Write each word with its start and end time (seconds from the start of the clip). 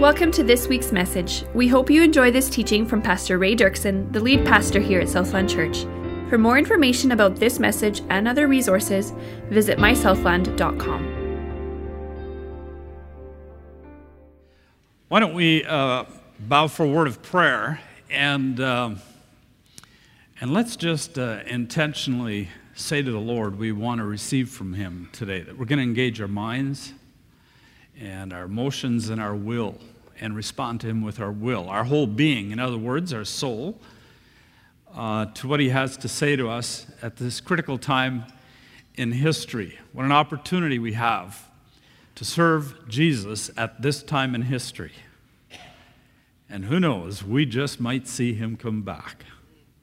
Welcome 0.00 0.32
to 0.32 0.42
this 0.42 0.66
week's 0.66 0.92
message. 0.92 1.44
We 1.52 1.68
hope 1.68 1.90
you 1.90 2.02
enjoy 2.02 2.30
this 2.30 2.48
teaching 2.48 2.86
from 2.86 3.02
Pastor 3.02 3.36
Ray 3.36 3.54
Dirksen, 3.54 4.10
the 4.14 4.20
lead 4.20 4.46
pastor 4.46 4.80
here 4.80 4.98
at 4.98 5.10
Southland 5.10 5.50
Church. 5.50 5.82
For 6.30 6.38
more 6.38 6.56
information 6.56 7.12
about 7.12 7.36
this 7.36 7.58
message 7.58 8.00
and 8.08 8.26
other 8.26 8.48
resources, 8.48 9.12
visit 9.50 9.76
mysouthland.com. 9.76 11.04
Why 15.08 15.20
don't 15.20 15.34
we 15.34 15.66
uh, 15.66 16.06
bow 16.38 16.66
for 16.68 16.84
a 16.84 16.88
word 16.88 17.06
of 17.06 17.22
prayer 17.22 17.80
and, 18.08 18.58
um, 18.58 19.00
and 20.40 20.54
let's 20.54 20.76
just 20.76 21.18
uh, 21.18 21.40
intentionally 21.46 22.48
say 22.74 23.02
to 23.02 23.10
the 23.10 23.20
Lord 23.20 23.58
we 23.58 23.70
want 23.70 23.98
to 23.98 24.06
receive 24.06 24.48
from 24.48 24.72
Him 24.72 25.10
today, 25.12 25.42
that 25.42 25.58
we're 25.58 25.66
going 25.66 25.78
to 25.78 25.82
engage 25.82 26.22
our 26.22 26.28
minds 26.28 26.94
and 28.00 28.32
our 28.32 28.44
emotions 28.44 29.08
and 29.10 29.20
our 29.20 29.34
will 29.34 29.76
and 30.20 30.34
respond 30.34 30.80
to 30.80 30.88
Him 30.88 31.02
with 31.02 31.20
our 31.20 31.30
will, 31.30 31.68
our 31.68 31.84
whole 31.84 32.06
being, 32.06 32.50
in 32.50 32.58
other 32.58 32.78
words, 32.78 33.12
our 33.12 33.24
soul, 33.24 33.78
uh, 34.94 35.26
to 35.26 35.46
what 35.46 35.60
He 35.60 35.68
has 35.68 35.96
to 35.98 36.08
say 36.08 36.34
to 36.34 36.48
us 36.48 36.86
at 37.02 37.16
this 37.16 37.40
critical 37.40 37.78
time 37.78 38.24
in 38.94 39.12
history. 39.12 39.78
What 39.92 40.04
an 40.04 40.12
opportunity 40.12 40.78
we 40.78 40.94
have 40.94 41.48
to 42.16 42.24
serve 42.24 42.88
Jesus 42.88 43.50
at 43.56 43.80
this 43.80 44.02
time 44.02 44.34
in 44.34 44.42
history. 44.42 44.92
And 46.50 46.64
who 46.64 46.80
knows, 46.80 47.22
we 47.22 47.46
just 47.46 47.80
might 47.80 48.08
see 48.08 48.34
him 48.34 48.56
come 48.56 48.82
back. 48.82 49.24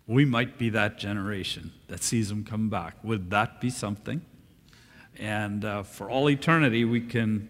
We 0.06 0.26
might 0.26 0.58
be 0.58 0.70
that 0.70 1.00
generation 1.00 1.72
that 1.88 2.04
sees 2.04 2.30
him 2.30 2.44
come 2.44 2.70
back. 2.70 2.96
Would 3.04 3.30
that 3.32 3.62
be 3.62 3.70
something? 3.70 4.22
And 5.18 5.66
uh, 5.66 5.84
for 5.84 6.10
all 6.10 6.30
eternity, 6.30 6.86
we 6.86 7.02
can, 7.02 7.50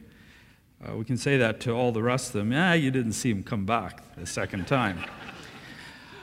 uh, 0.85 0.95
we 0.95 1.03
can 1.03 1.17
say 1.17 1.37
that 1.37 1.59
to 1.61 1.71
all 1.71 1.91
the 1.91 2.03
rest 2.03 2.27
of 2.27 2.33
them. 2.33 2.51
Yeah, 2.51 2.73
you 2.73 2.91
didn't 2.91 3.13
see 3.13 3.31
him 3.31 3.43
come 3.43 3.65
back 3.65 4.03
the 4.15 4.25
second 4.25 4.67
time. 4.67 5.03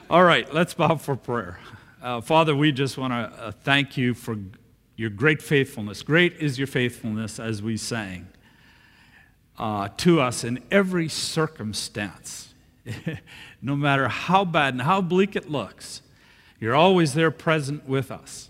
all 0.09 0.23
right, 0.23 0.51
let's 0.53 0.73
bow 0.73 0.95
for 0.95 1.15
prayer. 1.15 1.59
Uh, 2.01 2.21
Father, 2.21 2.55
we 2.55 2.71
just 2.71 2.97
want 2.97 3.11
to 3.11 3.43
uh, 3.43 3.51
thank 3.63 3.97
you 3.97 4.13
for 4.13 4.37
your 4.95 5.09
great 5.09 5.41
faithfulness. 5.41 6.03
Great 6.03 6.33
is 6.33 6.57
your 6.57 6.67
faithfulness, 6.67 7.39
as 7.39 7.61
we 7.61 7.75
sang, 7.75 8.27
uh, 9.57 9.89
to 9.97 10.21
us 10.21 10.43
in 10.43 10.63
every 10.71 11.09
circumstance. 11.09 12.53
no 13.61 13.75
matter 13.75 14.07
how 14.07 14.45
bad 14.45 14.73
and 14.73 14.83
how 14.83 15.01
bleak 15.01 15.35
it 15.35 15.49
looks, 15.49 16.01
you're 16.59 16.75
always 16.75 17.13
there 17.13 17.31
present 17.31 17.87
with 17.89 18.11
us. 18.11 18.49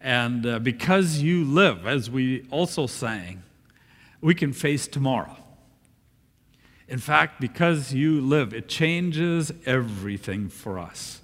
And 0.00 0.44
uh, 0.44 0.58
because 0.58 1.18
you 1.18 1.44
live, 1.44 1.86
as 1.86 2.10
we 2.10 2.46
also 2.50 2.86
sang, 2.86 3.44
we 4.22 4.34
can 4.34 4.54
face 4.54 4.86
tomorrow. 4.86 5.36
In 6.88 6.98
fact, 6.98 7.40
because 7.40 7.92
you 7.92 8.20
live, 8.20 8.54
it 8.54 8.68
changes 8.68 9.52
everything 9.66 10.48
for 10.48 10.78
us. 10.78 11.20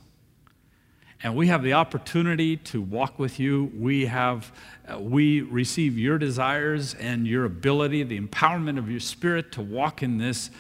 And 1.23 1.35
we 1.35 1.49
have 1.49 1.63
the 1.63 1.73
opportunity 1.73 2.57
to 2.57 2.81
walk 2.81 3.19
with 3.19 3.41
you. 3.41 3.73
We 3.75 4.07
have, 4.07 4.53
uh, 4.87 4.99
we 4.99 5.41
receive 5.41 5.99
your 5.99 6.17
desires 6.17 6.95
and 6.95 7.27
your 7.27 7.45
ability, 7.45 8.05
the 8.05 8.21
empowerment 8.21 8.79
of 8.79 8.91
your 8.91 9.01
spirit 9.01 9.51
to 9.53 9.63
walk 9.63 10.03
in 10.03 10.19
this 10.19 10.51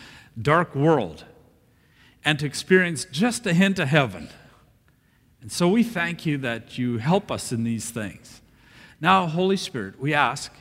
dark 0.41 0.75
world 0.75 1.25
and 2.25 2.39
to 2.41 2.47
experience 2.47 3.05
just 3.05 3.47
a 3.47 3.55
hint 3.55 3.79
of 3.79 3.89
heaven. 3.89 4.29
And 5.41 5.53
so 5.53 5.69
we 5.69 5.85
thank 5.85 6.27
you 6.27 6.39
that 6.39 6.77
you 6.77 6.99
help 6.99 7.31
us 7.31 7.53
in 7.53 7.63
these 7.63 7.91
things. 7.91 8.41
Now, 9.01 9.27
Holy 9.27 9.57
Spirit, 9.57 10.01
we 10.01 10.13
ask 10.13 10.53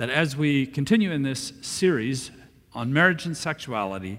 that 0.00 0.08
as 0.08 0.34
we 0.34 0.64
continue 0.64 1.12
in 1.12 1.20
this 1.20 1.52
series 1.60 2.30
on 2.72 2.90
marriage 2.90 3.26
and 3.26 3.36
sexuality, 3.36 4.18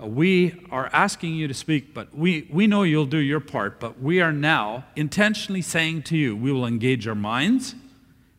uh, 0.00 0.06
we 0.06 0.64
are 0.70 0.88
asking 0.92 1.34
you 1.34 1.48
to 1.48 1.52
speak, 1.52 1.92
but 1.92 2.16
we, 2.16 2.46
we 2.48 2.68
know 2.68 2.84
you'll 2.84 3.04
do 3.04 3.18
your 3.18 3.40
part, 3.40 3.80
but 3.80 4.00
we 4.00 4.20
are 4.20 4.32
now 4.32 4.84
intentionally 4.94 5.62
saying 5.62 6.00
to 6.00 6.16
you, 6.16 6.36
we 6.36 6.52
will 6.52 6.64
engage 6.64 7.08
our 7.08 7.16
minds 7.16 7.74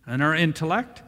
and 0.06 0.24
our 0.24 0.34
intellect, 0.34 1.02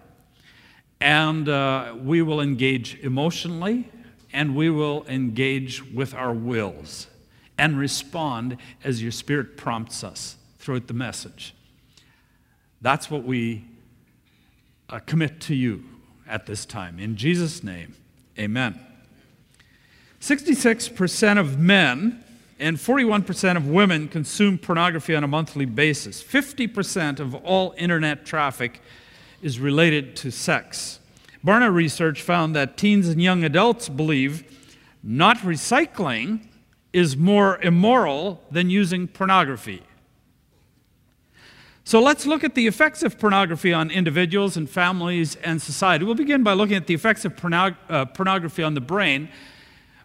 and 0.99 1.47
uh, 1.47 1.95
we 1.97 2.21
will 2.21 2.41
engage 2.41 2.99
emotionally 2.99 3.89
and 4.33 4.57
we 4.57 4.69
will 4.69 5.05
engage 5.07 5.81
with 5.93 6.13
our 6.13 6.33
wills 6.33 7.07
and 7.57 7.79
respond 7.79 8.57
as 8.83 9.01
your 9.01 9.13
Spirit 9.13 9.55
prompts 9.55 10.03
us 10.03 10.35
throughout 10.59 10.87
the 10.87 10.93
message. 10.93 11.55
That's 12.81 13.09
what 13.09 13.23
we 13.23 13.63
uh, 14.93 14.99
commit 14.99 15.41
to 15.41 15.55
you 15.55 15.83
at 16.27 16.45
this 16.45 16.65
time. 16.65 16.99
In 16.99 17.15
Jesus' 17.15 17.63
name, 17.63 17.95
amen. 18.37 18.79
66% 20.21 21.39
of 21.39 21.57
men 21.57 22.23
and 22.59 22.77
41% 22.77 23.57
of 23.57 23.67
women 23.67 24.07
consume 24.07 24.59
pornography 24.59 25.15
on 25.15 25.23
a 25.23 25.27
monthly 25.27 25.65
basis. 25.65 26.23
50% 26.23 27.19
of 27.19 27.33
all 27.33 27.73
internet 27.75 28.23
traffic 28.23 28.81
is 29.41 29.59
related 29.59 30.15
to 30.17 30.31
sex. 30.31 30.99
Barna 31.43 31.73
research 31.73 32.21
found 32.21 32.55
that 32.55 32.77
teens 32.77 33.09
and 33.09 33.21
young 33.21 33.43
adults 33.43 33.89
believe 33.89 34.43
not 35.01 35.37
recycling 35.39 36.45
is 36.93 37.17
more 37.17 37.59
immoral 37.63 38.41
than 38.51 38.69
using 38.69 39.07
pornography. 39.07 39.81
So 41.85 42.01
let's 42.01 42.25
look 42.25 42.45
at 42.45 42.55
the 42.55 42.65
effects 42.65 43.03
of 43.03 43.19
pornography 43.19 43.73
on 43.73 43.91
individuals 43.91 44.55
and 44.55 44.69
families 44.69 45.35
and 45.37 45.61
society. 45.61 46.05
We'll 46.05 46.15
begin 46.15 46.41
by 46.41 46.53
looking 46.53 46.77
at 46.77 46.87
the 46.87 46.93
effects 46.93 47.25
of 47.25 47.33
uh, 47.43 48.05
pornography 48.05 48.63
on 48.63 48.73
the 48.73 48.81
brain, 48.81 49.27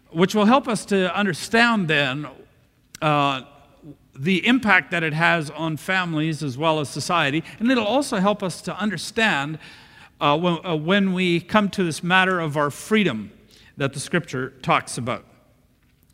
which 0.09 0.35
will 0.35 0.45
help 0.45 0.67
us 0.67 0.83
to 0.85 1.15
understand 1.15 1.87
then 1.87 2.27
uh, 3.01 3.43
the 4.13 4.45
impact 4.45 4.91
that 4.91 5.03
it 5.03 5.13
has 5.13 5.49
on 5.51 5.77
families 5.77 6.43
as 6.43 6.57
well 6.57 6.81
as 6.81 6.89
society. 6.89 7.43
And 7.59 7.71
it'll 7.71 7.85
also 7.85 8.17
help 8.17 8.43
us 8.43 8.61
to 8.63 8.77
understand 8.77 9.57
uh, 10.19 10.37
when, 10.37 10.65
uh, 10.65 10.75
when 10.75 11.13
we 11.13 11.39
come 11.39 11.69
to 11.69 11.83
this 11.83 12.03
matter 12.03 12.41
of 12.41 12.57
our 12.57 12.69
freedom 12.69 13.31
that 13.77 13.93
the 13.93 14.01
scripture 14.01 14.49
talks 14.61 14.97
about. 14.97 15.23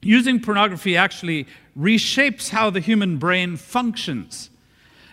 Using 0.04 0.40
pornography 0.40 0.96
actually 0.96 1.48
reshapes 1.76 2.50
how 2.50 2.70
the 2.70 2.80
human 2.80 3.18
brain 3.18 3.58
functions. 3.58 4.52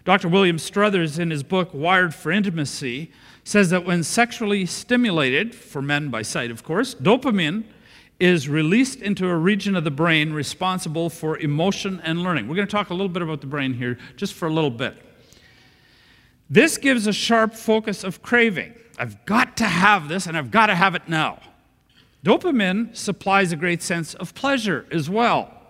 Dr. 0.05 0.29
William 0.29 0.59
Struthers, 0.59 1.19
in 1.19 1.31
his 1.31 1.45
book 1.45 1.71
Wired 1.73 2.13
for 2.15 2.33
Intimacy, 2.33 3.13
says 3.45 3.71
that 3.71 3.85
when 3.85 4.03
sexually 4.03 4.67
stimulated, 4.67 5.55
for 5.55 5.81
men 5.81 6.09
by 6.09 6.23
sight, 6.23 6.51
of 6.51 6.65
course, 6.65 6.95
dopamine 6.95 7.65
is 8.19 8.49
released 8.49 9.01
into 9.01 9.29
a 9.29 9.37
region 9.37 9.77
of 9.77 9.85
the 9.85 9.91
brain 9.91 10.33
responsible 10.33 11.09
for 11.09 11.39
emotion 11.39 12.01
and 12.05 12.23
learning. 12.23 12.49
We're 12.49 12.57
going 12.57 12.67
to 12.67 12.73
talk 12.73 12.91
a 12.91 12.95
little 12.95 13.09
bit 13.09 13.23
about 13.23 13.41
the 13.41 13.47
brain 13.47 13.75
here 13.75 13.99
just 14.17 14.35
for 14.35 14.49
a 14.49 14.53
little 14.53 14.71
bit. 14.71 14.97
This 16.51 16.79
gives 16.79 17.07
a 17.07 17.13
sharp 17.13 17.55
focus 17.55 18.05
of 18.05 18.23
craving. 18.23 18.75
I've 18.99 19.25
got 19.25 19.57
to 19.59 19.65
have 19.65 20.09
this 20.09 20.27
and 20.27 20.37
I've 20.37 20.51
got 20.51 20.67
to 20.67 20.75
have 20.75 20.95
it 20.95 21.09
now. 21.09 21.41
Dopamine 22.25 22.97
supplies 22.97 23.53
a 23.53 23.57
great 23.57 23.83
sense 23.83 24.15
of 24.15 24.35
pleasure 24.35 24.87
as 24.91 25.09
well. 25.09 25.62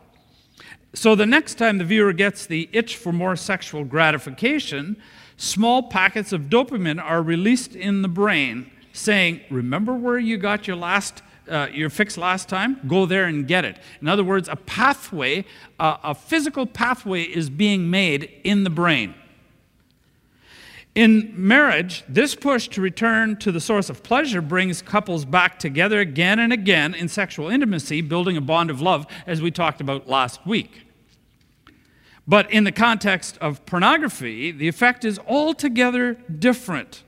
So 0.94 1.14
the 1.14 1.26
next 1.26 1.54
time 1.54 1.78
the 1.78 1.84
viewer 1.84 2.12
gets 2.12 2.44
the 2.44 2.68
itch 2.72 2.96
for 2.96 3.12
more 3.12 3.34
sexual 3.34 3.84
gratification, 3.84 4.96
small 5.38 5.84
packets 5.84 6.32
of 6.32 6.42
dopamine 6.42 7.02
are 7.02 7.22
released 7.22 7.74
in 7.74 8.02
the 8.02 8.08
brain 8.08 8.70
saying, 8.92 9.40
Remember 9.50 9.94
where 9.94 10.18
you 10.18 10.36
got 10.36 10.66
your 10.66 10.76
last. 10.76 11.22
Uh, 11.50 11.66
your 11.72 11.90
fix 11.90 12.16
last 12.16 12.48
time, 12.48 12.78
go 12.86 13.04
there 13.04 13.24
and 13.24 13.48
get 13.48 13.64
it. 13.64 13.76
In 14.00 14.06
other 14.06 14.22
words, 14.22 14.48
a 14.48 14.54
pathway, 14.54 15.44
uh, 15.80 15.96
a 16.04 16.14
physical 16.14 16.66
pathway 16.66 17.22
is 17.22 17.50
being 17.50 17.90
made 17.90 18.30
in 18.44 18.62
the 18.62 18.70
brain. 18.70 19.12
In 20.94 21.32
marriage, 21.34 22.04
this 22.06 22.34
push 22.34 22.68
to 22.68 22.82
return 22.82 23.36
to 23.38 23.50
the 23.50 23.60
source 23.60 23.88
of 23.88 24.02
pleasure 24.02 24.42
brings 24.42 24.82
couples 24.82 25.24
back 25.24 25.58
together 25.58 26.00
again 26.00 26.38
and 26.38 26.52
again 26.52 26.92
in 26.92 27.08
sexual 27.08 27.48
intimacy, 27.48 28.02
building 28.02 28.36
a 28.36 28.42
bond 28.42 28.68
of 28.68 28.82
love, 28.82 29.06
as 29.26 29.40
we 29.40 29.50
talked 29.50 29.80
about 29.80 30.06
last 30.06 30.46
week. 30.46 30.82
But 32.28 32.50
in 32.52 32.64
the 32.64 32.72
context 32.72 33.38
of 33.38 33.64
pornography, 33.64 34.52
the 34.52 34.68
effect 34.68 35.04
is 35.04 35.18
altogether 35.26 36.14
different. 36.14 37.02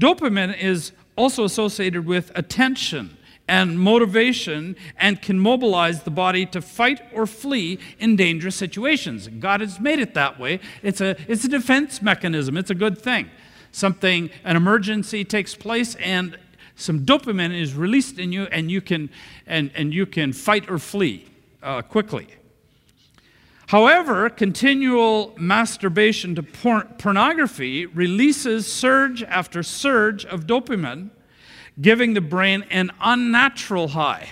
Dopamine 0.00 0.56
is 0.56 0.92
also 1.16 1.42
associated 1.42 2.06
with 2.06 2.30
attention 2.36 3.15
and 3.48 3.78
motivation 3.78 4.76
and 4.96 5.22
can 5.22 5.38
mobilize 5.38 6.02
the 6.02 6.10
body 6.10 6.46
to 6.46 6.60
fight 6.60 7.00
or 7.12 7.26
flee 7.26 7.78
in 7.98 8.16
dangerous 8.16 8.56
situations. 8.56 9.28
God 9.28 9.60
has 9.60 9.78
made 9.78 9.98
it 9.98 10.14
that 10.14 10.38
way. 10.38 10.60
It's 10.82 11.00
a, 11.00 11.16
it's 11.30 11.44
a 11.44 11.48
defense 11.48 12.02
mechanism, 12.02 12.56
it's 12.56 12.70
a 12.70 12.74
good 12.74 12.98
thing. 12.98 13.30
Something, 13.72 14.30
an 14.42 14.56
emergency 14.56 15.24
takes 15.24 15.54
place, 15.54 15.94
and 15.96 16.38
some 16.76 17.04
dopamine 17.04 17.58
is 17.58 17.74
released 17.74 18.18
in 18.18 18.32
you, 18.32 18.44
and 18.44 18.70
you 18.70 18.80
can, 18.80 19.10
and, 19.46 19.70
and 19.74 19.92
you 19.92 20.06
can 20.06 20.32
fight 20.32 20.70
or 20.70 20.78
flee 20.78 21.26
uh, 21.62 21.82
quickly. 21.82 22.28
However, 23.68 24.30
continual 24.30 25.34
masturbation 25.36 26.36
to 26.36 26.42
por- 26.42 26.84
pornography 26.98 27.86
releases 27.86 28.72
surge 28.72 29.22
after 29.24 29.62
surge 29.62 30.24
of 30.24 30.46
dopamine 30.46 31.10
giving 31.80 32.14
the 32.14 32.20
brain 32.20 32.64
an 32.70 32.90
unnatural 33.00 33.88
high. 33.88 34.30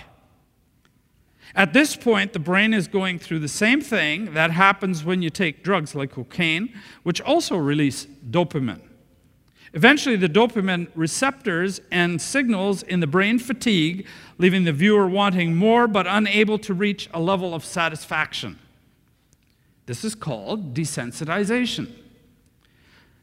At 1.55 1.71
this 1.71 1.95
point, 1.95 2.33
the 2.33 2.39
brain 2.39 2.73
is 2.73 2.87
going 2.87 3.17
through 3.17 3.39
the 3.39 3.47
same 3.47 3.79
thing 3.79 4.33
that 4.33 4.51
happens 4.51 5.05
when 5.05 5.21
you 5.21 5.29
take 5.29 5.63
drugs 5.63 5.95
like 5.95 6.11
cocaine, 6.11 6.73
which 7.03 7.21
also 7.21 7.55
release 7.55 8.07
dopamine. 8.29 8.81
Eventually, 9.73 10.15
the 10.15 10.29
dopamine 10.29 10.87
receptors 10.95 11.81
and 11.91 12.21
signals 12.21 12.83
in 12.83 12.99
the 12.99 13.07
brain 13.07 13.39
fatigue, 13.39 14.05
leaving 14.37 14.63
the 14.63 14.73
viewer 14.73 15.07
wanting 15.07 15.55
more 15.55 15.87
but 15.87 16.07
unable 16.07 16.57
to 16.59 16.73
reach 16.73 17.09
a 17.13 17.19
level 17.19 17.53
of 17.53 17.63
satisfaction. 17.63 18.59
This 19.85 20.03
is 20.03 20.15
called 20.15 20.73
desensitization. 20.73 21.91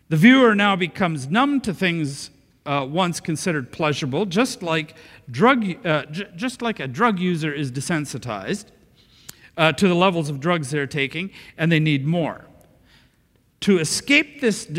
The 0.09 0.17
viewer 0.17 0.55
now 0.55 0.77
becomes 0.77 1.29
numb 1.29 1.61
to 1.63 1.75
things 1.75 2.31
uh, 2.65 2.87
once 2.89 3.21
considered 3.21 3.73
pleasurable, 3.73 4.25
just 4.27 4.63
like, 4.63 4.95
drug, 5.31 5.65
uh, 5.87 6.05
j- 6.07 6.29
just 6.37 6.63
like 6.63 6.81
a 6.81 6.87
drug 6.89 7.19
user 7.19 7.53
is 7.53 7.73
desensitized 7.73 8.67
uh, 9.57 9.73
to 9.73 9.89
the 9.89 9.95
levels 9.95 10.29
of 10.29 10.41
drugs 10.41 10.71
they're 10.71 10.87
taking, 10.87 11.31
and 11.59 11.71
they 11.73 11.81
need 11.81 12.07
more. 12.07 12.47
To 13.61 13.79
escape 13.79 14.41
this 14.41 14.67
uh, 14.67 14.71
uh, 14.73 14.77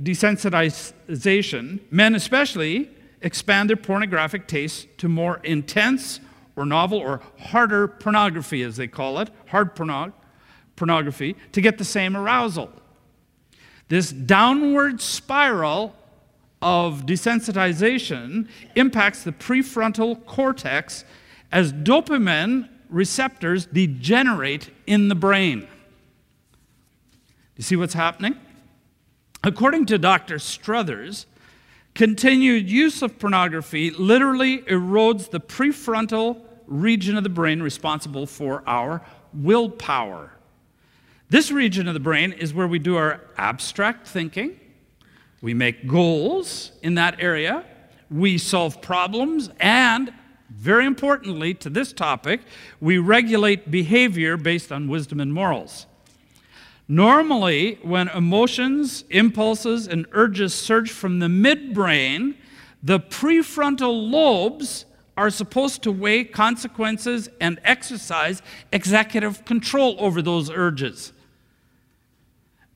desensitization, 0.00 1.80
men 1.90 2.14
especially 2.14 2.90
expand 3.22 3.70
their 3.70 3.76
pornographic 3.76 4.46
tastes 4.46 4.86
to 4.98 5.08
more 5.08 5.38
intense 5.44 6.20
or 6.54 6.64
novel 6.64 6.98
or 6.98 7.20
harder 7.38 7.88
pornography, 7.88 8.62
as 8.62 8.76
they 8.76 8.86
call 8.86 9.18
it, 9.18 9.30
hard 9.46 9.74
pornog- 9.74 10.12
pornography, 10.76 11.34
to 11.52 11.60
get 11.60 11.78
the 11.78 11.84
same 11.84 12.16
arousal. 12.16 12.70
This 13.92 14.10
downward 14.10 15.02
spiral 15.02 15.94
of 16.62 17.04
desensitization 17.04 18.48
impacts 18.74 19.22
the 19.22 19.32
prefrontal 19.32 20.24
cortex 20.24 21.04
as 21.52 21.74
dopamine 21.74 22.70
receptors 22.88 23.66
degenerate 23.66 24.70
in 24.86 25.08
the 25.08 25.14
brain. 25.14 25.68
You 27.58 27.64
see 27.64 27.76
what's 27.76 27.92
happening? 27.92 28.36
According 29.44 29.84
to 29.84 29.98
Dr. 29.98 30.38
Struthers, 30.38 31.26
continued 31.94 32.70
use 32.70 33.02
of 33.02 33.18
pornography 33.18 33.90
literally 33.90 34.60
erodes 34.62 35.28
the 35.28 35.38
prefrontal 35.38 36.40
region 36.66 37.18
of 37.18 37.24
the 37.24 37.28
brain 37.28 37.62
responsible 37.62 38.24
for 38.24 38.62
our 38.66 39.02
willpower. 39.34 40.32
This 41.32 41.50
region 41.50 41.88
of 41.88 41.94
the 41.94 42.00
brain 42.00 42.32
is 42.32 42.52
where 42.52 42.66
we 42.66 42.78
do 42.78 42.96
our 42.96 43.22
abstract 43.38 44.06
thinking. 44.06 44.60
We 45.40 45.54
make 45.54 45.88
goals 45.88 46.72
in 46.82 46.96
that 46.96 47.22
area. 47.22 47.64
We 48.10 48.36
solve 48.36 48.82
problems. 48.82 49.48
And, 49.58 50.12
very 50.50 50.84
importantly 50.84 51.54
to 51.54 51.70
this 51.70 51.94
topic, 51.94 52.42
we 52.82 52.98
regulate 52.98 53.70
behavior 53.70 54.36
based 54.36 54.70
on 54.70 54.88
wisdom 54.88 55.20
and 55.20 55.32
morals. 55.32 55.86
Normally, 56.86 57.78
when 57.80 58.08
emotions, 58.08 59.04
impulses, 59.08 59.86
and 59.86 60.04
urges 60.12 60.52
surge 60.52 60.90
from 60.90 61.18
the 61.18 61.28
midbrain, 61.28 62.34
the 62.82 63.00
prefrontal 63.00 64.10
lobes 64.10 64.84
are 65.16 65.30
supposed 65.30 65.82
to 65.84 65.92
weigh 65.92 66.24
consequences 66.24 67.30
and 67.40 67.58
exercise 67.64 68.42
executive 68.70 69.46
control 69.46 69.96
over 69.98 70.20
those 70.20 70.50
urges. 70.50 71.14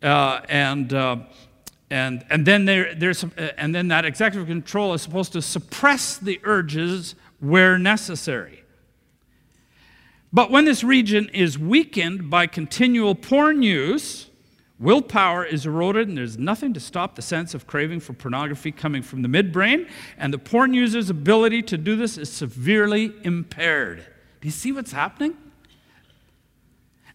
Uh, 0.06 0.40
and, 0.48 0.94
uh, 0.94 1.16
and, 1.90 2.24
and, 2.30 2.46
then 2.46 2.64
there, 2.64 2.94
there's, 2.94 3.24
uh, 3.24 3.50
and 3.58 3.74
then 3.74 3.88
that 3.88 4.04
executive 4.04 4.46
control 4.46 4.94
is 4.94 5.02
supposed 5.02 5.32
to 5.32 5.42
suppress 5.42 6.16
the 6.16 6.40
urges 6.44 7.16
where 7.40 7.76
necessary. 7.76 8.62
But 10.32 10.52
when 10.52 10.64
this 10.64 10.84
region 10.84 11.28
is 11.30 11.58
weakened 11.58 12.30
by 12.30 12.46
continual 12.46 13.16
porn 13.16 13.64
use, 13.64 14.30
willpower 14.78 15.44
is 15.44 15.66
eroded, 15.66 16.06
and 16.06 16.16
there's 16.16 16.38
nothing 16.38 16.72
to 16.74 16.80
stop 16.80 17.16
the 17.16 17.22
sense 17.22 17.52
of 17.52 17.66
craving 17.66 17.98
for 17.98 18.12
pornography 18.12 18.70
coming 18.70 19.02
from 19.02 19.22
the 19.22 19.28
midbrain, 19.28 19.88
and 20.18 20.32
the 20.32 20.38
porn 20.38 20.72
user's 20.72 21.10
ability 21.10 21.62
to 21.62 21.76
do 21.76 21.96
this 21.96 22.16
is 22.16 22.30
severely 22.30 23.12
impaired. 23.24 24.06
Do 24.40 24.46
you 24.46 24.52
see 24.52 24.70
what's 24.70 24.92
happening? 24.92 25.36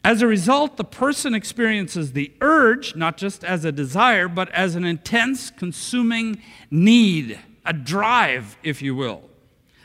As 0.03 0.21
a 0.21 0.27
result, 0.27 0.77
the 0.77 0.83
person 0.83 1.35
experiences 1.35 2.13
the 2.13 2.31
urge 2.41 2.95
not 2.95 3.17
just 3.17 3.43
as 3.43 3.65
a 3.65 3.71
desire, 3.71 4.27
but 4.27 4.49
as 4.49 4.75
an 4.75 4.83
intense, 4.83 5.51
consuming 5.51 6.41
need, 6.71 7.39
a 7.65 7.73
drive, 7.73 8.57
if 8.63 8.81
you 8.81 8.95
will. 8.95 9.21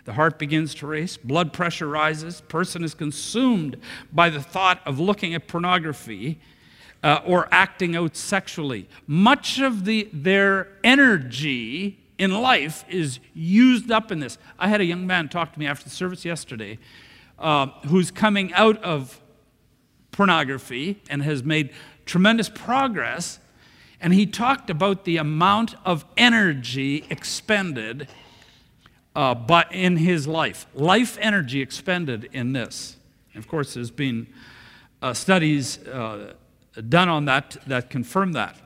The 0.04 0.14
heart 0.14 0.38
begins 0.38 0.74
to 0.76 0.86
race, 0.86 1.16
blood 1.16 1.52
pressure 1.52 1.88
rises, 1.88 2.40
person 2.42 2.82
is 2.82 2.94
consumed 2.94 3.76
by 4.12 4.30
the 4.30 4.40
thought 4.40 4.80
of 4.86 4.98
looking 4.98 5.34
at 5.34 5.48
pornography 5.48 6.38
uh, 7.02 7.20
or 7.26 7.48
acting 7.50 7.94
out 7.94 8.16
sexually. 8.16 8.88
Much 9.06 9.58
of 9.58 9.84
the, 9.84 10.08
their 10.12 10.68
energy 10.82 11.98
in 12.18 12.30
life 12.40 12.84
is 12.88 13.18
used 13.34 13.90
up 13.90 14.10
in 14.10 14.20
this. 14.20 14.38
I 14.58 14.68
had 14.68 14.80
a 14.80 14.84
young 14.84 15.06
man 15.06 15.28
talk 15.28 15.52
to 15.52 15.58
me 15.58 15.66
after 15.66 15.84
the 15.84 15.90
service 15.90 16.24
yesterday 16.24 16.78
uh, 17.38 17.66
who's 17.86 18.10
coming 18.10 18.54
out 18.54 18.82
of 18.82 19.20
pornography 20.16 21.00
and 21.08 21.22
has 21.22 21.42
made 21.42 21.70
tremendous 22.04 22.48
progress. 22.48 23.38
And 24.00 24.12
he 24.12 24.26
talked 24.26 24.70
about 24.70 25.04
the 25.04 25.16
amount 25.16 25.74
of 25.84 26.04
energy 26.16 27.04
expended 27.10 28.08
uh, 29.16 29.34
but 29.34 29.72
in 29.72 29.96
his 29.96 30.28
life, 30.28 30.66
life 30.74 31.16
energy 31.22 31.62
expended 31.62 32.28
in 32.34 32.52
this. 32.52 32.98
And 33.32 33.42
of 33.42 33.48
course, 33.48 33.72
there's 33.72 33.90
been 33.90 34.26
uh, 35.00 35.14
studies 35.14 35.78
uh, 35.88 36.34
done 36.86 37.08
on 37.08 37.24
that 37.24 37.56
that 37.66 37.88
confirm 37.88 38.32
that. 38.32 38.58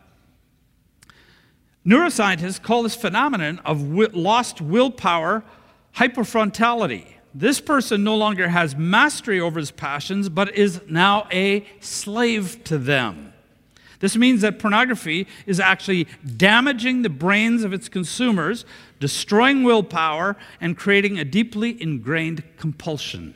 Neuroscientists 1.86 2.60
call 2.60 2.82
this 2.82 2.96
phenomenon 2.96 3.60
of 3.64 3.78
wi- 3.78 4.10
lost 4.12 4.60
willpower 4.60 5.44
hypofrontality. 5.96 7.06
This 7.34 7.60
person 7.60 8.02
no 8.02 8.16
longer 8.16 8.48
has 8.48 8.76
mastery 8.76 9.40
over 9.40 9.60
his 9.60 9.70
passions, 9.70 10.28
but 10.28 10.54
is 10.54 10.80
now 10.88 11.28
a 11.30 11.66
slave 11.80 12.64
to 12.64 12.78
them. 12.78 13.32
This 14.00 14.16
means 14.16 14.40
that 14.40 14.58
pornography 14.58 15.26
is 15.46 15.60
actually 15.60 16.08
damaging 16.36 17.02
the 17.02 17.10
brains 17.10 17.62
of 17.62 17.72
its 17.72 17.88
consumers, 17.88 18.64
destroying 18.98 19.62
willpower, 19.62 20.36
and 20.60 20.76
creating 20.76 21.18
a 21.18 21.24
deeply 21.24 21.80
ingrained 21.80 22.42
compulsion. 22.56 23.34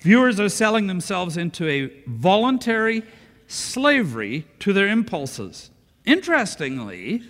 Viewers 0.00 0.38
are 0.38 0.50
selling 0.50 0.86
themselves 0.86 1.36
into 1.36 1.66
a 1.66 1.90
voluntary 2.06 3.02
slavery 3.48 4.46
to 4.60 4.72
their 4.72 4.86
impulses. 4.86 5.70
Interestingly, 6.04 7.22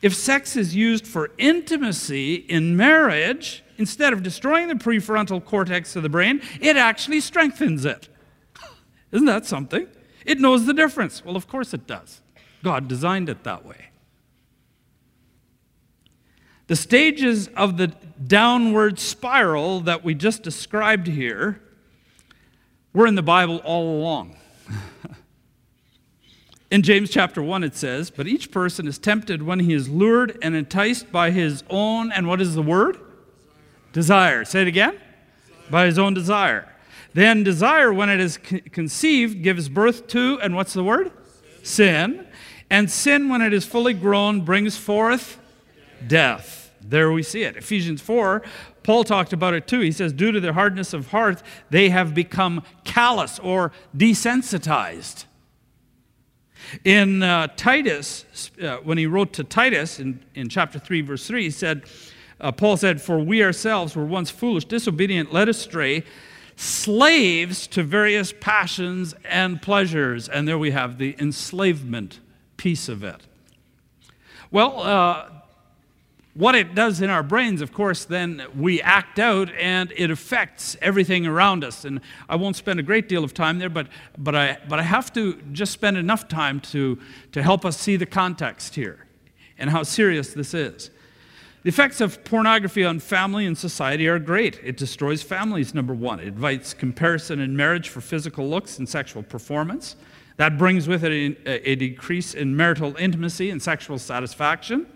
if 0.00 0.14
sex 0.14 0.56
is 0.56 0.74
used 0.74 1.06
for 1.06 1.30
intimacy 1.38 2.34
in 2.34 2.76
marriage, 2.76 3.62
instead 3.78 4.12
of 4.12 4.22
destroying 4.22 4.68
the 4.68 4.74
prefrontal 4.74 5.42
cortex 5.42 5.96
of 5.96 6.02
the 6.02 6.08
brain, 6.08 6.42
it 6.60 6.76
actually 6.76 7.20
strengthens 7.20 7.84
it. 7.84 8.08
Isn't 9.12 9.26
that 9.26 9.46
something? 9.46 9.86
It 10.26 10.40
knows 10.40 10.66
the 10.66 10.74
difference. 10.74 11.24
Well, 11.24 11.36
of 11.36 11.48
course 11.48 11.72
it 11.72 11.86
does. 11.86 12.20
God 12.62 12.88
designed 12.88 13.28
it 13.28 13.44
that 13.44 13.64
way. 13.64 13.86
The 16.66 16.76
stages 16.76 17.48
of 17.48 17.78
the 17.78 17.86
downward 18.26 18.98
spiral 18.98 19.80
that 19.80 20.04
we 20.04 20.14
just 20.14 20.42
described 20.42 21.06
here 21.06 21.62
were 22.92 23.06
in 23.06 23.14
the 23.14 23.22
Bible 23.22 23.62
all 23.64 23.98
along. 23.98 24.36
in 26.70 26.82
James 26.82 27.08
chapter 27.08 27.42
1, 27.42 27.64
it 27.64 27.74
says, 27.74 28.10
But 28.10 28.26
each 28.26 28.50
person 28.50 28.86
is 28.86 28.98
tempted 28.98 29.42
when 29.42 29.60
he 29.60 29.72
is 29.72 29.88
lured 29.88 30.36
and 30.42 30.54
enticed 30.54 31.10
by 31.10 31.30
his 31.30 31.64
own, 31.70 32.12
and 32.12 32.28
what 32.28 32.42
is 32.42 32.54
the 32.54 32.62
word? 32.62 32.98
Desire. 33.92 34.44
Say 34.44 34.62
it 34.62 34.68
again. 34.68 34.92
Desire. 34.92 35.70
By 35.70 35.86
his 35.86 35.98
own 35.98 36.14
desire. 36.14 36.72
Then 37.14 37.42
desire, 37.42 37.92
when 37.92 38.10
it 38.10 38.20
is 38.20 38.36
conceived, 38.36 39.42
gives 39.42 39.68
birth 39.68 40.06
to, 40.08 40.38
and 40.40 40.54
what's 40.54 40.72
the 40.72 40.84
word? 40.84 41.10
Sin. 41.62 42.14
sin. 42.14 42.26
And 42.70 42.90
sin, 42.90 43.28
when 43.28 43.40
it 43.40 43.52
is 43.52 43.64
fully 43.64 43.94
grown, 43.94 44.42
brings 44.42 44.76
forth 44.76 45.40
death. 46.06 46.70
There 46.80 47.10
we 47.10 47.22
see 47.22 47.42
it. 47.42 47.56
Ephesians 47.56 48.00
4, 48.00 48.42
Paul 48.82 49.04
talked 49.04 49.32
about 49.32 49.54
it 49.54 49.66
too. 49.66 49.80
He 49.80 49.92
says, 49.92 50.12
Due 50.12 50.32
to 50.32 50.40
their 50.40 50.52
hardness 50.52 50.92
of 50.92 51.08
heart, 51.08 51.42
they 51.70 51.90
have 51.90 52.14
become 52.14 52.62
callous 52.84 53.38
or 53.38 53.72
desensitized. 53.96 55.24
In 56.84 57.22
uh, 57.22 57.48
Titus, 57.56 58.50
uh, 58.62 58.76
when 58.78 58.98
he 58.98 59.06
wrote 59.06 59.32
to 59.34 59.44
Titus 59.44 59.98
in, 59.98 60.24
in 60.34 60.48
chapter 60.48 60.78
3, 60.78 61.00
verse 61.02 61.26
3, 61.26 61.44
he 61.44 61.50
said, 61.50 61.84
uh, 62.40 62.52
Paul 62.52 62.76
said, 62.76 63.00
For 63.00 63.18
we 63.18 63.42
ourselves 63.42 63.96
were 63.96 64.04
once 64.04 64.30
foolish, 64.30 64.64
disobedient, 64.64 65.32
led 65.32 65.48
astray, 65.48 66.04
slaves 66.56 67.66
to 67.68 67.82
various 67.82 68.32
passions 68.32 69.14
and 69.24 69.60
pleasures. 69.60 70.28
And 70.28 70.46
there 70.46 70.58
we 70.58 70.70
have 70.72 70.98
the 70.98 71.16
enslavement 71.18 72.20
piece 72.56 72.88
of 72.88 73.04
it. 73.04 73.22
Well, 74.50 74.80
uh, 74.80 75.30
what 76.34 76.54
it 76.54 76.74
does 76.74 77.00
in 77.02 77.10
our 77.10 77.24
brains, 77.24 77.60
of 77.60 77.72
course, 77.72 78.04
then 78.04 78.44
we 78.56 78.80
act 78.80 79.18
out 79.18 79.50
and 79.54 79.92
it 79.96 80.08
affects 80.10 80.76
everything 80.80 81.26
around 81.26 81.64
us. 81.64 81.84
And 81.84 82.00
I 82.28 82.36
won't 82.36 82.54
spend 82.54 82.78
a 82.78 82.82
great 82.84 83.08
deal 83.08 83.24
of 83.24 83.34
time 83.34 83.58
there, 83.58 83.68
but, 83.68 83.88
but, 84.16 84.36
I, 84.36 84.58
but 84.68 84.78
I 84.78 84.82
have 84.82 85.12
to 85.14 85.34
just 85.50 85.72
spend 85.72 85.96
enough 85.96 86.28
time 86.28 86.60
to, 86.60 86.96
to 87.32 87.42
help 87.42 87.64
us 87.64 87.76
see 87.76 87.96
the 87.96 88.06
context 88.06 88.76
here 88.76 89.06
and 89.58 89.68
how 89.68 89.82
serious 89.82 90.32
this 90.32 90.54
is. 90.54 90.90
The 91.64 91.70
effects 91.70 92.00
of 92.00 92.22
pornography 92.24 92.84
on 92.84 93.00
family 93.00 93.44
and 93.44 93.58
society 93.58 94.06
are 94.06 94.20
great. 94.20 94.60
It 94.62 94.76
destroys 94.76 95.22
families, 95.22 95.74
number 95.74 95.92
one. 95.92 96.20
It 96.20 96.28
invites 96.28 96.72
comparison 96.72 97.40
in 97.40 97.56
marriage 97.56 97.88
for 97.88 98.00
physical 98.00 98.48
looks 98.48 98.78
and 98.78 98.88
sexual 98.88 99.24
performance. 99.24 99.96
That 100.36 100.56
brings 100.56 100.86
with 100.86 101.02
it 101.02 101.36
a, 101.46 101.70
a 101.70 101.74
decrease 101.74 102.34
in 102.34 102.56
marital 102.56 102.94
intimacy 102.96 103.50
and 103.50 103.60
sexual 103.60 103.98
satisfaction. 103.98 104.86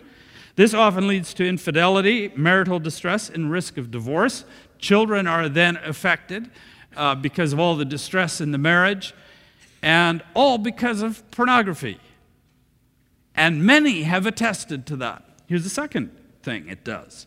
This 0.55 0.73
often 0.73 1.09
leads 1.09 1.35
to 1.35 1.49
infidelity, 1.49 2.33
marital 2.37 2.79
distress, 2.79 3.29
and 3.29 3.51
risk 3.51 3.77
of 3.77 3.91
divorce. 3.91 4.45
Children 4.79 5.27
are 5.27 5.49
then 5.49 5.79
affected 5.79 6.49
uh, 6.97 7.17
because 7.17 7.53
of 7.53 7.59
all 7.59 7.75
the 7.75 7.85
distress 7.85 8.41
in 8.41 8.53
the 8.53 8.59
marriage, 8.59 9.15
and 9.83 10.23
all 10.35 10.59
because 10.59 11.03
of 11.03 11.29
pornography. 11.33 11.99
And 13.35 13.65
many 13.65 14.03
have 14.03 14.27
attested 14.27 14.87
to 14.87 14.97
that. 14.97 15.25
Here's 15.47 15.65
the 15.65 15.71
second 15.71 16.17
thing 16.43 16.69
it 16.69 16.85
does 16.85 17.27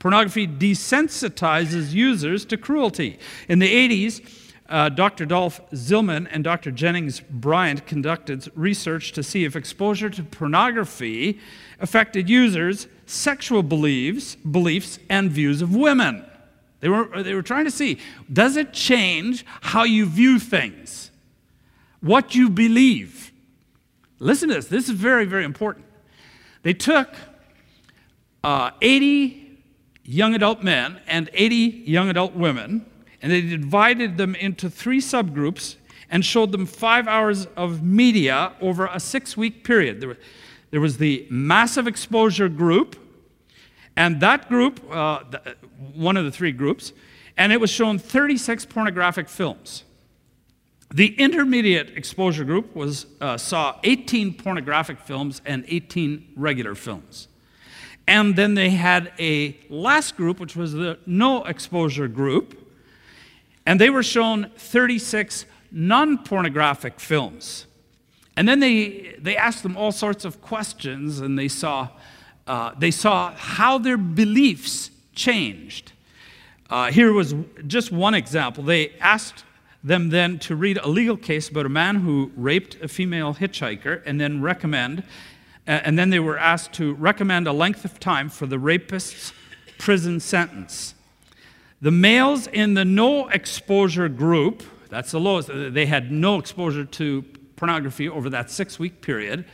pornography 0.00 0.48
desensitizes 0.48 1.92
users 1.92 2.44
to 2.46 2.56
cruelty. 2.56 3.18
In 3.48 3.60
the 3.60 3.68
80s, 3.88 4.28
uh, 4.68 4.88
Dr. 4.88 5.26
Dolf 5.26 5.60
Zillmann 5.72 6.26
and 6.30 6.42
Dr. 6.42 6.70
Jennings 6.70 7.20
Bryant 7.20 7.86
conducted 7.86 8.50
research 8.54 9.12
to 9.12 9.22
see 9.22 9.44
if 9.44 9.54
exposure 9.54 10.08
to 10.10 10.22
pornography 10.22 11.38
affected 11.80 12.28
users' 12.28 12.88
sexual 13.06 13.62
beliefs, 13.62 14.36
beliefs 14.36 14.98
and 15.08 15.30
views 15.30 15.60
of 15.60 15.74
women. 15.74 16.24
They 16.80 16.88
were, 16.88 17.22
they 17.22 17.34
were 17.34 17.42
trying 17.42 17.66
to 17.66 17.70
see 17.70 17.98
does 18.32 18.56
it 18.56 18.72
change 18.72 19.44
how 19.60 19.84
you 19.84 20.06
view 20.06 20.38
things, 20.38 21.10
what 22.00 22.34
you 22.34 22.48
believe? 22.48 23.32
Listen 24.18 24.48
to 24.48 24.54
this, 24.54 24.66
this 24.66 24.88
is 24.88 24.94
very, 24.94 25.26
very 25.26 25.44
important. 25.44 25.84
They 26.62 26.74
took 26.74 27.08
uh, 28.42 28.70
80 28.80 29.58
young 30.04 30.34
adult 30.34 30.62
men 30.62 31.00
and 31.06 31.30
80 31.32 31.54
young 31.86 32.08
adult 32.08 32.34
women 32.34 32.86
and 33.22 33.30
they 33.30 33.42
divided 33.42 34.16
them 34.16 34.34
into 34.34 34.70
three 34.70 35.00
subgroups 35.00 35.76
and 36.10 36.24
showed 36.24 36.52
them 36.52 36.66
five 36.66 37.06
hours 37.06 37.46
of 37.56 37.82
media 37.82 38.52
over 38.60 38.86
a 38.86 38.98
six 38.98 39.36
week 39.36 39.62
period. 39.62 40.00
There, 40.00 40.16
there 40.70 40.80
was 40.80 40.98
the 40.98 41.26
massive 41.30 41.86
exposure 41.86 42.48
group, 42.48 42.96
and 43.96 44.20
that 44.20 44.48
group, 44.48 44.80
uh, 44.90 45.20
one 45.94 46.16
of 46.16 46.24
the 46.24 46.30
three 46.30 46.52
groups, 46.52 46.92
and 47.36 47.52
it 47.52 47.60
was 47.60 47.70
shown 47.70 47.98
36 47.98 48.64
pornographic 48.66 49.28
films. 49.28 49.84
The 50.92 51.14
intermediate 51.14 51.96
exposure 51.96 52.44
group 52.44 52.74
was, 52.74 53.06
uh, 53.20 53.36
saw 53.36 53.78
18 53.84 54.34
pornographic 54.34 54.98
films 54.98 55.40
and 55.44 55.64
18 55.68 56.32
regular 56.34 56.74
films. 56.74 57.28
And 58.10 58.34
then 58.34 58.54
they 58.54 58.70
had 58.70 59.12
a 59.20 59.56
last 59.68 60.16
group, 60.16 60.40
which 60.40 60.56
was 60.56 60.72
the 60.72 60.98
no 61.06 61.44
exposure 61.44 62.08
group, 62.08 62.58
and 63.64 63.80
they 63.80 63.88
were 63.88 64.02
shown 64.02 64.50
36 64.56 65.46
non 65.70 66.18
pornographic 66.18 66.98
films. 66.98 67.66
And 68.36 68.48
then 68.48 68.58
they, 68.58 69.14
they 69.20 69.36
asked 69.36 69.62
them 69.62 69.76
all 69.76 69.92
sorts 69.92 70.24
of 70.24 70.42
questions, 70.42 71.20
and 71.20 71.38
they 71.38 71.46
saw, 71.46 71.88
uh, 72.48 72.72
they 72.76 72.90
saw 72.90 73.32
how 73.36 73.78
their 73.78 73.96
beliefs 73.96 74.90
changed. 75.14 75.92
Uh, 76.68 76.90
here 76.90 77.12
was 77.12 77.36
just 77.68 77.92
one 77.92 78.14
example. 78.14 78.64
They 78.64 78.90
asked 78.98 79.44
them 79.84 80.08
then 80.08 80.40
to 80.40 80.56
read 80.56 80.78
a 80.78 80.88
legal 80.88 81.16
case 81.16 81.48
about 81.48 81.64
a 81.64 81.70
man 81.70 81.94
who 81.94 82.32
raped 82.34 82.74
a 82.82 82.88
female 82.88 83.34
hitchhiker 83.34 84.02
and 84.04 84.20
then 84.20 84.42
recommend, 84.42 85.04
and 85.70 85.96
then 85.98 86.10
they 86.10 86.18
were 86.18 86.36
asked 86.36 86.72
to 86.74 86.94
recommend 86.94 87.46
a 87.46 87.52
length 87.52 87.84
of 87.84 88.00
time 88.00 88.28
for 88.28 88.46
the 88.46 88.58
rapist's 88.58 89.32
prison 89.78 90.18
sentence. 90.18 90.94
The 91.80 91.92
males 91.92 92.46
in 92.48 92.74
the 92.74 92.84
no 92.84 93.28
exposure 93.28 94.08
group, 94.08 94.64
that's 94.88 95.12
the 95.12 95.20
lowest, 95.20 95.48
they 95.52 95.86
had 95.86 96.10
no 96.10 96.38
exposure 96.38 96.84
to 96.84 97.22
pornography 97.54 98.08
over 98.08 98.28
that 98.30 98.50
six 98.50 98.78
week 98.78 99.00
period. 99.00 99.44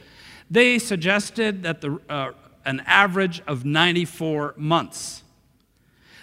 They 0.51 0.79
suggested 0.79 1.63
that 1.65 1.83
the, 1.83 2.01
uh, 2.09 2.33
an 2.65 2.83
average 2.87 3.43
of 3.47 3.65
94 3.65 4.55
months. 4.57 5.23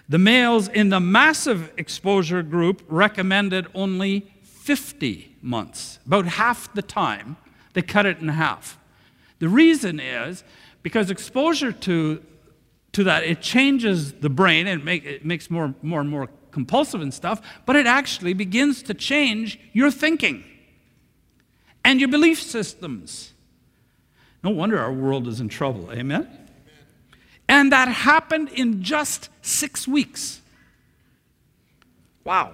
The 0.10 0.18
males 0.18 0.68
in 0.70 0.90
the 0.90 1.00
massive 1.00 1.72
exposure 1.78 2.42
group 2.42 2.84
recommended 2.88 3.68
only 3.76 4.32
50 4.42 5.36
months, 5.42 6.00
about 6.06 6.26
half 6.26 6.74
the 6.74 6.82
time. 6.82 7.38
They 7.74 7.82
cut 7.82 8.06
it 8.06 8.20
in 8.20 8.30
half. 8.30 8.78
The 9.44 9.50
reason 9.50 10.00
is 10.00 10.42
because 10.84 11.12
exposure 11.12 11.74
to 11.74 12.24
to 12.94 13.04
that. 13.04 13.24
It 13.24 13.42
changes 13.42 14.14
the 14.14 14.30
brain 14.30 14.68
and 14.68 14.86
make, 14.86 15.04
it 15.04 15.26
makes 15.26 15.52
more, 15.52 15.76
more 15.82 16.00
and 16.00 16.10
more 16.10 16.30
compulsive 16.52 17.02
and 17.02 17.14
stuff, 17.14 17.42
but 17.66 17.76
it 17.76 17.86
actually 17.86 18.34
begins 18.34 18.82
to 18.84 18.94
change 18.94 19.60
your 19.74 19.92
thinking 19.92 20.46
and 21.84 22.00
your 22.00 22.08
belief 22.08 22.42
systems. 22.42 23.34
No 24.44 24.52
wonder 24.52 24.80
our 24.80 24.94
world 24.94 25.28
is 25.28 25.42
in 25.42 25.50
trouble. 25.50 25.92
Amen? 25.92 26.22
Amen? 26.22 26.40
And 27.50 27.72
that 27.74 27.90
happened 27.90 28.50
in 28.50 28.82
just 28.82 29.28
six 29.42 29.88
weeks. 29.88 30.42
Wow. 32.24 32.54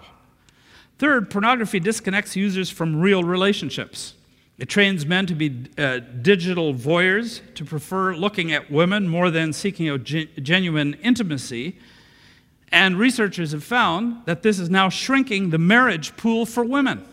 Third, 0.97 1.29
pornography 1.29 1.79
disconnects 1.79 2.35
users 2.35 2.71
from 2.71 2.99
real 2.99 3.23
relationships. 3.23 4.15
It 4.59 4.67
trains 4.67 5.05
men 5.05 5.25
to 5.27 5.35
be 5.35 5.67
uh, 5.77 5.99
digital 6.21 6.73
voyeurs, 6.73 7.41
to 7.55 7.63
prefer 7.63 8.13
looking 8.13 8.51
at 8.51 8.69
women 8.69 9.07
more 9.07 9.31
than 9.31 9.53
seeking 9.53 9.87
out 9.87 10.03
gen- 10.03 10.27
genuine 10.41 10.95
intimacy. 10.95 11.79
And 12.71 12.99
researchers 12.99 13.53
have 13.53 13.63
found 13.63 14.25
that 14.25 14.43
this 14.43 14.59
is 14.59 14.69
now 14.69 14.89
shrinking 14.89 15.51
the 15.51 15.57
marriage 15.57 16.15
pool 16.17 16.45
for 16.45 16.63
women. 16.63 17.05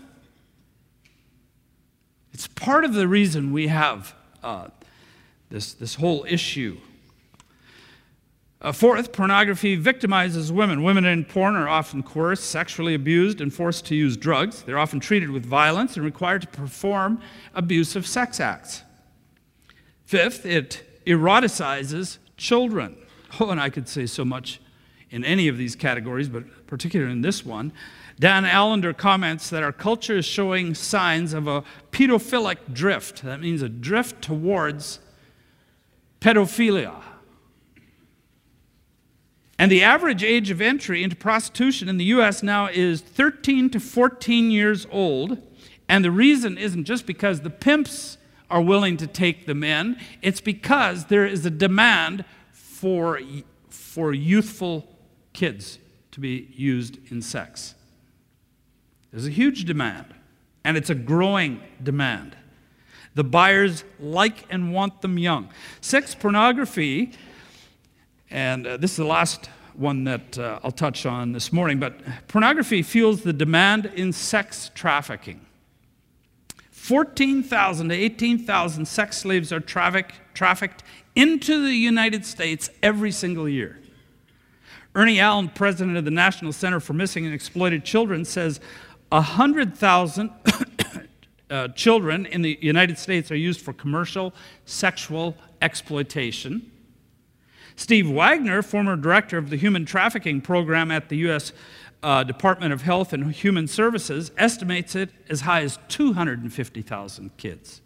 It's 2.32 2.48
part 2.48 2.84
of 2.84 2.94
the 2.94 3.06
reason 3.06 3.52
we 3.52 3.68
have 3.68 4.14
uh, 4.42 4.68
this, 5.48 5.72
this 5.72 5.94
whole 5.94 6.26
issue 6.28 6.78
uh, 8.62 8.72
fourth, 8.72 9.12
pornography 9.12 9.76
victimizes 9.80 10.50
women. 10.50 10.82
Women 10.82 11.04
in 11.04 11.24
porn 11.24 11.56
are 11.56 11.68
often 11.68 12.02
coerced, 12.02 12.44
sexually 12.44 12.94
abused, 12.94 13.40
and 13.40 13.52
forced 13.52 13.84
to 13.86 13.94
use 13.94 14.16
drugs. 14.16 14.62
They're 14.62 14.78
often 14.78 14.98
treated 14.98 15.30
with 15.30 15.44
violence 15.44 15.96
and 15.96 16.04
required 16.04 16.42
to 16.42 16.48
perform 16.48 17.20
abusive 17.54 18.06
sex 18.06 18.40
acts. 18.40 18.82
Fifth, 20.04 20.46
it 20.46 20.82
eroticizes 21.06 22.18
children. 22.36 22.96
Oh, 23.38 23.50
and 23.50 23.60
I 23.60 23.70
could 23.70 23.88
say 23.88 24.06
so 24.06 24.24
much 24.24 24.60
in 25.10 25.24
any 25.24 25.48
of 25.48 25.58
these 25.58 25.76
categories, 25.76 26.28
but 26.28 26.66
particularly 26.66 27.12
in 27.12 27.20
this 27.20 27.44
one. 27.44 27.72
Dan 28.18 28.44
Allender 28.46 28.94
comments 28.94 29.50
that 29.50 29.62
our 29.62 29.72
culture 29.72 30.16
is 30.16 30.24
showing 30.24 30.74
signs 30.74 31.34
of 31.34 31.46
a 31.46 31.62
pedophilic 31.92 32.56
drift. 32.72 33.22
That 33.22 33.40
means 33.40 33.60
a 33.60 33.68
drift 33.68 34.22
towards 34.22 35.00
pedophilia. 36.20 36.94
And 39.58 39.72
the 39.72 39.82
average 39.82 40.22
age 40.22 40.50
of 40.50 40.60
entry 40.60 41.02
into 41.02 41.16
prostitution 41.16 41.88
in 41.88 41.96
the 41.96 42.04
US 42.06 42.42
now 42.42 42.68
is 42.68 43.00
13 43.00 43.70
to 43.70 43.80
14 43.80 44.50
years 44.50 44.86
old. 44.90 45.40
And 45.88 46.04
the 46.04 46.10
reason 46.10 46.58
isn't 46.58 46.84
just 46.84 47.06
because 47.06 47.40
the 47.40 47.50
pimps 47.50 48.18
are 48.50 48.60
willing 48.60 48.96
to 48.98 49.06
take 49.06 49.46
them 49.46 49.64
in, 49.64 49.98
it's 50.22 50.40
because 50.40 51.06
there 51.06 51.26
is 51.26 51.44
a 51.46 51.50
demand 51.50 52.24
for, 52.52 53.20
for 53.68 54.12
youthful 54.12 54.86
kids 55.32 55.78
to 56.12 56.20
be 56.20 56.48
used 56.54 56.98
in 57.10 57.20
sex. 57.22 57.74
There's 59.10 59.26
a 59.26 59.30
huge 59.30 59.64
demand, 59.64 60.14
and 60.64 60.76
it's 60.76 60.90
a 60.90 60.94
growing 60.94 61.60
demand. 61.82 62.36
The 63.14 63.24
buyers 63.24 63.82
like 63.98 64.44
and 64.50 64.72
want 64.72 65.00
them 65.00 65.18
young. 65.18 65.48
Sex 65.80 66.14
pornography 66.14 67.12
and 68.30 68.66
uh, 68.66 68.76
this 68.76 68.92
is 68.92 68.96
the 68.96 69.04
last 69.04 69.48
one 69.74 70.04
that 70.04 70.38
uh, 70.38 70.60
I'll 70.64 70.70
touch 70.70 71.06
on 71.06 71.32
this 71.32 71.52
morning, 71.52 71.78
but 71.78 72.00
pornography 72.28 72.82
fuels 72.82 73.22
the 73.22 73.32
demand 73.32 73.86
in 73.86 74.12
sex 74.12 74.70
trafficking. 74.74 75.44
14,000 76.70 77.88
to 77.88 77.94
18,000 77.94 78.86
sex 78.86 79.18
slaves 79.18 79.52
are 79.52 79.60
traffic, 79.60 80.14
trafficked 80.34 80.82
into 81.14 81.64
the 81.64 81.74
United 81.74 82.24
States 82.24 82.70
every 82.82 83.10
single 83.10 83.48
year. 83.48 83.78
Ernie 84.94 85.20
Allen, 85.20 85.48
president 85.48 85.96
of 85.96 86.04
the 86.04 86.10
National 86.10 86.52
Center 86.52 86.80
for 86.80 86.92
Missing 86.94 87.26
and 87.26 87.34
Exploited 87.34 87.84
Children, 87.84 88.24
says 88.24 88.60
100,000 89.10 90.30
uh, 91.50 91.68
children 91.68 92.24
in 92.26 92.42
the 92.42 92.58
United 92.62 92.98
States 92.98 93.30
are 93.30 93.36
used 93.36 93.60
for 93.60 93.72
commercial 93.72 94.32
sexual 94.64 95.36
exploitation. 95.60 96.70
Steve 97.76 98.10
Wagner, 98.10 98.62
former 98.62 98.96
director 98.96 99.36
of 99.36 99.50
the 99.50 99.56
human 99.56 99.84
trafficking 99.84 100.40
program 100.40 100.90
at 100.90 101.10
the 101.10 101.16
U.S. 101.18 101.52
Uh, 102.02 102.24
Department 102.24 102.72
of 102.72 102.82
Health 102.82 103.12
and 103.12 103.32
Human 103.32 103.68
Services, 103.68 104.32
estimates 104.38 104.94
it 104.94 105.10
as 105.28 105.42
high 105.42 105.62
as 105.62 105.78
250,000 105.88 107.36
kids. 107.36 107.82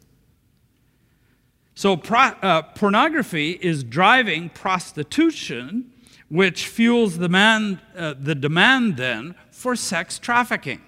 So, 1.75 1.97
pro- 1.97 2.37
uh, 2.43 2.63
pornography 2.63 3.53
is 3.53 3.83
driving 3.83 4.51
prostitution, 4.51 5.91
which 6.29 6.67
fuels 6.67 7.19
the 7.19 7.27
demand, 7.27 7.81
uh, 7.97 8.15
the 8.21 8.35
demand 8.35 8.97
then 8.97 9.35
for 9.51 9.75
sex 9.75 10.19
trafficking. 10.19 10.83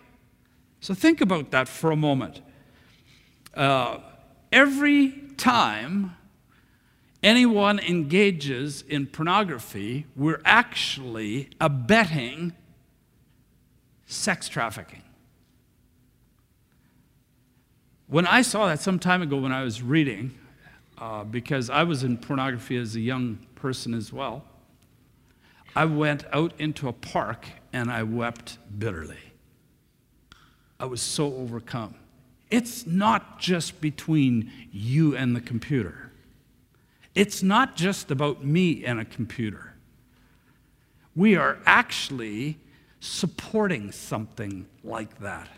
So, 0.81 0.95
think 0.95 1.21
about 1.21 1.51
that 1.51 1.67
for 1.67 1.91
a 1.91 1.97
moment. 1.97 2.41
Uh, 3.55 3.99
every 4.53 5.13
time 5.37 6.17
anyone 7.23 7.79
engages 7.79 8.83
in 8.83 9.07
pornography, 9.07 10.07
we're 10.17 10.41
actually 10.45 11.51
abetting 11.61 12.53
sex 14.07 14.49
trafficking. 14.49 15.03
When 18.07 18.27
I 18.27 18.43
saw 18.43 18.67
that 18.67 18.81
some 18.81 18.99
time 18.99 19.23
ago 19.23 19.39
when 19.39 19.53
I 19.53 19.63
was 19.63 19.83
reading, 19.83 20.39
uh, 20.99 21.25
because 21.25 21.71
I 21.71 21.85
was 21.85 22.05
in 22.05 22.19
pornography 22.19 22.77
as 22.77 22.95
a 22.95 23.01
young 23.01 23.39
person 23.55 23.95
as 23.95 24.13
well, 24.13 24.45
I 25.75 25.87
went 25.87 26.25
out 26.33 26.53
into 26.59 26.89
a 26.89 26.93
park 26.93 27.47
and 27.73 27.91
I 27.91 28.03
wept 28.03 28.59
bitterly. 28.79 29.33
I 30.79 30.85
was 30.85 31.01
so 31.01 31.33
overcome. 31.35 31.95
It's 32.51 32.87
not 32.87 33.39
just 33.39 33.81
between 33.81 34.53
you 34.71 35.17
and 35.17 35.35
the 35.35 35.41
computer. 35.41 36.02
It's 37.15 37.43
not 37.43 37.77
just 37.77 38.11
about 38.11 38.45
me 38.45 38.85
and 38.85 38.99
a 38.99 39.05
computer. 39.05 39.75
We 41.15 41.37
are 41.37 41.59
actually 41.67 42.59
supporting 43.01 43.93
something 43.93 44.67
like 44.83 45.19
that. 45.21 45.49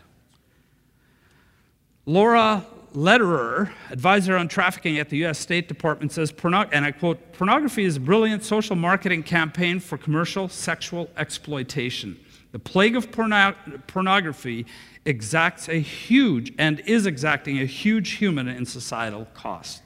Laura 2.05 2.65
Lederer, 2.93 3.71
advisor 3.89 4.37
on 4.37 4.47
trafficking 4.47 4.99
at 4.99 5.09
the 5.09 5.17
U.S. 5.17 5.37
State 5.37 5.67
Department, 5.67 6.11
says, 6.11 6.33
and 6.43 6.85
I 6.85 6.91
quote, 6.91 7.33
pornography 7.33 7.83
is 7.83 7.97
a 7.97 7.99
brilliant 7.99 8.43
social 8.43 8.75
marketing 8.75 9.23
campaign 9.23 9.79
for 9.79 9.97
commercial 9.97 10.47
sexual 10.47 11.09
exploitation. 11.17 12.17
The 12.51 12.59
plague 12.59 12.95
of 12.95 13.11
porno- 13.11 13.55
pornography 13.87 14.65
exacts 15.03 15.67
a 15.67 15.79
huge, 15.79 16.53
and 16.57 16.79
is 16.81 17.05
exacting 17.05 17.59
a 17.59 17.65
huge 17.65 18.11
human 18.11 18.47
and 18.47 18.67
societal 18.67 19.25
cost. 19.33 19.84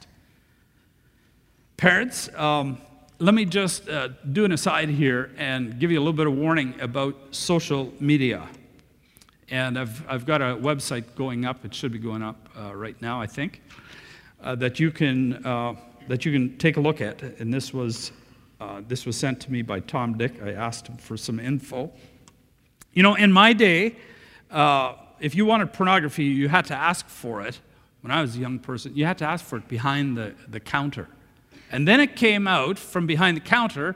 Parents, 1.80 2.28
um, 2.36 2.78
let 3.20 3.34
me 3.34 3.46
just 3.46 3.88
uh, 3.88 4.10
do 4.34 4.44
an 4.44 4.52
aside 4.52 4.90
here 4.90 5.32
and 5.38 5.80
give 5.80 5.92
you 5.92 5.98
a 5.98 6.02
little 6.02 6.12
bit 6.12 6.28
of 6.28 6.36
warning 6.36 6.76
about 6.82 7.16
social 7.32 7.94
media. 8.02 8.50
And 9.50 9.80
I've, 9.80 10.06
I've 10.10 10.26
got 10.26 10.42
a 10.42 10.58
website 10.58 11.16
going 11.16 11.46
up, 11.46 11.64
it 11.64 11.74
should 11.74 11.94
be 11.94 11.98
going 11.98 12.22
up 12.22 12.50
uh, 12.60 12.76
right 12.76 13.02
now, 13.02 13.22
I 13.22 13.28
think, 13.28 13.62
uh, 14.44 14.56
that, 14.56 14.82
you 14.82 14.92
can, 14.92 15.46
uh, 15.46 15.76
that 16.10 16.26
you 16.26 16.34
can 16.34 16.58
take 16.58 16.76
a 16.76 16.82
look 16.82 17.00
at. 17.00 17.22
And 17.22 17.54
this 17.54 17.74
was, 17.74 18.12
uh, 18.60 18.82
this 18.86 19.06
was 19.06 19.16
sent 19.16 19.40
to 19.44 19.50
me 19.50 19.62
by 19.62 19.80
Tom 19.80 20.18
Dick. 20.18 20.44
I 20.44 20.52
asked 20.52 20.86
him 20.86 20.98
for 20.98 21.16
some 21.16 21.40
info. 21.40 21.90
You 22.92 23.04
know, 23.04 23.16
in 23.16 23.32
my 23.32 23.54
day, 23.54 23.96
uh, 24.52 24.96
if 25.22 25.34
you 25.34 25.46
wanted 25.46 25.72
pornography, 25.72 26.26
you 26.26 26.50
had 26.50 26.66
to 26.66 26.76
ask 26.76 27.08
for 27.08 27.42
it. 27.42 27.58
When 28.02 28.12
I 28.12 28.22
was 28.22 28.36
a 28.36 28.40
young 28.40 28.60
person, 28.60 28.98
you 28.98 29.06
had 29.06 29.18
to 29.20 29.26
ask 29.26 29.46
for 29.46 29.56
it 29.56 29.70
behind 29.70 30.18
the, 30.18 30.36
the 30.50 30.60
counter. 30.60 31.08
And 31.72 31.88
then 31.88 32.00
it 32.00 32.16
came 32.16 32.48
out 32.48 32.80
from 32.80 33.06
behind 33.06 33.38
the 33.38 33.42
counter 33.42 33.96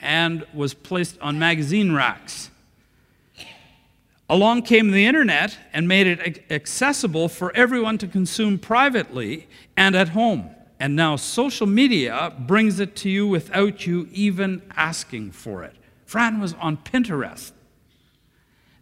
and 0.00 0.46
was 0.54 0.74
placed 0.74 1.18
on 1.20 1.38
magazine 1.38 1.92
racks. 1.92 2.50
Along 4.28 4.62
came 4.62 4.92
the 4.92 5.06
internet 5.06 5.58
and 5.72 5.88
made 5.88 6.06
it 6.06 6.44
accessible 6.50 7.28
for 7.28 7.54
everyone 7.56 7.98
to 7.98 8.06
consume 8.06 8.58
privately 8.58 9.48
and 9.76 9.96
at 9.96 10.10
home. 10.10 10.50
And 10.78 10.96
now 10.96 11.16
social 11.16 11.66
media 11.66 12.32
brings 12.38 12.80
it 12.80 12.96
to 12.96 13.10
you 13.10 13.26
without 13.26 13.86
you 13.86 14.08
even 14.12 14.62
asking 14.76 15.32
for 15.32 15.64
it. 15.64 15.74
Fran 16.06 16.40
was 16.40 16.54
on 16.54 16.76
Pinterest 16.76 17.52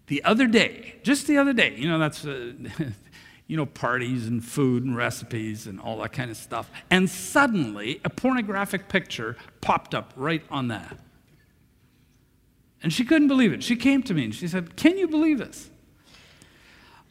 the 0.09 0.25
other 0.25 0.47
day, 0.47 0.97
just 1.03 1.27
the 1.27 1.37
other 1.37 1.53
day, 1.53 1.75
you 1.77 1.89
know, 1.89 1.99
that's 1.99 2.25
uh, 2.25 2.53
you 3.49 3.57
know, 3.57 3.67
parties 3.67 4.29
and 4.29 4.45
food 4.45 4.85
and 4.85 4.97
recipes 4.97 5.67
and 5.67 5.81
all 5.81 5.99
that 5.99 6.13
kind 6.13 6.31
of 6.31 6.37
stuff. 6.37 6.71
And 6.91 7.09
suddenly, 7.09 8.01
a 8.05 8.11
pornographic 8.11 8.89
picture 8.89 9.37
popped 9.63 9.95
up 9.95 10.13
right 10.15 10.43
on 10.51 10.69
that. 10.69 10.99
And 12.83 12.93
she 12.93 13.05
couldn't 13.05 13.27
believe 13.29 13.53
it. 13.53 13.65
She 13.65 13.75
came 13.75 14.03
to 14.05 14.15
me 14.15 14.27
and 14.27 14.35
she 14.35 14.47
said, 14.47 14.77
Can 14.77 14.99
you 14.99 15.09
believe 15.09 15.39
this? 15.39 15.71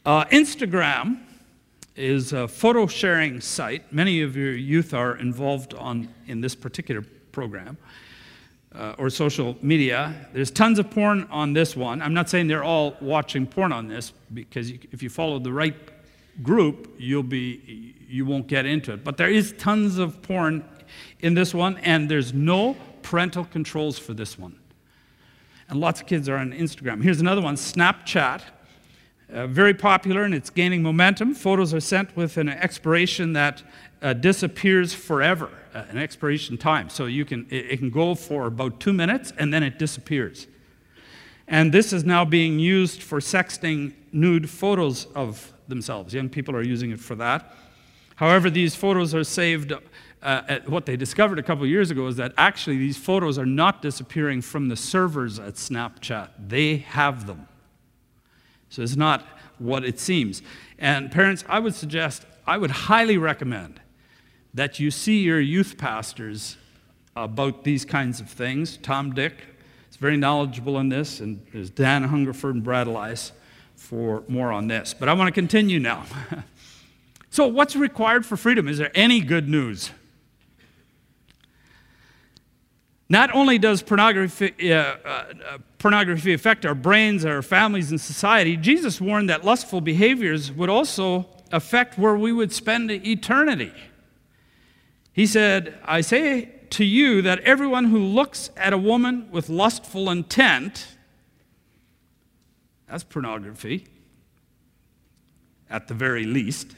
Uh, 0.06 0.24
Instagram 0.26 1.20
is 1.96 2.32
a 2.32 2.46
photo 2.46 2.86
sharing 2.86 3.40
site. 3.40 3.92
Many 3.92 4.22
of 4.22 4.36
your 4.36 4.52
youth 4.52 4.94
are 4.94 5.16
involved 5.16 5.74
on, 5.74 6.08
in 6.28 6.40
this 6.40 6.54
particular 6.54 7.04
program. 7.32 7.76
Uh, 8.74 8.94
or 8.98 9.08
social 9.08 9.56
media. 9.62 10.28
There's 10.34 10.50
tons 10.50 10.78
of 10.78 10.90
porn 10.90 11.26
on 11.30 11.54
this 11.54 11.74
one. 11.74 12.02
I'm 12.02 12.12
not 12.12 12.28
saying 12.28 12.48
they're 12.48 12.62
all 12.62 12.98
watching 13.00 13.46
porn 13.46 13.72
on 13.72 13.88
this 13.88 14.12
because 14.32 14.70
if 14.70 15.02
you 15.02 15.08
follow 15.08 15.38
the 15.38 15.50
right 15.50 15.74
group, 16.42 16.94
you'll 16.98 17.22
be, 17.22 17.94
you 18.08 18.24
won't 18.24 18.46
get 18.46 18.66
into 18.66 18.92
it. 18.92 19.04
But 19.04 19.16
there 19.16 19.30
is 19.30 19.54
tons 19.58 19.98
of 19.98 20.22
porn 20.22 20.64
in 21.20 21.34
this 21.34 21.54
one, 21.54 21.78
and 21.78 22.08
there's 22.08 22.32
no 22.32 22.76
parental 23.02 23.44
controls 23.44 23.98
for 23.98 24.14
this 24.14 24.38
one. 24.38 24.58
And 25.68 25.80
lots 25.80 26.00
of 26.00 26.06
kids 26.06 26.28
are 26.28 26.36
on 26.36 26.52
Instagram. 26.52 27.02
Here's 27.02 27.20
another 27.20 27.42
one 27.42 27.56
Snapchat. 27.56 28.42
Uh, 29.30 29.46
very 29.46 29.74
popular 29.74 30.22
and 30.22 30.34
it's 30.34 30.48
gaining 30.48 30.82
momentum. 30.82 31.34
Photos 31.34 31.74
are 31.74 31.80
sent 31.80 32.16
with 32.16 32.38
an 32.38 32.48
expiration 32.48 33.34
that 33.34 33.62
uh, 34.00 34.14
disappears 34.14 34.94
forever, 34.94 35.50
uh, 35.74 35.84
an 35.90 35.98
expiration 35.98 36.56
time. 36.56 36.88
So 36.88 37.04
you 37.04 37.26
can, 37.26 37.46
it, 37.50 37.72
it 37.72 37.76
can 37.76 37.90
go 37.90 38.14
for 38.14 38.46
about 38.46 38.80
two 38.80 38.94
minutes 38.94 39.34
and 39.36 39.52
then 39.52 39.62
it 39.62 39.78
disappears. 39.78 40.46
And 41.46 41.72
this 41.72 41.92
is 41.92 42.04
now 42.04 42.24
being 42.24 42.58
used 42.58 43.02
for 43.02 43.20
sexting 43.20 43.92
nude 44.12 44.48
photos 44.48 45.04
of 45.14 45.52
themselves. 45.68 46.14
Young 46.14 46.28
people 46.28 46.56
are 46.56 46.62
using 46.62 46.90
it 46.90 47.00
for 47.00 47.14
that. 47.16 47.54
However, 48.16 48.50
these 48.50 48.74
photos 48.74 49.14
are 49.14 49.24
saved. 49.24 49.72
Uh, 50.20 50.58
what 50.66 50.86
they 50.86 50.96
discovered 50.96 51.38
a 51.38 51.42
couple 51.42 51.64
years 51.66 51.90
ago 51.90 52.08
is 52.08 52.16
that 52.16 52.32
actually 52.36 52.76
these 52.76 52.96
photos 52.96 53.38
are 53.38 53.46
not 53.46 53.80
disappearing 53.80 54.42
from 54.42 54.68
the 54.68 54.76
servers 54.76 55.38
at 55.38 55.54
Snapchat. 55.54 56.30
They 56.48 56.78
have 56.78 57.26
them. 57.26 57.46
So 58.70 58.82
it's 58.82 58.96
not 58.96 59.24
what 59.58 59.84
it 59.84 60.00
seems. 60.00 60.42
And 60.78 61.10
parents, 61.12 61.44
I 61.48 61.60
would 61.60 61.74
suggest, 61.74 62.26
I 62.46 62.58
would 62.58 62.70
highly 62.70 63.18
recommend 63.18 63.80
that 64.54 64.80
you 64.80 64.90
see 64.90 65.20
your 65.20 65.40
youth 65.40 65.78
pastors 65.78 66.56
about 67.14 67.64
these 67.64 67.84
kinds 67.84 68.20
of 68.20 68.28
things. 68.28 68.76
Tom 68.78 69.14
Dick 69.14 69.34
is 69.90 69.96
very 69.96 70.16
knowledgeable 70.16 70.78
in 70.78 70.88
this, 70.88 71.20
and 71.20 71.44
there's 71.52 71.70
Dan 71.70 72.04
Hungerford 72.04 72.56
and 72.56 72.64
Brad 72.64 72.86
Elias 72.86 73.32
for 73.78 74.24
more 74.28 74.52
on 74.52 74.66
this. 74.66 74.92
But 74.92 75.08
I 75.08 75.12
want 75.14 75.28
to 75.28 75.32
continue 75.32 75.78
now. 75.78 76.04
so, 77.30 77.46
what's 77.46 77.76
required 77.76 78.26
for 78.26 78.36
freedom? 78.36 78.68
Is 78.68 78.78
there 78.78 78.90
any 78.94 79.20
good 79.20 79.48
news? 79.48 79.92
Not 83.08 83.34
only 83.34 83.56
does 83.56 83.82
pornography, 83.82 84.70
uh, 84.70 84.96
uh, 85.04 85.24
pornography 85.78 86.34
affect 86.34 86.66
our 86.66 86.74
brains, 86.74 87.24
our 87.24 87.40
families, 87.40 87.90
and 87.90 87.98
society, 87.98 88.56
Jesus 88.56 89.00
warned 89.00 89.30
that 89.30 89.44
lustful 89.44 89.80
behaviors 89.80 90.52
would 90.52 90.68
also 90.68 91.26
affect 91.50 91.98
where 91.98 92.16
we 92.16 92.32
would 92.32 92.52
spend 92.52 92.90
eternity. 92.90 93.72
He 95.14 95.24
said, 95.24 95.78
I 95.86 96.02
say 96.02 96.50
to 96.70 96.84
you 96.84 97.22
that 97.22 97.40
everyone 97.40 97.86
who 97.86 97.98
looks 97.98 98.50
at 98.58 98.74
a 98.74 98.78
woman 98.78 99.30
with 99.30 99.48
lustful 99.48 100.10
intent 100.10 100.97
that's 102.90 103.04
pornography, 103.04 103.86
at 105.68 105.88
the 105.88 105.94
very 105.94 106.24
least. 106.24 106.74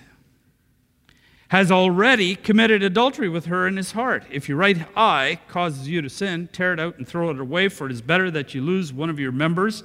Has 1.48 1.70
already 1.70 2.36
committed 2.36 2.82
adultery 2.82 3.28
with 3.28 3.46
her 3.46 3.66
in 3.66 3.76
his 3.76 3.92
heart. 3.92 4.24
If 4.30 4.48
your 4.48 4.58
right 4.58 4.86
eye 4.96 5.40
causes 5.48 5.88
you 5.88 6.00
to 6.02 6.08
sin, 6.08 6.48
tear 6.52 6.72
it 6.72 6.80
out 6.80 6.98
and 6.98 7.06
throw 7.06 7.30
it 7.30 7.40
away, 7.40 7.68
for 7.68 7.86
it 7.86 7.92
is 7.92 8.02
better 8.02 8.30
that 8.30 8.54
you 8.54 8.62
lose 8.62 8.92
one 8.92 9.10
of 9.10 9.18
your 9.18 9.32
members 9.32 9.82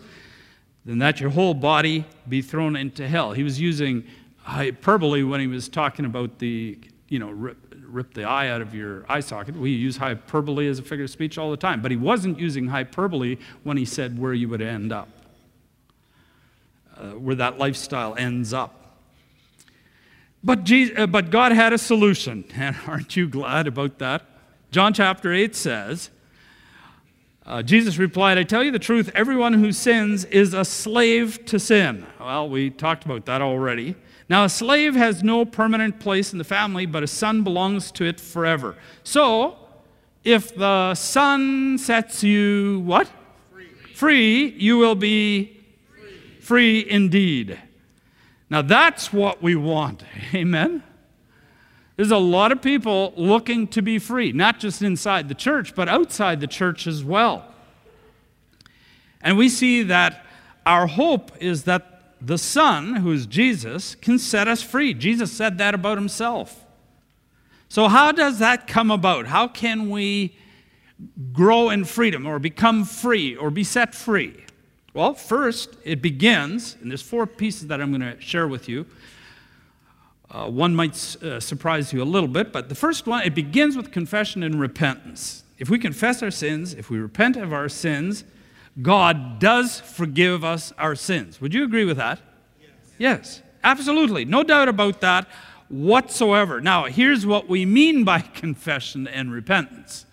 than 0.85 0.99
that 0.99 1.19
your 1.19 1.31
whole 1.31 1.55
body 1.55 2.05
be 2.29 2.41
thrown 2.41 2.75
into 2.75 3.07
hell. 3.07 3.33
He 3.33 3.43
was 3.43 3.59
using 3.59 4.03
hyperbole 4.37 5.23
when 5.23 5.39
he 5.39 5.47
was 5.47 5.67
talking 5.67 6.05
about 6.05 6.37
the, 6.37 6.77
you 7.09 7.17
know, 7.17 7.31
rip, 7.31 7.57
rip 7.87 8.13
the 8.13 8.25
eye 8.25 8.49
out 8.49 8.61
of 8.61 8.75
your 8.75 9.03
eye 9.09 9.21
socket. 9.21 9.55
We 9.55 9.71
use 9.71 9.97
hyperbole 9.97 10.67
as 10.67 10.77
a 10.77 10.83
figure 10.83 11.05
of 11.05 11.09
speech 11.09 11.39
all 11.39 11.49
the 11.49 11.57
time, 11.57 11.81
but 11.81 11.89
he 11.89 11.97
wasn't 11.97 12.39
using 12.39 12.67
hyperbole 12.67 13.37
when 13.63 13.77
he 13.77 13.85
said 13.85 14.19
where 14.19 14.33
you 14.33 14.49
would 14.49 14.61
end 14.61 14.91
up 14.91 15.09
uh, 16.97 17.11
where 17.11 17.35
that 17.35 17.57
lifestyle 17.57 18.15
ends 18.17 18.53
up. 18.53 18.85
But, 20.43 20.63
Jesus, 20.63 20.95
uh, 20.97 21.07
but 21.07 21.31
God 21.31 21.51
had 21.51 21.73
a 21.73 21.77
solution, 21.77 22.45
and 22.55 22.75
aren't 22.87 23.15
you 23.15 23.27
glad 23.27 23.67
about 23.67 23.97
that? 23.99 24.23
John 24.71 24.93
chapter 24.93 25.33
8 25.33 25.55
says 25.55 26.09
Uh, 27.45 27.61
Jesus 27.61 27.97
replied, 27.97 28.37
I 28.37 28.43
tell 28.43 28.63
you 28.63 28.71
the 28.71 28.79
truth, 28.79 29.11
everyone 29.13 29.53
who 29.53 29.71
sins 29.71 30.25
is 30.25 30.53
a 30.53 30.65
slave 30.65 31.45
to 31.45 31.59
sin. 31.59 32.05
Well, 32.19 32.49
we 32.49 32.69
talked 32.69 33.05
about 33.05 33.25
that 33.25 33.41
already. 33.41 33.95
Now, 34.27 34.45
a 34.45 34.49
slave 34.49 34.95
has 34.95 35.23
no 35.23 35.45
permanent 35.45 35.99
place 35.99 36.31
in 36.31 36.39
the 36.39 36.43
family, 36.43 36.87
but 36.87 37.03
a 37.03 37.07
son 37.07 37.43
belongs 37.43 37.91
to 37.91 38.05
it 38.05 38.19
forever. 38.19 38.75
So, 39.03 39.57
if 40.23 40.55
the 40.55 40.95
son 40.95 41.77
sets 41.77 42.23
you 42.23 42.81
what? 42.83 43.07
Free, 43.51 43.67
free 43.93 44.47
you 44.57 44.77
will 44.77 44.95
be 44.95 45.54
free. 46.45 46.85
indeed. 46.87 47.59
Now, 48.49 48.61
that's 48.61 49.11
what 49.11 49.41
we 49.41 49.55
want. 49.55 50.03
Amen? 50.33 50.83
There's 51.95 52.11
a 52.11 52.17
lot 52.17 52.51
of 52.51 52.61
people 52.61 53.13
looking 53.15 53.67
to 53.69 53.81
be 53.81 53.99
free, 53.99 54.31
not 54.31 54.59
just 54.59 54.81
inside 54.81 55.29
the 55.29 55.35
church, 55.35 55.75
but 55.75 55.87
outside 55.87 56.41
the 56.41 56.47
church 56.47 56.87
as 56.87 57.03
well. 57.03 57.45
And 59.21 59.37
we 59.37 59.49
see 59.49 59.83
that 59.83 60.25
our 60.65 60.87
hope 60.87 61.31
is 61.39 61.63
that 61.63 62.15
the 62.21 62.37
Son, 62.37 62.97
who 62.97 63.11
is 63.11 63.25
Jesus, 63.25 63.95
can 63.95 64.19
set 64.19 64.47
us 64.47 64.61
free. 64.61 64.93
Jesus 64.93 65.31
said 65.31 65.57
that 65.57 65.73
about 65.73 65.97
himself. 65.97 66.65
So, 67.69 67.87
how 67.87 68.11
does 68.11 68.39
that 68.39 68.67
come 68.67 68.91
about? 68.91 69.25
How 69.27 69.47
can 69.47 69.89
we 69.89 70.37
grow 71.33 71.69
in 71.69 71.85
freedom 71.85 72.25
or 72.25 72.39
become 72.39 72.85
free 72.85 73.35
or 73.35 73.49
be 73.49 73.63
set 73.63 73.95
free? 73.95 74.44
Well, 74.95 75.13
first, 75.13 75.75
it 75.83 76.01
begins, 76.01 76.77
and 76.79 76.89
there's 76.89 77.01
four 77.01 77.27
pieces 77.27 77.67
that 77.67 77.81
I'm 77.81 77.91
going 77.91 78.15
to 78.15 78.19
share 78.21 78.47
with 78.47 78.69
you. 78.69 78.85
Uh, 80.31 80.49
one 80.49 80.73
might 80.73 80.95
uh, 81.21 81.41
surprise 81.41 81.91
you 81.91 82.01
a 82.01 82.05
little 82.05 82.29
bit, 82.29 82.53
but 82.53 82.69
the 82.69 82.75
first 82.75 83.05
one, 83.05 83.21
it 83.25 83.35
begins 83.35 83.75
with 83.75 83.91
confession 83.91 84.41
and 84.41 84.57
repentance. 84.57 85.43
If 85.59 85.69
we 85.69 85.79
confess 85.79 86.23
our 86.23 86.31
sins, 86.31 86.73
if 86.73 86.89
we 86.89 86.97
repent 86.97 87.35
of 87.35 87.51
our 87.51 87.67
sins, 87.67 88.23
God 88.81 89.37
does 89.39 89.81
forgive 89.81 90.45
us 90.45 90.71
our 90.77 90.95
sins. 90.95 91.41
Would 91.41 91.53
you 91.53 91.65
agree 91.65 91.83
with 91.83 91.97
that? 91.97 92.21
Yes. 92.61 92.71
Yes, 92.97 93.41
absolutely. 93.65 94.23
No 94.23 94.43
doubt 94.43 94.69
about 94.69 95.01
that 95.01 95.27
whatsoever. 95.67 96.61
Now, 96.61 96.85
here's 96.85 97.25
what 97.25 97.49
we 97.49 97.65
mean 97.65 98.05
by 98.05 98.21
confession 98.33 99.09
and 99.09 99.33
repentance 99.33 100.05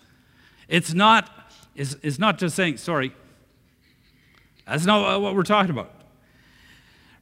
it's 0.67 0.93
not, 0.93 1.31
it's, 1.73 1.95
it's 2.03 2.19
not 2.19 2.37
just 2.37 2.57
saying, 2.57 2.77
sorry. 2.77 3.13
That's 4.67 4.85
not 4.85 5.21
what 5.21 5.35
we're 5.35 5.43
talking 5.43 5.71
about. 5.71 5.91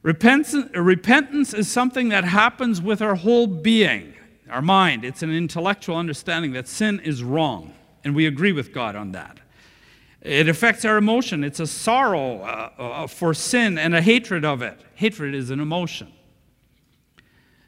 Repentance, 0.02 0.68
repentance 0.74 1.54
is 1.54 1.70
something 1.70 2.08
that 2.08 2.24
happens 2.24 2.80
with 2.80 3.00
our 3.00 3.14
whole 3.14 3.46
being, 3.46 4.14
our 4.50 4.62
mind. 4.62 5.04
It's 5.04 5.22
an 5.22 5.32
intellectual 5.32 5.96
understanding 5.96 6.52
that 6.52 6.66
sin 6.66 6.98
is 7.00 7.22
wrong, 7.22 7.72
and 8.02 8.14
we 8.14 8.26
agree 8.26 8.52
with 8.52 8.72
God 8.72 8.96
on 8.96 9.12
that. 9.12 9.38
It 10.20 10.48
affects 10.48 10.84
our 10.84 10.96
emotion. 10.96 11.42
It's 11.42 11.60
a 11.60 11.66
sorrow 11.66 12.42
uh, 12.42 12.70
uh, 12.78 13.06
for 13.06 13.34
sin 13.34 13.76
and 13.76 13.94
a 13.94 14.02
hatred 14.02 14.44
of 14.44 14.62
it. 14.62 14.80
Hatred 14.94 15.34
is 15.34 15.50
an 15.50 15.60
emotion. 15.60 16.12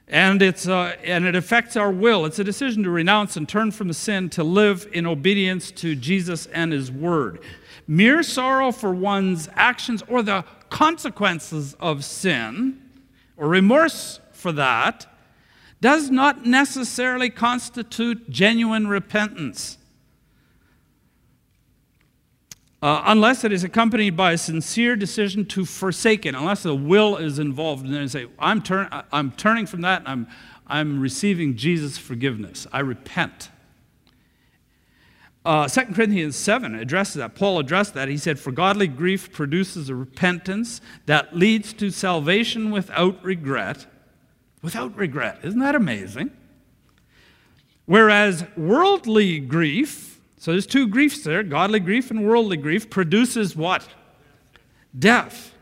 And, 0.06 0.42
it's, 0.42 0.68
uh, 0.68 0.96
and 1.02 1.24
it 1.24 1.34
affects 1.34 1.76
our 1.76 1.90
will. 1.90 2.26
It's 2.26 2.38
a 2.38 2.44
decision 2.44 2.82
to 2.82 2.90
renounce 2.90 3.36
and 3.36 3.48
turn 3.48 3.70
from 3.70 3.88
the 3.88 3.94
sin 3.94 4.28
to 4.30 4.44
live 4.44 4.86
in 4.92 5.06
obedience 5.06 5.70
to 5.72 5.94
Jesus 5.94 6.46
and 6.46 6.72
His 6.72 6.92
Word. 6.92 7.40
Mere 7.86 8.22
sorrow 8.22 8.70
for 8.70 8.92
one's 8.92 9.48
actions 9.54 10.02
or 10.08 10.22
the 10.22 10.44
consequences 10.68 11.74
of 11.80 12.04
sin 12.04 12.80
or 13.36 13.48
remorse 13.48 14.20
for 14.32 14.52
that 14.52 15.06
does 15.80 16.10
not 16.10 16.46
necessarily 16.46 17.30
constitute 17.30 18.30
genuine 18.30 18.86
repentance. 18.86 19.78
Uh, 22.84 23.02
unless 23.06 23.44
it 23.44 23.50
is 23.50 23.64
accompanied 23.64 24.14
by 24.14 24.32
a 24.32 24.36
sincere 24.36 24.94
decision 24.94 25.46
to 25.46 25.64
forsake 25.64 26.26
it, 26.26 26.34
unless 26.34 26.64
the 26.64 26.74
will 26.74 27.16
is 27.16 27.38
involved, 27.38 27.82
and 27.86 27.94
then 27.94 28.06
say, 28.10 28.26
I'm, 28.38 28.60
turn, 28.60 28.90
I'm 29.10 29.30
turning 29.32 29.64
from 29.64 29.80
that, 29.80 30.02
I'm, 30.04 30.26
I'm 30.66 31.00
receiving 31.00 31.56
Jesus' 31.56 31.96
forgiveness. 31.96 32.66
I 32.74 32.80
repent. 32.80 33.48
Uh, 35.46 35.66
2 35.66 35.94
Corinthians 35.94 36.36
7 36.36 36.74
addresses 36.74 37.14
that. 37.14 37.34
Paul 37.34 37.58
addressed 37.58 37.94
that. 37.94 38.08
He 38.08 38.18
said, 38.18 38.38
For 38.38 38.52
godly 38.52 38.86
grief 38.88 39.32
produces 39.32 39.88
a 39.88 39.94
repentance 39.94 40.82
that 41.06 41.34
leads 41.34 41.72
to 41.72 41.90
salvation 41.90 42.70
without 42.70 43.24
regret. 43.24 43.86
Without 44.60 44.94
regret. 44.94 45.38
Isn't 45.42 45.60
that 45.60 45.74
amazing? 45.74 46.32
Whereas 47.86 48.44
worldly 48.58 49.40
grief, 49.40 50.13
so 50.44 50.50
there's 50.50 50.66
two 50.66 50.86
griefs 50.88 51.24
there 51.24 51.42
godly 51.42 51.80
grief 51.80 52.10
and 52.10 52.28
worldly 52.28 52.58
grief, 52.58 52.90
produces 52.90 53.56
what? 53.56 53.88
Death. 54.96 55.54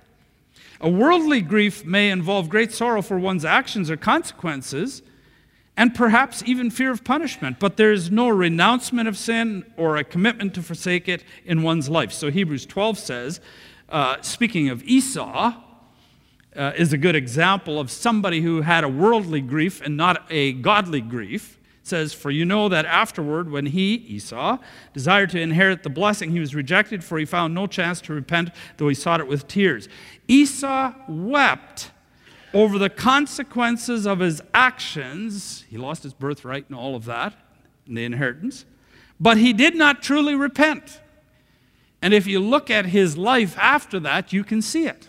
A 0.80 0.90
worldly 0.90 1.40
grief 1.40 1.84
may 1.84 2.10
involve 2.10 2.48
great 2.48 2.72
sorrow 2.72 3.00
for 3.00 3.16
one's 3.16 3.44
actions 3.44 3.92
or 3.92 3.96
consequences 3.96 5.02
and 5.76 5.94
perhaps 5.94 6.42
even 6.46 6.68
fear 6.68 6.90
of 6.90 7.04
punishment, 7.04 7.60
but 7.60 7.76
there 7.76 7.92
is 7.92 8.10
no 8.10 8.28
renouncement 8.28 9.08
of 9.08 9.16
sin 9.16 9.64
or 9.76 9.98
a 9.98 10.02
commitment 10.02 10.52
to 10.54 10.62
forsake 10.64 11.08
it 11.08 11.22
in 11.44 11.62
one's 11.62 11.88
life. 11.88 12.10
So 12.10 12.32
Hebrews 12.32 12.66
12 12.66 12.98
says, 12.98 13.40
uh, 13.88 14.20
speaking 14.20 14.68
of 14.68 14.82
Esau, 14.82 15.54
uh, 16.56 16.72
is 16.76 16.92
a 16.92 16.98
good 16.98 17.14
example 17.14 17.78
of 17.78 17.88
somebody 17.88 18.40
who 18.40 18.62
had 18.62 18.82
a 18.82 18.88
worldly 18.88 19.42
grief 19.42 19.80
and 19.80 19.96
not 19.96 20.26
a 20.28 20.54
godly 20.54 21.00
grief. 21.00 21.56
Says, 21.82 22.12
For 22.12 22.30
you 22.30 22.44
know 22.44 22.68
that 22.68 22.86
afterward, 22.86 23.50
when 23.50 23.66
he, 23.66 23.94
Esau, 23.94 24.58
desired 24.92 25.30
to 25.30 25.40
inherit 25.40 25.82
the 25.82 25.90
blessing, 25.90 26.30
he 26.30 26.38
was 26.38 26.54
rejected, 26.54 27.02
for 27.02 27.18
he 27.18 27.24
found 27.24 27.54
no 27.54 27.66
chance 27.66 28.00
to 28.02 28.12
repent, 28.12 28.50
though 28.76 28.88
he 28.88 28.94
sought 28.94 29.20
it 29.20 29.26
with 29.26 29.48
tears. 29.48 29.88
Esau 30.28 30.94
wept 31.08 31.90
over 32.54 32.78
the 32.78 32.90
consequences 32.90 34.06
of 34.06 34.20
his 34.20 34.40
actions. 34.54 35.64
He 35.68 35.76
lost 35.76 36.02
his 36.02 36.14
birthright 36.14 36.66
and 36.68 36.78
all 36.78 36.94
of 36.94 37.04
that, 37.06 37.34
and 37.86 37.96
the 37.96 38.04
inheritance. 38.04 38.64
But 39.18 39.38
he 39.38 39.52
did 39.52 39.74
not 39.74 40.02
truly 40.02 40.34
repent. 40.34 41.00
And 42.00 42.12
if 42.12 42.26
you 42.26 42.40
look 42.40 42.70
at 42.70 42.86
his 42.86 43.16
life 43.16 43.56
after 43.58 44.00
that, 44.00 44.32
you 44.32 44.44
can 44.44 44.60
see 44.60 44.86
it. 44.86 45.08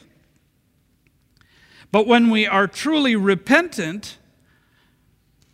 But 1.92 2.08
when 2.08 2.30
we 2.30 2.48
are 2.48 2.68
truly 2.68 3.16
repentant, 3.16 4.18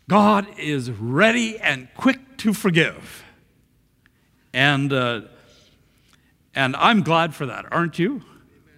God 0.09 0.47
is 0.57 0.89
ready 0.89 1.59
and 1.59 1.87
quick 1.95 2.37
to 2.37 2.51
forgive. 2.51 3.23
And, 4.51 4.91
uh, 4.91 5.21
and 6.55 6.75
I'm 6.77 7.03
glad 7.03 7.35
for 7.35 7.45
that, 7.45 7.71
aren't 7.71 7.99
you? 7.99 8.23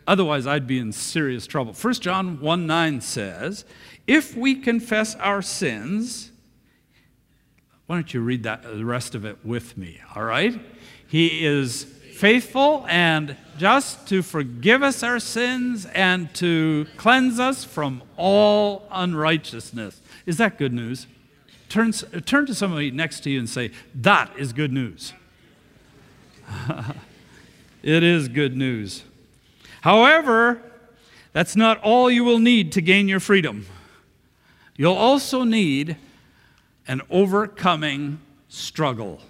Otherwise, 0.05 0.45
I'd 0.45 0.67
be 0.67 0.77
in 0.77 0.91
serious 0.91 1.47
trouble. 1.47 1.71
1 1.71 1.93
John 1.95 2.41
1 2.41 2.67
9 2.67 2.99
says, 2.99 3.63
If 4.07 4.35
we 4.35 4.55
confess 4.55 5.15
our 5.15 5.41
sins, 5.41 6.31
why 7.85 7.95
don't 7.95 8.13
you 8.13 8.19
read 8.19 8.43
that, 8.43 8.63
the 8.63 8.83
rest 8.83 9.15
of 9.15 9.23
it 9.23 9.37
with 9.45 9.77
me, 9.77 10.01
all 10.13 10.23
right? 10.23 10.59
He 11.07 11.45
is 11.45 11.85
faithful 11.85 12.85
and 12.89 13.37
just 13.57 14.05
to 14.09 14.21
forgive 14.21 14.83
us 14.83 15.01
our 15.01 15.19
sins 15.19 15.85
and 15.85 16.33
to 16.35 16.87
cleanse 16.97 17.39
us 17.39 17.63
from 17.63 18.03
all 18.17 18.85
unrighteousness. 18.91 20.01
Is 20.25 20.35
that 20.35 20.57
good 20.57 20.73
news? 20.73 21.07
Turn, 21.71 21.93
turn 21.93 22.45
to 22.47 22.53
somebody 22.53 22.91
next 22.91 23.21
to 23.21 23.29
you 23.29 23.39
and 23.39 23.49
say, 23.49 23.71
That 23.95 24.37
is 24.37 24.51
good 24.51 24.73
news. 24.73 25.13
it 27.81 28.03
is 28.03 28.27
good 28.27 28.57
news. 28.57 29.03
However, 29.79 30.61
that's 31.31 31.55
not 31.55 31.79
all 31.81 32.11
you 32.11 32.25
will 32.25 32.39
need 32.39 32.73
to 32.73 32.81
gain 32.81 33.07
your 33.07 33.21
freedom. 33.21 33.67
You'll 34.75 34.95
also 34.95 35.45
need 35.45 35.95
an 36.89 37.03
overcoming 37.09 38.19
struggle. 38.49 39.21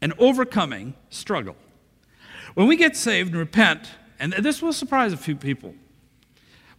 An 0.00 0.14
overcoming 0.18 0.94
struggle. 1.10 1.56
When 2.54 2.66
we 2.66 2.76
get 2.76 2.96
saved 2.96 3.32
and 3.32 3.38
repent, 3.38 3.90
and 4.18 4.32
this 4.32 4.62
will 4.62 4.72
surprise 4.72 5.12
a 5.12 5.18
few 5.18 5.36
people. 5.36 5.74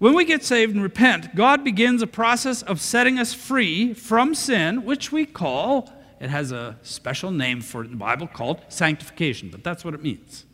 When 0.01 0.15
we 0.15 0.25
get 0.25 0.43
saved 0.43 0.73
and 0.73 0.81
repent, 0.81 1.35
God 1.35 1.63
begins 1.63 2.01
a 2.01 2.07
process 2.07 2.63
of 2.63 2.81
setting 2.81 3.19
us 3.19 3.35
free 3.35 3.93
from 3.93 4.33
sin, 4.33 4.83
which 4.83 5.11
we 5.11 5.27
call, 5.27 5.93
it 6.19 6.31
has 6.31 6.51
a 6.51 6.79
special 6.81 7.29
name 7.29 7.61
for 7.61 7.83
it 7.83 7.85
in 7.85 7.91
the 7.91 7.97
Bible 7.97 8.25
called 8.25 8.61
sanctification, 8.67 9.49
but 9.49 9.63
that's 9.63 9.85
what 9.85 9.93
it 9.93 10.01
means. 10.01 10.45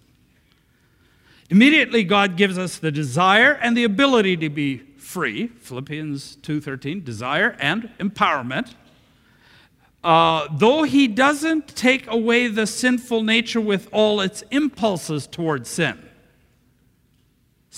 Immediately 1.50 2.04
God 2.04 2.36
gives 2.36 2.58
us 2.58 2.78
the 2.78 2.92
desire 2.92 3.54
and 3.62 3.78
the 3.78 3.86
ability 3.86 4.36
to 4.36 4.50
be 4.50 4.80
free, 4.98 5.48
Philippians 5.48 6.36
2:13, 6.42 7.06
desire 7.06 7.56
and 7.58 7.90
empowerment. 8.02 8.74
Uh, 10.04 10.50
though 10.52 10.84
he 10.84 11.08
doesn't 11.08 11.70
take 11.70 12.06
away 12.08 12.50
the 12.50 12.68
sinful 12.68 13.24
nature 13.24 13.62
with 13.62 13.88
all 13.94 14.20
its 14.20 14.44
impulses 14.52 15.26
towards 15.26 15.70
sin. 15.70 16.07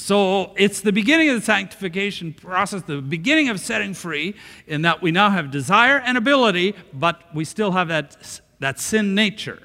So 0.01 0.53
it's 0.55 0.79
the 0.79 0.93
beginning 0.93 1.27
of 1.29 1.35
the 1.35 1.45
sanctification 1.45 2.33
process, 2.33 2.81
the 2.83 3.01
beginning 3.01 3.49
of 3.49 3.59
setting 3.59 3.93
free, 3.93 4.33
in 4.65 4.81
that 4.83 5.01
we 5.01 5.11
now 5.11 5.29
have 5.29 5.51
desire 5.51 5.99
and 5.99 6.17
ability, 6.17 6.73
but 6.93 7.23
we 7.35 7.43
still 7.43 7.73
have 7.73 7.89
that, 7.89 8.39
that 8.59 8.79
sin 8.79 9.13
nature. 9.13 9.59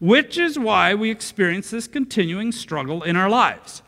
which 0.00 0.38
is 0.38 0.58
why 0.58 0.94
we 0.94 1.10
experience 1.10 1.70
this 1.70 1.86
continuing 1.86 2.52
struggle 2.52 3.02
in 3.02 3.16
our 3.16 3.28
lives. 3.28 3.82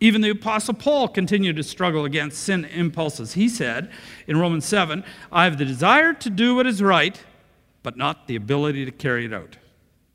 Even 0.00 0.20
the 0.20 0.30
Apostle 0.30 0.74
Paul 0.74 1.08
continued 1.08 1.56
to 1.56 1.62
struggle 1.62 2.04
against 2.04 2.42
sin 2.44 2.64
impulses. 2.66 3.34
He 3.34 3.48
said 3.48 3.90
in 4.26 4.38
Romans 4.38 4.64
7 4.64 5.04
I 5.30 5.44
have 5.44 5.58
the 5.58 5.64
desire 5.64 6.12
to 6.12 6.30
do 6.30 6.54
what 6.54 6.66
is 6.66 6.82
right, 6.82 7.20
but 7.82 7.96
not 7.96 8.26
the 8.26 8.36
ability 8.36 8.84
to 8.84 8.90
carry 8.90 9.24
it 9.26 9.32
out. 9.32 9.56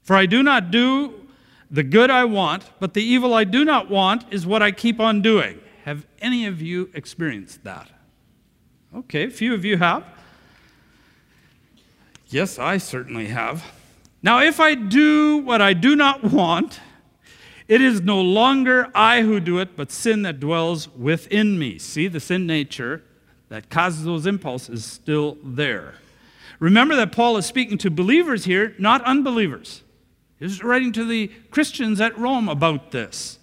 For 0.03 0.15
I 0.15 0.25
do 0.25 0.43
not 0.43 0.71
do 0.71 1.26
the 1.69 1.84
good 1.84 2.10
I 2.10 2.25
want, 2.25 2.69
but 2.80 2.93
the 2.93 3.03
evil 3.03 3.34
I 3.34 3.43
do 3.43 3.65
not 3.65 3.89
want 3.89 4.25
is 4.32 4.45
what 4.45 4.63
I 4.63 4.71
keep 4.71 4.99
on 4.99 5.21
doing. 5.21 5.60
Have 5.84 6.06
any 6.21 6.45
of 6.45 6.62
you 6.62 6.89
experienced 6.93 7.63
that? 7.63 7.89
Okay, 8.95 9.25
a 9.25 9.30
few 9.30 9.53
of 9.53 9.65
you 9.65 9.77
have. 9.77 10.03
Yes, 12.27 12.60
I 12.60 12.77
certainly 12.77 13.27
have. 13.27 13.65
Now, 14.21 14.41
if 14.41 14.60
I 14.60 14.75
do 14.75 15.38
what 15.38 15.62
I 15.62 15.73
do 15.73 15.95
not 15.95 16.23
want, 16.23 16.80
it 17.67 17.82
is 17.82 18.01
no 18.01 18.21
longer 18.21 18.89
I 18.95 19.21
who 19.21 19.39
do 19.39 19.60
it, 19.60 19.75
but 19.75 19.91
sin 19.91 20.21
that 20.23 20.39
dwells 20.39 20.89
within 20.89 21.60
me. 21.60 21.80
See, 21.80 22.08
the 22.08 22.19
sin 22.19 22.47
nature 22.47 23.03
that 23.49 23.69
causes 23.69 24.06
those 24.06 24.25
impulses 24.25 24.80
is 24.80 24.86
still 24.86 25.38
there. 25.43 25.95
Remember 26.60 26.95
that 26.95 27.12
Paul 27.12 27.38
is 27.38 27.45
speaking 27.45 27.77
to 27.80 27.91
believers 27.91 28.45
here, 28.45 28.73
not 28.80 29.03
unbelievers. 29.03 29.84
He's 30.39 30.63
writing 30.63 30.91
to 30.93 31.06
the 31.06 31.28
Christians 31.52 32.00
at 32.00 32.17
Rome 32.17 32.47
about 32.47 32.91
this. 32.91 33.39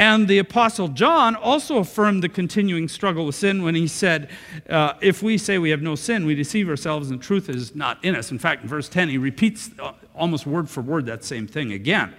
And 0.00 0.28
the 0.28 0.38
Apostle 0.38 0.88
John 0.88 1.36
also 1.36 1.76
affirmed 1.76 2.22
the 2.22 2.30
continuing 2.30 2.88
struggle 2.88 3.26
with 3.26 3.34
sin 3.34 3.62
when 3.62 3.74
he 3.74 3.86
said, 3.86 4.30
uh, 4.70 4.94
If 5.02 5.22
we 5.22 5.36
say 5.36 5.58
we 5.58 5.68
have 5.68 5.82
no 5.82 5.94
sin, 5.94 6.24
we 6.24 6.34
deceive 6.34 6.70
ourselves 6.70 7.10
and 7.10 7.20
truth 7.20 7.50
is 7.50 7.74
not 7.74 8.02
in 8.02 8.16
us. 8.16 8.30
In 8.30 8.38
fact, 8.38 8.62
in 8.62 8.68
verse 8.68 8.88
10, 8.88 9.10
he 9.10 9.18
repeats 9.18 9.68
uh, 9.78 9.92
almost 10.14 10.46
word 10.46 10.70
for 10.70 10.80
word 10.80 11.04
that 11.04 11.22
same 11.22 11.46
thing 11.46 11.72
again, 11.74 12.14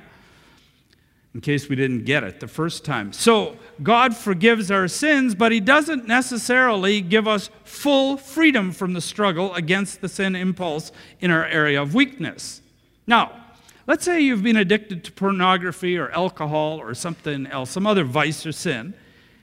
in 1.34 1.42
case 1.42 1.70
we 1.70 1.76
didn't 1.76 2.06
get 2.06 2.24
it 2.24 2.40
the 2.40 2.48
first 2.48 2.86
time. 2.86 3.12
So, 3.12 3.58
God 3.82 4.16
forgives 4.16 4.70
our 4.70 4.88
sins, 4.88 5.34
but 5.34 5.52
he 5.52 5.60
doesn't 5.60 6.08
necessarily 6.08 7.02
give 7.02 7.28
us 7.28 7.50
full 7.64 8.16
freedom 8.16 8.74
from 8.74 8.94
the 8.94 9.02
struggle 9.02 9.56
against 9.56 10.02
the 10.02 10.10
sin 10.10 10.36
impulse 10.36 10.92
in 11.20 11.32
our 11.32 11.48
area 11.48 11.82
of 11.82 11.96
weakness. 11.96 12.62
Now, 13.08 13.41
Let's 13.88 14.06
say 14.06 14.22
you've 14.22 14.44
been 14.44 14.58
addicted 14.58 15.04
to 15.06 15.12
pornography 15.12 15.98
or 15.98 16.10
alcohol 16.12 16.80
or 16.80 16.94
something 16.94 17.48
else, 17.48 17.72
some 17.72 17.88
other 17.88 18.04
vice 18.04 18.46
or 18.46 18.52
sin, 18.52 18.94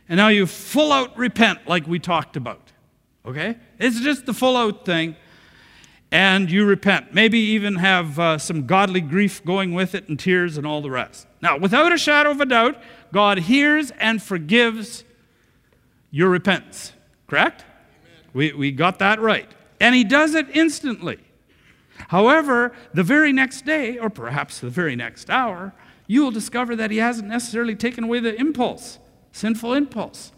and 0.09 0.16
now 0.16 0.29
you 0.29 0.46
full 0.46 0.92
out 0.92 1.16
repent 1.18 1.66
like 1.66 1.87
we 1.87 1.98
talked 1.98 2.37
about. 2.37 2.72
Okay? 3.27 3.57
It's 3.79 4.01
just 4.01 4.27
the 4.27 4.33
full 4.33 4.57
out 4.57 4.85
thing, 4.85 5.16
and 6.11 6.51
you 6.51 6.64
repent. 6.64 7.12
Maybe 7.12 7.38
even 7.38 7.77
have 7.77 8.18
uh, 8.18 8.38
some 8.38 8.66
godly 8.66 9.01
grief 9.01 9.44
going 9.44 9.74
with 9.74 9.94
it 9.94 10.09
and 10.09 10.18
tears 10.18 10.57
and 10.57 10.66
all 10.66 10.81
the 10.81 10.90
rest. 10.90 11.27
Now, 11.42 11.59
without 11.59 11.92
a 11.92 11.98
shadow 11.98 12.31
of 12.31 12.40
a 12.40 12.46
doubt, 12.46 12.81
God 13.12 13.38
hears 13.38 13.90
and 13.92 14.22
forgives 14.22 15.05
your 16.11 16.31
repentance. 16.31 16.92
Correct? 17.27 17.64
We, 18.33 18.53
we 18.53 18.72
got 18.72 18.98
that 19.01 19.20
right. 19.20 19.51
And 19.81 19.94
He 19.94 20.05
does 20.05 20.35
it 20.35 20.46
instantly. 20.55 21.18
However, 22.08 22.72
the 22.94 23.02
very 23.02 23.32
next 23.32 23.64
day, 23.64 23.98
or 23.98 24.08
perhaps 24.08 24.61
the 24.61 24.70
very 24.70 24.96
next 24.96 25.28
hour, 25.28 25.74
you 26.06 26.22
will 26.22 26.30
discover 26.30 26.74
that 26.76 26.90
he 26.90 26.98
hasn't 26.98 27.28
necessarily 27.28 27.74
taken 27.74 28.04
away 28.04 28.20
the 28.20 28.34
impulse, 28.34 28.98
sinful 29.32 29.74
impulse. 29.74 30.32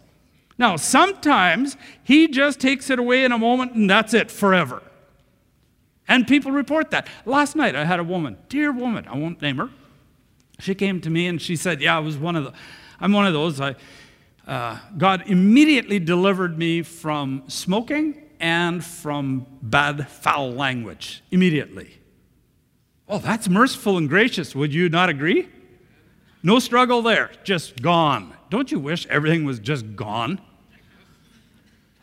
Now, 0.59 0.77
sometimes 0.77 1.77
he 2.03 2.29
just 2.29 2.61
takes 2.61 2.91
it 2.91 2.99
away 2.99 3.25
in 3.25 3.33
a 3.33 3.39
moment 3.39 3.73
and 3.73 3.89
that's 3.89 4.13
it 4.13 4.31
forever. 4.31 4.83
And 6.09 6.27
people 6.27 6.51
report 6.51 6.91
that. 6.91 7.07
Last 7.25 7.55
night 7.55 7.77
I 7.77 7.85
had 7.85 8.01
a 8.01 8.05
woman, 8.05 8.37
dear 8.49 8.73
woman, 8.73 9.07
I 9.07 9.17
won't 9.17 9.41
name 9.41 9.59
her. 9.59 9.71
She 10.59 10.75
came 10.75 11.01
to 11.03 11.09
me 11.09 11.29
and 11.29 11.41
she 11.41 11.57
said, 11.57 11.81
Yeah, 11.81 11.97
I 11.97 12.01
was 12.01 12.19
one 12.19 12.37
of 12.37 12.45
the, 12.45 12.53
I'm 13.01 13.13
one 13.13 13.27
of 13.27 13.33
those. 13.33 13.61
I, 13.61 13.77
uh, 14.47 14.79
God 14.99 15.23
immediately 15.27 15.99
delivered 15.99 16.59
me 16.59 16.83
from 16.83 17.45
smoking 17.47 18.21
and 18.41 18.85
from 18.85 19.47
bad, 19.63 20.09
foul 20.09 20.53
language 20.53 21.23
immediately. 21.31 21.99
Oh, 23.09 23.19
that's 23.19 23.49
merciful 23.49 23.99
and 23.99 24.09
gracious. 24.09 24.55
Would 24.55 24.73
you 24.73 24.89
not 24.89 25.09
agree? 25.09 25.49
No 26.43 26.59
struggle 26.59 27.03
there, 27.03 27.31
just 27.45 27.83
gone. 27.83 28.35
Don't 28.49 28.73
you 28.73 28.79
wish 28.79 29.07
everything 29.09 29.45
was 29.45 29.59
just 29.59 29.95
gone? 29.95 30.41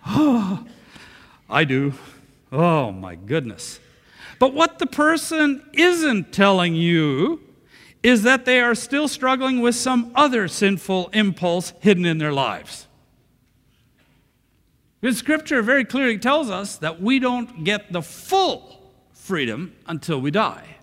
Oh, 0.05 0.65
I 1.49 1.63
do. 1.63 1.93
Oh, 2.51 2.91
my 2.91 3.15
goodness. 3.15 3.79
But 4.39 4.53
what 4.53 4.79
the 4.79 4.85
person 4.85 5.67
isn't 5.73 6.31
telling 6.31 6.75
you 6.75 7.41
is 8.03 8.23
that 8.23 8.45
they 8.45 8.61
are 8.61 8.75
still 8.75 9.07
struggling 9.07 9.59
with 9.59 9.75
some 9.75 10.11
other 10.15 10.47
sinful 10.47 11.09
impulse 11.13 11.73
hidden 11.79 12.05
in 12.05 12.19
their 12.19 12.31
lives. 12.31 12.86
Scripture 15.13 15.61
very 15.61 15.85
clearly 15.85 16.17
tells 16.17 16.49
us 16.49 16.77
that 16.77 17.01
we 17.01 17.19
don't 17.19 17.63
get 17.63 17.91
the 17.91 18.01
full 18.01 18.91
freedom 19.13 19.75
until 19.85 20.19
we 20.19 20.31
die. 20.31 20.77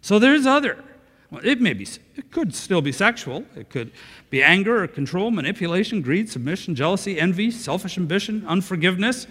So 0.00 0.18
there's 0.18 0.46
other. 0.46 0.82
Well, 1.30 1.40
it 1.44 1.60
may 1.60 1.72
be, 1.72 1.86
it 2.16 2.30
could 2.30 2.54
still 2.54 2.82
be 2.82 2.92
sexual. 2.92 3.44
It 3.56 3.70
could 3.70 3.92
be 4.28 4.42
anger 4.42 4.82
or 4.82 4.88
control, 4.88 5.30
manipulation, 5.30 6.02
greed, 6.02 6.28
submission, 6.28 6.74
jealousy, 6.74 7.18
envy, 7.18 7.50
selfish 7.50 7.96
ambition, 7.96 8.44
unforgiveness, 8.46 9.26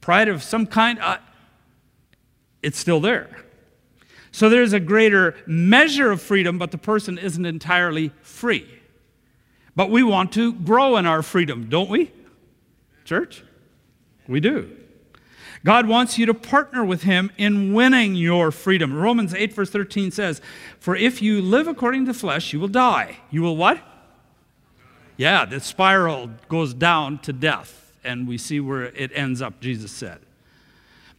pride 0.00 0.28
of 0.28 0.42
some 0.42 0.66
kind. 0.66 0.98
Uh, 1.00 1.18
it's 2.62 2.78
still 2.78 3.00
there. 3.00 3.28
So 4.32 4.48
there's 4.48 4.72
a 4.72 4.80
greater 4.80 5.36
measure 5.46 6.10
of 6.10 6.22
freedom, 6.22 6.58
but 6.58 6.70
the 6.70 6.78
person 6.78 7.18
isn't 7.18 7.44
entirely 7.44 8.12
free. 8.22 8.66
But 9.76 9.90
we 9.90 10.02
want 10.02 10.32
to 10.32 10.52
grow 10.52 10.96
in 10.96 11.06
our 11.06 11.22
freedom, 11.22 11.68
don't 11.68 11.90
we? 11.90 12.10
Church? 13.04 13.44
We 14.28 14.40
do. 14.40 14.76
God 15.64 15.86
wants 15.86 16.18
you 16.18 16.26
to 16.26 16.34
partner 16.34 16.84
with 16.84 17.02
Him 17.02 17.30
in 17.38 17.72
winning 17.72 18.14
your 18.14 18.50
freedom. 18.50 18.92
Romans 18.92 19.32
8, 19.34 19.52
verse 19.52 19.70
13 19.70 20.10
says, 20.10 20.40
For 20.80 20.96
if 20.96 21.22
you 21.22 21.40
live 21.40 21.68
according 21.68 22.06
to 22.06 22.12
the 22.12 22.18
flesh, 22.18 22.52
you 22.52 22.58
will 22.58 22.68
die. 22.68 23.18
You 23.30 23.42
will 23.42 23.56
what? 23.56 23.80
Yeah, 25.16 25.44
the 25.44 25.60
spiral 25.60 26.30
goes 26.48 26.74
down 26.74 27.18
to 27.20 27.32
death, 27.32 27.92
and 28.02 28.26
we 28.26 28.38
see 28.38 28.58
where 28.58 28.84
it 28.84 29.12
ends 29.14 29.40
up, 29.40 29.60
Jesus 29.60 29.92
said. 29.92 30.18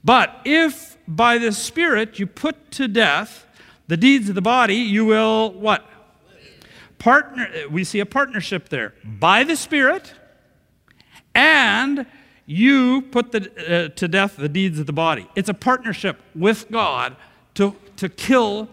But 0.04 0.42
if 0.44 0.98
by 1.08 1.38
the 1.38 1.52
Spirit 1.52 2.20
you 2.20 2.28
put 2.28 2.72
to 2.72 2.88
death 2.88 3.48
the 3.88 3.96
deeds 3.96 4.28
of 4.30 4.36
the 4.36 4.42
body, 4.42 4.76
you 4.76 5.06
will 5.06 5.52
what? 5.54 5.86
Partner, 7.00 7.50
we 7.70 7.84
see 7.84 8.00
a 8.00 8.06
partnership 8.06 8.70
there. 8.70 8.94
By 9.04 9.44
the 9.44 9.56
Spirit, 9.56 10.14
and 11.36 12.06
you 12.46 13.04
put 13.04 13.32
the, 13.32 13.50
uh, 13.86 13.90
to 13.96 14.08
death 14.08 14.36
the 14.38 14.50
deeds 14.50 14.80
of 14.80 14.86
the 14.86 14.94
body. 14.94 15.28
It's 15.36 15.50
a 15.50 15.54
partnership 15.54 16.20
with 16.36 16.70
God 16.70 17.16
to, 17.56 17.76
to 17.98 18.10
kill 18.10 18.70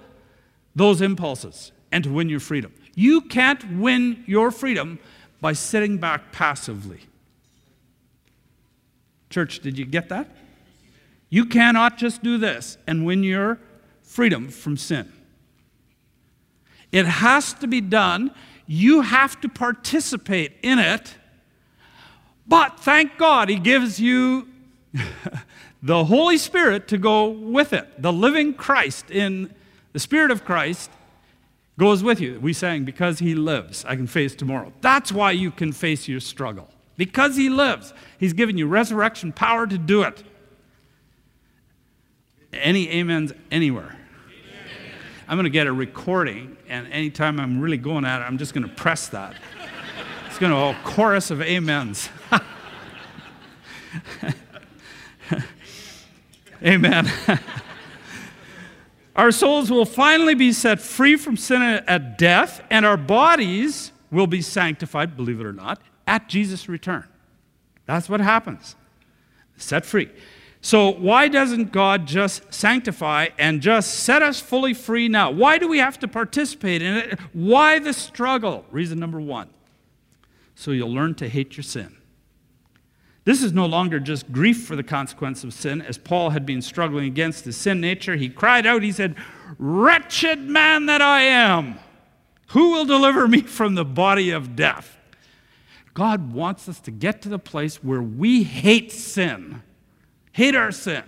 those 0.74 1.00
impulses 1.00 1.72
and 1.92 2.04
to 2.04 2.10
win 2.10 2.28
your 2.28 2.40
freedom. 2.40 2.72
You 2.94 3.20
can't 3.22 3.78
win 3.78 4.24
your 4.26 4.50
freedom 4.50 4.98
by 5.40 5.52
sitting 5.52 5.98
back 5.98 6.32
passively. 6.32 7.00
Church, 9.30 9.60
did 9.60 9.78
you 9.78 9.84
get 9.84 10.08
that? 10.08 10.28
You 11.28 11.46
cannot 11.46 11.96
just 11.96 12.22
do 12.22 12.36
this 12.38 12.76
and 12.86 13.06
win 13.06 13.22
your 13.22 13.58
freedom 14.02 14.48
from 14.48 14.76
sin. 14.76 15.12
It 16.90 17.06
has 17.06 17.54
to 17.54 17.68
be 17.68 17.80
done. 17.80 18.32
You 18.66 19.02
have 19.02 19.40
to 19.42 19.48
participate 19.48 20.52
in 20.62 20.80
it 20.80 21.14
but 22.50 22.80
thank 22.80 23.16
God, 23.16 23.48
He 23.48 23.60
gives 23.60 24.00
you 24.00 24.48
the 25.82 26.04
Holy 26.04 26.36
Spirit 26.36 26.88
to 26.88 26.98
go 26.98 27.28
with 27.28 27.72
it. 27.72 28.02
The 28.02 28.12
living 28.12 28.54
Christ 28.54 29.08
in 29.08 29.54
the 29.92 30.00
Spirit 30.00 30.32
of 30.32 30.44
Christ 30.44 30.90
goes 31.78 32.02
with 32.02 32.20
you. 32.20 32.40
We 32.40 32.52
sang, 32.52 32.84
Because 32.84 33.20
He 33.20 33.36
lives, 33.36 33.84
I 33.84 33.94
can 33.94 34.08
face 34.08 34.34
tomorrow. 34.34 34.72
That's 34.80 35.12
why 35.12 35.30
you 35.30 35.52
can 35.52 35.70
face 35.70 36.08
your 36.08 36.18
struggle. 36.18 36.68
Because 36.96 37.36
He 37.36 37.48
lives, 37.48 37.94
He's 38.18 38.32
given 38.32 38.58
you 38.58 38.66
resurrection 38.66 39.32
power 39.32 39.68
to 39.68 39.78
do 39.78 40.02
it. 40.02 40.24
Any 42.52 43.00
amens 43.00 43.32
anywhere? 43.52 43.96
I'm 45.28 45.36
going 45.36 45.44
to 45.44 45.50
get 45.50 45.68
a 45.68 45.72
recording, 45.72 46.56
and 46.68 46.92
anytime 46.92 47.38
I'm 47.38 47.60
really 47.60 47.76
going 47.76 48.04
at 48.04 48.22
it, 48.22 48.24
I'm 48.24 48.38
just 48.38 48.54
going 48.54 48.68
to 48.68 48.74
press 48.74 49.06
that 49.10 49.36
it's 50.26 50.38
going 50.38 50.52
to 50.52 50.58
a 50.58 50.82
chorus 50.84 51.30
of 51.30 51.40
amens. 51.40 52.08
Amen. 56.64 57.10
our 59.16 59.30
souls 59.30 59.70
will 59.70 59.84
finally 59.84 60.34
be 60.34 60.52
set 60.52 60.80
free 60.80 61.16
from 61.16 61.36
sin 61.36 61.62
at 61.62 62.18
death, 62.18 62.62
and 62.70 62.84
our 62.84 62.96
bodies 62.96 63.92
will 64.10 64.26
be 64.26 64.42
sanctified, 64.42 65.16
believe 65.16 65.40
it 65.40 65.46
or 65.46 65.52
not, 65.52 65.80
at 66.06 66.28
Jesus' 66.28 66.68
return. 66.68 67.06
That's 67.86 68.08
what 68.08 68.20
happens. 68.20 68.76
Set 69.56 69.84
free. 69.84 70.10
So, 70.62 70.90
why 70.90 71.28
doesn't 71.28 71.72
God 71.72 72.06
just 72.06 72.52
sanctify 72.52 73.28
and 73.38 73.62
just 73.62 73.94
set 73.94 74.22
us 74.22 74.40
fully 74.40 74.74
free 74.74 75.08
now? 75.08 75.30
Why 75.30 75.56
do 75.56 75.66
we 75.66 75.78
have 75.78 75.98
to 76.00 76.08
participate 76.08 76.82
in 76.82 76.96
it? 76.96 77.18
Why 77.32 77.78
the 77.78 77.94
struggle? 77.94 78.66
Reason 78.70 78.98
number 78.98 79.20
one 79.20 79.48
so 80.60 80.72
you'll 80.72 80.92
learn 80.92 81.14
to 81.14 81.26
hate 81.26 81.56
your 81.56 81.64
sin. 81.64 81.96
This 83.24 83.42
is 83.42 83.52
no 83.52 83.66
longer 83.66 84.00
just 84.00 84.32
grief 84.32 84.64
for 84.64 84.76
the 84.76 84.82
consequence 84.82 85.44
of 85.44 85.52
sin. 85.52 85.82
As 85.82 85.98
Paul 85.98 86.30
had 86.30 86.46
been 86.46 86.62
struggling 86.62 87.06
against 87.06 87.44
his 87.44 87.56
sin 87.56 87.80
nature, 87.80 88.16
he 88.16 88.28
cried 88.28 88.66
out, 88.66 88.82
he 88.82 88.92
said, 88.92 89.14
Wretched 89.58 90.40
man 90.40 90.86
that 90.86 91.02
I 91.02 91.22
am, 91.22 91.78
who 92.48 92.70
will 92.70 92.84
deliver 92.86 93.28
me 93.28 93.42
from 93.42 93.74
the 93.74 93.84
body 93.84 94.30
of 94.30 94.56
death? 94.56 94.96
God 95.92 96.32
wants 96.32 96.68
us 96.68 96.80
to 96.80 96.90
get 96.90 97.20
to 97.22 97.28
the 97.28 97.38
place 97.38 97.82
where 97.82 98.02
we 98.02 98.42
hate 98.42 98.90
sin, 98.92 99.62
hate 100.32 100.54
our 100.54 100.72
sin. 100.72 101.04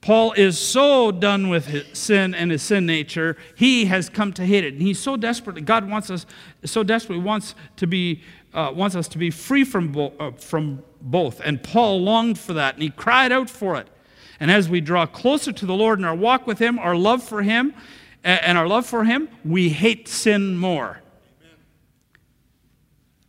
Paul 0.00 0.32
is 0.32 0.58
so 0.58 1.12
done 1.12 1.50
with 1.50 1.94
sin 1.94 2.34
and 2.34 2.50
his 2.50 2.62
sin 2.62 2.86
nature, 2.86 3.36
he 3.54 3.84
has 3.84 4.08
come 4.08 4.32
to 4.32 4.46
hate 4.46 4.64
it. 4.64 4.72
And 4.72 4.82
he's 4.82 4.98
so 4.98 5.16
desperately, 5.16 5.60
God 5.60 5.88
wants 5.90 6.10
us, 6.10 6.24
so 6.64 6.82
desperately 6.82 7.22
wants 7.22 7.54
to 7.76 7.86
be, 7.86 8.22
uh, 8.52 8.72
wants 8.74 8.96
us 8.96 9.08
to 9.08 9.18
be 9.18 9.30
free 9.30 9.64
from, 9.64 9.92
bo- 9.92 10.12
uh, 10.18 10.32
from 10.32 10.82
both. 11.00 11.40
And 11.40 11.62
Paul 11.62 12.02
longed 12.02 12.38
for 12.38 12.52
that, 12.54 12.74
and 12.74 12.82
he 12.82 12.90
cried 12.90 13.32
out 13.32 13.48
for 13.48 13.76
it. 13.76 13.88
And 14.38 14.50
as 14.50 14.68
we 14.68 14.80
draw 14.80 15.06
closer 15.06 15.52
to 15.52 15.66
the 15.66 15.74
Lord 15.74 15.98
in 15.98 16.04
our 16.04 16.14
walk 16.14 16.46
with 16.46 16.58
him, 16.58 16.78
our 16.78 16.96
love 16.96 17.22
for 17.22 17.42
him, 17.42 17.74
and 18.22 18.58
our 18.58 18.66
love 18.66 18.86
for 18.86 19.04
him, 19.04 19.28
we 19.44 19.70
hate 19.70 20.08
sin 20.08 20.56
more. 20.56 21.00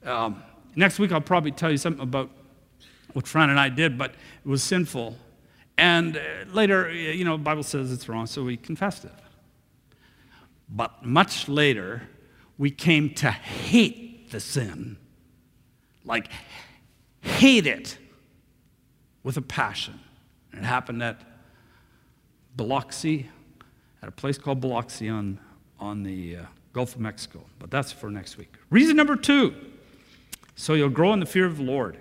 Um, 0.03 0.43
next 0.75 0.99
week, 0.99 1.11
I'll 1.11 1.21
probably 1.21 1.51
tell 1.51 1.71
you 1.71 1.77
something 1.77 2.01
about 2.01 2.29
what 3.13 3.27
Fran 3.27 3.49
and 3.49 3.59
I 3.59 3.69
did, 3.69 3.97
but 3.97 4.11
it 4.11 4.49
was 4.49 4.63
sinful 4.63 5.15
and 5.81 6.17
uh, 6.17 6.21
later, 6.53 6.91
you 6.91 7.25
know, 7.25 7.39
Bible 7.39 7.63
says 7.63 7.91
it's 7.91 8.07
wrong, 8.07 8.27
so 8.27 8.43
we 8.43 8.55
confessed 8.55 9.03
it. 9.03 9.11
But 10.69 11.03
much 11.03 11.49
later, 11.49 12.03
we 12.59 12.69
came 12.69 13.13
to 13.15 13.31
hate 13.31 14.29
the 14.29 14.39
sin. 14.39 14.97
Like, 16.05 16.29
hate 17.21 17.67
it 17.67 17.97
with 19.23 19.37
a 19.37 19.41
passion. 19.41 19.99
And 20.51 20.63
it 20.63 20.65
happened 20.65 21.01
at 21.03 21.21
Biloxi, 22.55 23.29
at 24.01 24.09
a 24.09 24.11
place 24.11 24.37
called 24.37 24.59
Biloxi 24.59 25.09
on, 25.09 25.39
on 25.79 26.03
the 26.03 26.37
uh, 26.37 26.45
Gulf 26.73 26.95
of 26.95 27.01
Mexico. 27.01 27.43
But 27.59 27.71
that's 27.71 27.91
for 27.91 28.09
next 28.09 28.37
week. 28.37 28.53
Reason 28.69 28.95
number 28.95 29.15
two 29.15 29.53
so 30.55 30.73
you'll 30.75 30.89
grow 30.89 31.11
in 31.13 31.19
the 31.19 31.25
fear 31.25 31.47
of 31.47 31.57
the 31.57 31.63
Lord. 31.63 31.97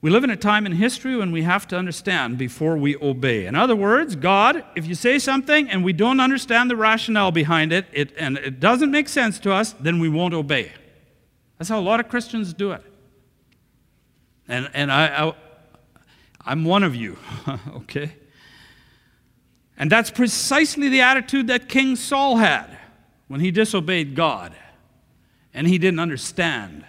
We 0.00 0.10
live 0.10 0.24
in 0.24 0.30
a 0.30 0.36
time 0.36 0.64
in 0.64 0.72
history 0.72 1.16
when 1.16 1.32
we 1.32 1.42
have 1.42 1.66
to 1.68 1.76
understand 1.76 2.38
before 2.38 2.76
we 2.76 2.96
obey. 2.96 3.46
In 3.46 3.54
other 3.54 3.76
words, 3.76 4.16
God, 4.16 4.64
if 4.74 4.86
you 4.86 4.94
say 4.94 5.18
something 5.18 5.68
and 5.68 5.84
we 5.84 5.92
don't 5.92 6.20
understand 6.20 6.70
the 6.70 6.76
rationale 6.76 7.30
behind 7.32 7.72
it, 7.72 7.86
it 7.92 8.12
and 8.18 8.38
it 8.38 8.60
doesn't 8.60 8.90
make 8.90 9.08
sense 9.08 9.38
to 9.40 9.52
us, 9.52 9.72
then 9.72 9.98
we 9.98 10.08
won't 10.08 10.34
obey. 10.34 10.72
That's 11.64 11.70
how 11.70 11.80
a 11.80 11.80
lot 11.80 11.98
of 11.98 12.10
Christians 12.10 12.52
do 12.52 12.72
it. 12.72 12.82
And, 14.46 14.68
and 14.74 14.92
I, 14.92 15.28
I, 15.28 15.34
I'm 16.44 16.66
one 16.66 16.82
of 16.82 16.94
you, 16.94 17.16
okay? 17.76 18.16
And 19.78 19.90
that's 19.90 20.10
precisely 20.10 20.90
the 20.90 21.00
attitude 21.00 21.46
that 21.46 21.70
King 21.70 21.96
Saul 21.96 22.36
had 22.36 22.76
when 23.28 23.40
he 23.40 23.50
disobeyed 23.50 24.14
God 24.14 24.54
and 25.54 25.66
he 25.66 25.78
didn't 25.78 26.00
understand. 26.00 26.84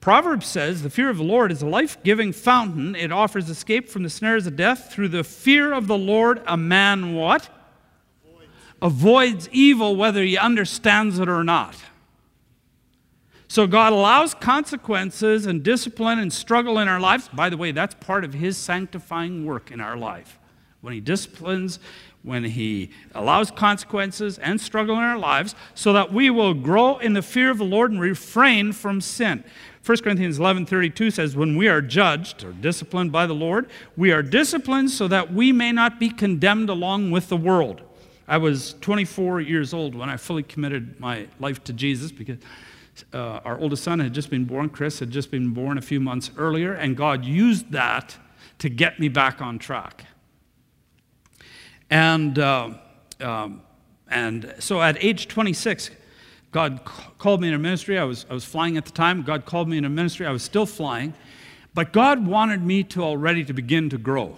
Proverbs 0.00 0.46
says, 0.46 0.82
The 0.82 0.88
fear 0.88 1.10
of 1.10 1.16
the 1.16 1.24
Lord 1.24 1.50
is 1.50 1.60
a 1.60 1.66
life 1.66 2.00
giving 2.04 2.32
fountain. 2.32 2.94
It 2.94 3.10
offers 3.10 3.50
escape 3.50 3.88
from 3.88 4.04
the 4.04 4.10
snares 4.10 4.46
of 4.46 4.54
death. 4.54 4.92
Through 4.92 5.08
the 5.08 5.24
fear 5.24 5.72
of 5.72 5.88
the 5.88 5.98
Lord, 5.98 6.40
a 6.46 6.56
man 6.56 7.16
what? 7.16 7.48
Avoids, 8.24 8.52
Avoids 8.80 9.48
evil 9.50 9.96
whether 9.96 10.22
he 10.22 10.38
understands 10.38 11.18
it 11.18 11.28
or 11.28 11.42
not. 11.42 11.74
So 13.50 13.66
God 13.66 13.92
allows 13.92 14.32
consequences 14.32 15.46
and 15.46 15.64
discipline 15.64 16.20
and 16.20 16.32
struggle 16.32 16.78
in 16.78 16.86
our 16.86 17.00
lives. 17.00 17.28
By 17.32 17.50
the 17.50 17.56
way, 17.56 17.72
that's 17.72 17.96
part 17.96 18.22
of 18.22 18.32
his 18.32 18.56
sanctifying 18.56 19.44
work 19.44 19.72
in 19.72 19.80
our 19.80 19.96
life. 19.96 20.38
When 20.82 20.94
he 20.94 21.00
disciplines, 21.00 21.80
when 22.22 22.44
he 22.44 22.90
allows 23.12 23.50
consequences 23.50 24.38
and 24.38 24.60
struggle 24.60 24.94
in 24.94 25.02
our 25.02 25.18
lives, 25.18 25.56
so 25.74 25.92
that 25.94 26.12
we 26.12 26.30
will 26.30 26.54
grow 26.54 26.98
in 26.98 27.14
the 27.14 27.22
fear 27.22 27.50
of 27.50 27.58
the 27.58 27.64
Lord 27.64 27.90
and 27.90 28.00
refrain 28.00 28.70
from 28.70 29.00
sin. 29.00 29.42
1 29.84 29.98
Corinthians 30.04 30.38
11:32 30.38 31.10
says 31.10 31.34
when 31.34 31.56
we 31.56 31.66
are 31.66 31.82
judged 31.82 32.44
or 32.44 32.52
disciplined 32.52 33.10
by 33.10 33.26
the 33.26 33.34
Lord, 33.34 33.68
we 33.96 34.12
are 34.12 34.22
disciplined 34.22 34.92
so 34.92 35.08
that 35.08 35.32
we 35.32 35.50
may 35.50 35.72
not 35.72 35.98
be 35.98 36.08
condemned 36.08 36.70
along 36.70 37.10
with 37.10 37.28
the 37.28 37.36
world. 37.36 37.82
I 38.28 38.36
was 38.36 38.76
24 38.80 39.40
years 39.40 39.74
old 39.74 39.96
when 39.96 40.08
I 40.08 40.16
fully 40.18 40.44
committed 40.44 41.00
my 41.00 41.26
life 41.40 41.64
to 41.64 41.72
Jesus 41.72 42.12
because 42.12 42.38
uh, 43.12 43.40
our 43.44 43.58
oldest 43.58 43.84
son 43.84 44.00
had 44.00 44.12
just 44.12 44.30
been 44.30 44.44
born, 44.44 44.68
Chris 44.68 44.98
had 44.98 45.10
just 45.10 45.30
been 45.30 45.52
born 45.52 45.78
a 45.78 45.82
few 45.82 46.00
months 46.00 46.30
earlier, 46.36 46.72
and 46.72 46.96
God 46.96 47.24
used 47.24 47.72
that 47.72 48.16
to 48.58 48.68
get 48.68 49.00
me 49.00 49.08
back 49.08 49.40
on 49.40 49.58
track. 49.58 50.04
And, 51.88 52.38
uh, 52.38 52.70
um, 53.20 53.62
and 54.08 54.54
so 54.58 54.80
at 54.80 55.02
age 55.02 55.28
26, 55.28 55.90
God 56.52 56.84
called 57.18 57.40
me 57.40 57.48
in 57.48 57.54
a 57.54 57.58
ministry. 57.58 57.98
I 57.98 58.04
was, 58.04 58.26
I 58.28 58.34
was 58.34 58.44
flying 58.44 58.76
at 58.76 58.84
the 58.84 58.92
time. 58.92 59.22
God 59.22 59.44
called 59.44 59.68
me 59.68 59.78
in 59.78 59.84
a 59.84 59.88
ministry. 59.88 60.26
I 60.26 60.30
was 60.30 60.42
still 60.42 60.66
flying. 60.66 61.14
But 61.74 61.92
God 61.92 62.26
wanted 62.26 62.62
me 62.62 62.82
to 62.84 63.02
already 63.02 63.44
to 63.44 63.52
begin 63.52 63.88
to 63.90 63.98
grow 63.98 64.36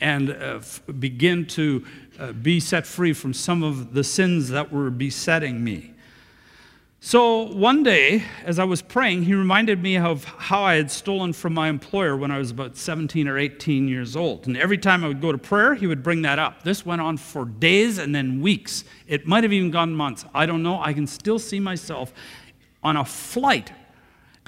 and 0.00 0.30
uh, 0.30 0.56
f- 0.56 0.82
begin 0.98 1.46
to 1.46 1.84
uh, 2.18 2.32
be 2.32 2.60
set 2.60 2.86
free 2.86 3.12
from 3.12 3.34
some 3.34 3.62
of 3.62 3.94
the 3.94 4.04
sins 4.04 4.48
that 4.50 4.72
were 4.72 4.90
besetting 4.90 5.62
me. 5.62 5.91
So 7.04 7.48
one 7.48 7.82
day, 7.82 8.22
as 8.44 8.60
I 8.60 8.64
was 8.64 8.80
praying, 8.80 9.24
he 9.24 9.34
reminded 9.34 9.82
me 9.82 9.96
of 9.96 10.22
how 10.22 10.62
I 10.62 10.76
had 10.76 10.88
stolen 10.88 11.32
from 11.32 11.52
my 11.52 11.68
employer 11.68 12.16
when 12.16 12.30
I 12.30 12.38
was 12.38 12.52
about 12.52 12.76
17 12.76 13.26
or 13.26 13.38
18 13.38 13.88
years 13.88 14.14
old. 14.14 14.46
And 14.46 14.56
every 14.56 14.78
time 14.78 15.02
I 15.02 15.08
would 15.08 15.20
go 15.20 15.32
to 15.32 15.36
prayer, 15.36 15.74
he 15.74 15.88
would 15.88 16.04
bring 16.04 16.22
that 16.22 16.38
up. 16.38 16.62
This 16.62 16.86
went 16.86 17.00
on 17.00 17.16
for 17.16 17.44
days 17.44 17.98
and 17.98 18.14
then 18.14 18.40
weeks. 18.40 18.84
It 19.08 19.26
might 19.26 19.42
have 19.42 19.52
even 19.52 19.72
gone 19.72 19.92
months. 19.92 20.24
I 20.32 20.46
don't 20.46 20.62
know. 20.62 20.80
I 20.80 20.92
can 20.92 21.08
still 21.08 21.40
see 21.40 21.58
myself 21.58 22.12
on 22.84 22.96
a 22.96 23.04
flight 23.04 23.72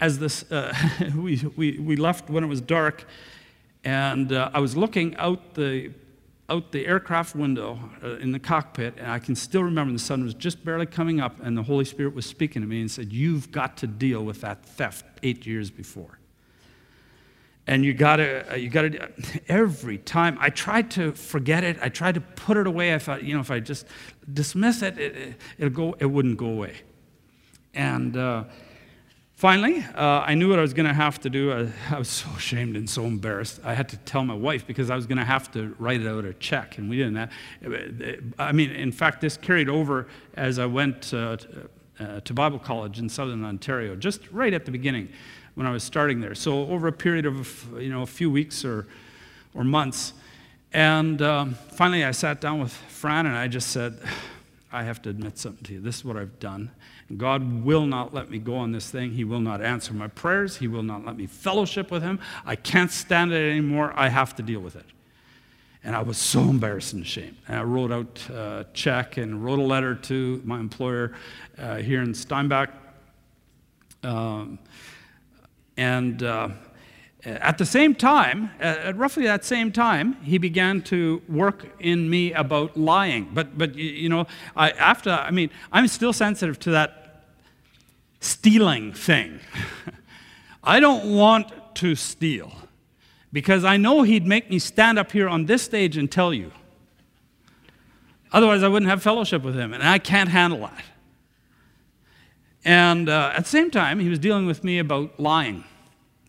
as 0.00 0.20
this, 0.20 0.48
uh, 0.52 0.72
we, 1.16 1.42
we, 1.56 1.80
we 1.80 1.96
left 1.96 2.30
when 2.30 2.44
it 2.44 2.48
was 2.48 2.60
dark. 2.60 3.04
And 3.82 4.32
uh, 4.32 4.52
I 4.54 4.60
was 4.60 4.76
looking 4.76 5.16
out 5.16 5.54
the 5.54 5.90
out 6.48 6.72
the 6.72 6.86
aircraft 6.86 7.34
window 7.34 7.78
uh, 8.02 8.16
in 8.16 8.32
the 8.32 8.38
cockpit, 8.38 8.94
and 8.98 9.10
I 9.10 9.18
can 9.18 9.34
still 9.34 9.62
remember 9.62 9.92
the 9.92 9.98
sun 9.98 10.24
was 10.24 10.34
just 10.34 10.64
barely 10.64 10.86
coming 10.86 11.20
up, 11.20 11.40
and 11.42 11.56
the 11.56 11.62
Holy 11.62 11.84
Spirit 11.84 12.14
was 12.14 12.26
speaking 12.26 12.62
to 12.62 12.68
me 12.68 12.80
and 12.80 12.90
said, 12.90 13.12
You've 13.12 13.50
got 13.50 13.76
to 13.78 13.86
deal 13.86 14.24
with 14.24 14.40
that 14.42 14.64
theft 14.64 15.06
eight 15.22 15.46
years 15.46 15.70
before. 15.70 16.18
And 17.66 17.82
you 17.82 17.94
gotta, 17.94 18.52
uh, 18.52 18.56
you 18.56 18.68
gotta, 18.68 19.10
every 19.48 19.96
time 19.96 20.36
I 20.38 20.50
tried 20.50 20.90
to 20.92 21.12
forget 21.12 21.64
it, 21.64 21.78
I 21.80 21.88
tried 21.88 22.16
to 22.16 22.20
put 22.20 22.58
it 22.58 22.66
away. 22.66 22.94
I 22.94 22.98
thought, 22.98 23.24
you 23.24 23.34
know, 23.34 23.40
if 23.40 23.50
I 23.50 23.60
just 23.60 23.86
dismiss 24.30 24.82
it, 24.82 24.98
it, 24.98 25.36
will 25.58 25.70
go, 25.70 25.96
it 25.98 26.06
wouldn't 26.06 26.36
go 26.36 26.46
away. 26.46 26.74
And 27.72 28.16
uh, 28.18 28.44
Finally, 29.44 29.84
uh, 29.94 30.24
I 30.26 30.34
knew 30.34 30.48
what 30.48 30.58
I 30.58 30.62
was 30.62 30.72
going 30.72 30.88
to 30.88 30.94
have 30.94 31.20
to 31.20 31.28
do. 31.28 31.52
I, 31.52 31.70
I, 31.94 31.98
was 31.98 32.08
so 32.08 32.30
ashamed 32.34 32.78
and 32.78 32.88
so 32.88 33.04
embarrassed. 33.04 33.60
I 33.62 33.74
had 33.74 33.90
to 33.90 33.98
tell 33.98 34.24
my 34.24 34.32
wife 34.32 34.66
because 34.66 34.88
I 34.88 34.96
was 34.96 35.06
going 35.06 35.18
to 35.18 35.24
have 35.24 35.52
to 35.52 35.76
write 35.78 36.00
out 36.06 36.24
a 36.24 36.32
check, 36.32 36.78
and 36.78 36.88
we 36.88 36.96
didn't. 36.96 37.16
Have, 37.16 37.30
I 38.38 38.52
mean, 38.52 38.70
in 38.70 38.90
fact, 38.90 39.20
this 39.20 39.36
carried 39.36 39.68
over 39.68 40.06
as 40.32 40.58
I 40.58 40.64
went 40.64 41.12
uh, 41.12 41.36
uh, 42.00 42.20
to 42.20 42.32
Bible 42.32 42.58
college 42.58 42.98
in 42.98 43.10
southern 43.10 43.44
Ontario, 43.44 43.96
just 43.96 44.22
right 44.32 44.54
at 44.54 44.64
the 44.64 44.70
beginning 44.70 45.10
when 45.56 45.66
I 45.66 45.72
was 45.72 45.84
starting 45.84 46.20
there. 46.20 46.34
So 46.34 46.66
over 46.68 46.88
a 46.88 46.92
period 46.92 47.26
of 47.26 47.68
you 47.78 47.90
know 47.90 48.00
a 48.00 48.06
few 48.06 48.30
weeks 48.30 48.64
or 48.64 48.86
or 49.52 49.62
months, 49.62 50.14
and 50.72 51.20
um, 51.20 51.52
finally 51.72 52.02
I 52.02 52.12
sat 52.12 52.40
down 52.40 52.60
with 52.60 52.72
Fran 52.72 53.26
and 53.26 53.36
I 53.36 53.48
just 53.48 53.72
said, 53.72 54.00
I 54.74 54.82
have 54.82 55.00
to 55.02 55.10
admit 55.10 55.38
something 55.38 55.62
to 55.64 55.74
you. 55.74 55.80
This 55.80 55.98
is 55.98 56.04
what 56.04 56.16
I've 56.16 56.40
done. 56.40 56.72
God 57.16 57.64
will 57.64 57.86
not 57.86 58.12
let 58.12 58.28
me 58.28 58.38
go 58.38 58.56
on 58.56 58.72
this 58.72 58.90
thing. 58.90 59.12
He 59.12 59.22
will 59.22 59.40
not 59.40 59.62
answer 59.62 59.94
my 59.94 60.08
prayers. 60.08 60.56
He 60.56 60.66
will 60.66 60.82
not 60.82 61.06
let 61.06 61.16
me 61.16 61.26
fellowship 61.26 61.92
with 61.92 62.02
Him. 62.02 62.18
I 62.44 62.56
can't 62.56 62.90
stand 62.90 63.32
it 63.32 63.50
anymore. 63.50 63.92
I 63.94 64.08
have 64.08 64.34
to 64.36 64.42
deal 64.42 64.58
with 64.58 64.74
it. 64.74 64.86
And 65.84 65.94
I 65.94 66.02
was 66.02 66.18
so 66.18 66.40
embarrassed 66.40 66.92
and 66.92 67.02
ashamed. 67.02 67.36
And 67.46 67.56
I 67.56 67.62
wrote 67.62 67.92
out 67.92 68.28
a 68.30 68.66
check 68.74 69.16
and 69.16 69.44
wrote 69.44 69.60
a 69.60 69.62
letter 69.62 69.94
to 69.94 70.42
my 70.44 70.58
employer 70.58 71.12
uh, 71.56 71.76
here 71.76 72.02
in 72.02 72.12
Steinbach. 72.12 72.70
Um, 74.02 74.58
and 75.76 76.22
uh, 76.22 76.48
Uh, 77.26 77.30
at 77.40 77.58
the 77.58 77.66
same 77.66 77.94
time, 77.94 78.50
at 78.60 78.96
roughly 78.96 79.24
that 79.24 79.44
same 79.44 79.72
time, 79.72 80.14
he 80.22 80.38
began 80.38 80.82
to 80.82 81.22
work 81.28 81.66
in 81.80 82.10
me 82.10 82.32
about 82.32 82.76
lying. 82.76 83.30
But, 83.32 83.56
but 83.56 83.74
you 83.74 84.08
know, 84.08 84.26
I, 84.56 84.70
after, 84.70 85.10
I 85.10 85.30
mean, 85.30 85.50
I'm 85.72 85.88
still 85.88 86.12
sensitive 86.12 86.58
to 86.60 86.70
that 86.72 87.24
stealing 88.20 88.92
thing. 88.92 89.40
I 90.64 90.80
don't 90.80 91.14
want 91.14 91.52
to 91.76 91.94
steal 91.94 92.52
because 93.32 93.64
I 93.64 93.76
know 93.76 94.02
he'd 94.02 94.26
make 94.26 94.48
me 94.48 94.58
stand 94.58 94.98
up 94.98 95.12
here 95.12 95.28
on 95.28 95.46
this 95.46 95.62
stage 95.62 95.96
and 95.96 96.10
tell 96.10 96.32
you. 96.32 96.52
Otherwise, 98.32 98.62
I 98.62 98.68
wouldn't 98.68 98.90
have 98.90 99.02
fellowship 99.02 99.42
with 99.42 99.54
him, 99.54 99.72
and 99.72 99.82
I 99.82 99.98
can't 99.98 100.28
handle 100.28 100.60
that. 100.60 100.84
And 102.64 103.08
uh, 103.08 103.32
at 103.34 103.44
the 103.44 103.50
same 103.50 103.70
time, 103.70 104.00
he 104.00 104.08
was 104.08 104.18
dealing 104.18 104.46
with 104.46 104.64
me 104.64 104.78
about 104.78 105.20
lying. 105.20 105.64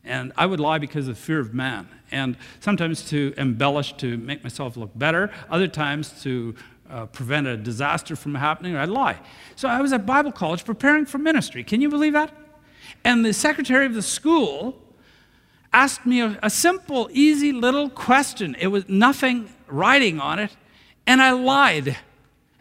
And 0.06 0.32
I 0.38 0.46
would 0.46 0.60
lie 0.60 0.78
because 0.78 1.08
of 1.08 1.18
fear 1.18 1.40
of 1.40 1.54
man. 1.54 1.88
And 2.12 2.38
sometimes 2.60 3.10
to 3.10 3.34
embellish 3.38 3.94
to 3.98 4.18
make 4.18 4.44
myself 4.44 4.78
look 4.78 4.92
better, 4.96 5.32
other 5.50 5.68
times 5.68 6.22
to 6.24 6.56
uh, 6.90 7.08
prevent 7.08 7.48
a 7.48 7.58
disaster 7.58 8.16
from 8.16 8.36
happening, 8.36 8.76
I'd 8.76 8.90
lie. 8.90 9.20
So 9.56 9.68
I 9.68 9.82
was 9.82 9.92
at 9.92 10.06
Bible 10.06 10.32
college 10.32 10.64
preparing 10.64 11.06
for 11.06 11.18
ministry. 11.18 11.64
Can 11.64 11.82
you 11.82 11.90
believe 11.90 12.14
that? 12.14 12.32
And 13.04 13.26
the 13.26 13.34
secretary 13.34 13.86
of 13.86 13.94
the 13.94 14.02
school 14.02 14.82
asked 15.74 16.06
me 16.06 16.22
a, 16.22 16.40
a 16.44 16.50
simple, 16.50 17.10
easy 17.12 17.52
little 17.52 17.90
question. 17.90 18.56
It 18.60 18.68
was 18.68 18.88
nothing 18.88 19.50
writing 19.68 20.20
on 20.20 20.40
it, 20.40 20.56
and 21.08 21.22
I 21.22 21.32
lied. 21.32 21.98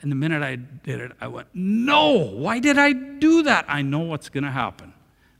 And 0.03 0.11
the 0.11 0.16
minute 0.16 0.42
I 0.42 0.57
did 0.57 1.01
it, 1.01 1.12
I 1.20 1.28
went, 1.28 1.49
No, 1.55 2.12
why 2.18 2.59
did 2.59 2.78
I 2.78 2.92
do 2.92 3.42
that? 3.42 3.64
I 3.68 3.82
know 3.82 4.01
what's 4.01 4.28
going 4.28 4.45
to 4.45 4.51
happen. 4.51 4.92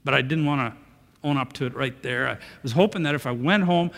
But 0.03 0.13
I 0.13 0.21
didn't 0.21 0.45
want 0.45 0.73
to 0.73 0.84
own 1.25 1.37
up 1.37 1.51
to 1.53 1.65
it 1.65 1.75
right 1.75 2.01
there. 2.03 2.29
I 2.29 2.37
was 2.63 2.71
hoping 2.71 3.03
that 3.03 3.15
if 3.15 3.25
I 3.25 3.31
went 3.31 3.63
home, 3.63 3.91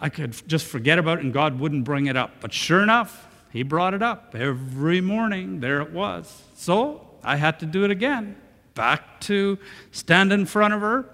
I 0.00 0.08
could 0.08 0.34
just 0.48 0.66
forget 0.66 0.98
about 0.98 1.18
it 1.18 1.24
and 1.24 1.32
God 1.32 1.60
wouldn't 1.60 1.84
bring 1.84 2.06
it 2.06 2.16
up. 2.16 2.32
But 2.40 2.52
sure 2.52 2.82
enough, 2.82 3.28
He 3.52 3.62
brought 3.62 3.94
it 3.94 4.02
up 4.02 4.34
every 4.34 5.00
morning. 5.00 5.60
There 5.60 5.80
it 5.80 5.92
was. 5.92 6.42
So 6.54 7.08
I 7.22 7.36
had 7.36 7.60
to 7.60 7.66
do 7.66 7.84
it 7.84 7.90
again. 7.90 8.36
Back 8.74 9.20
to 9.22 9.58
stand 9.90 10.32
in 10.32 10.46
front 10.46 10.74
of 10.74 10.80
her, 10.80 11.06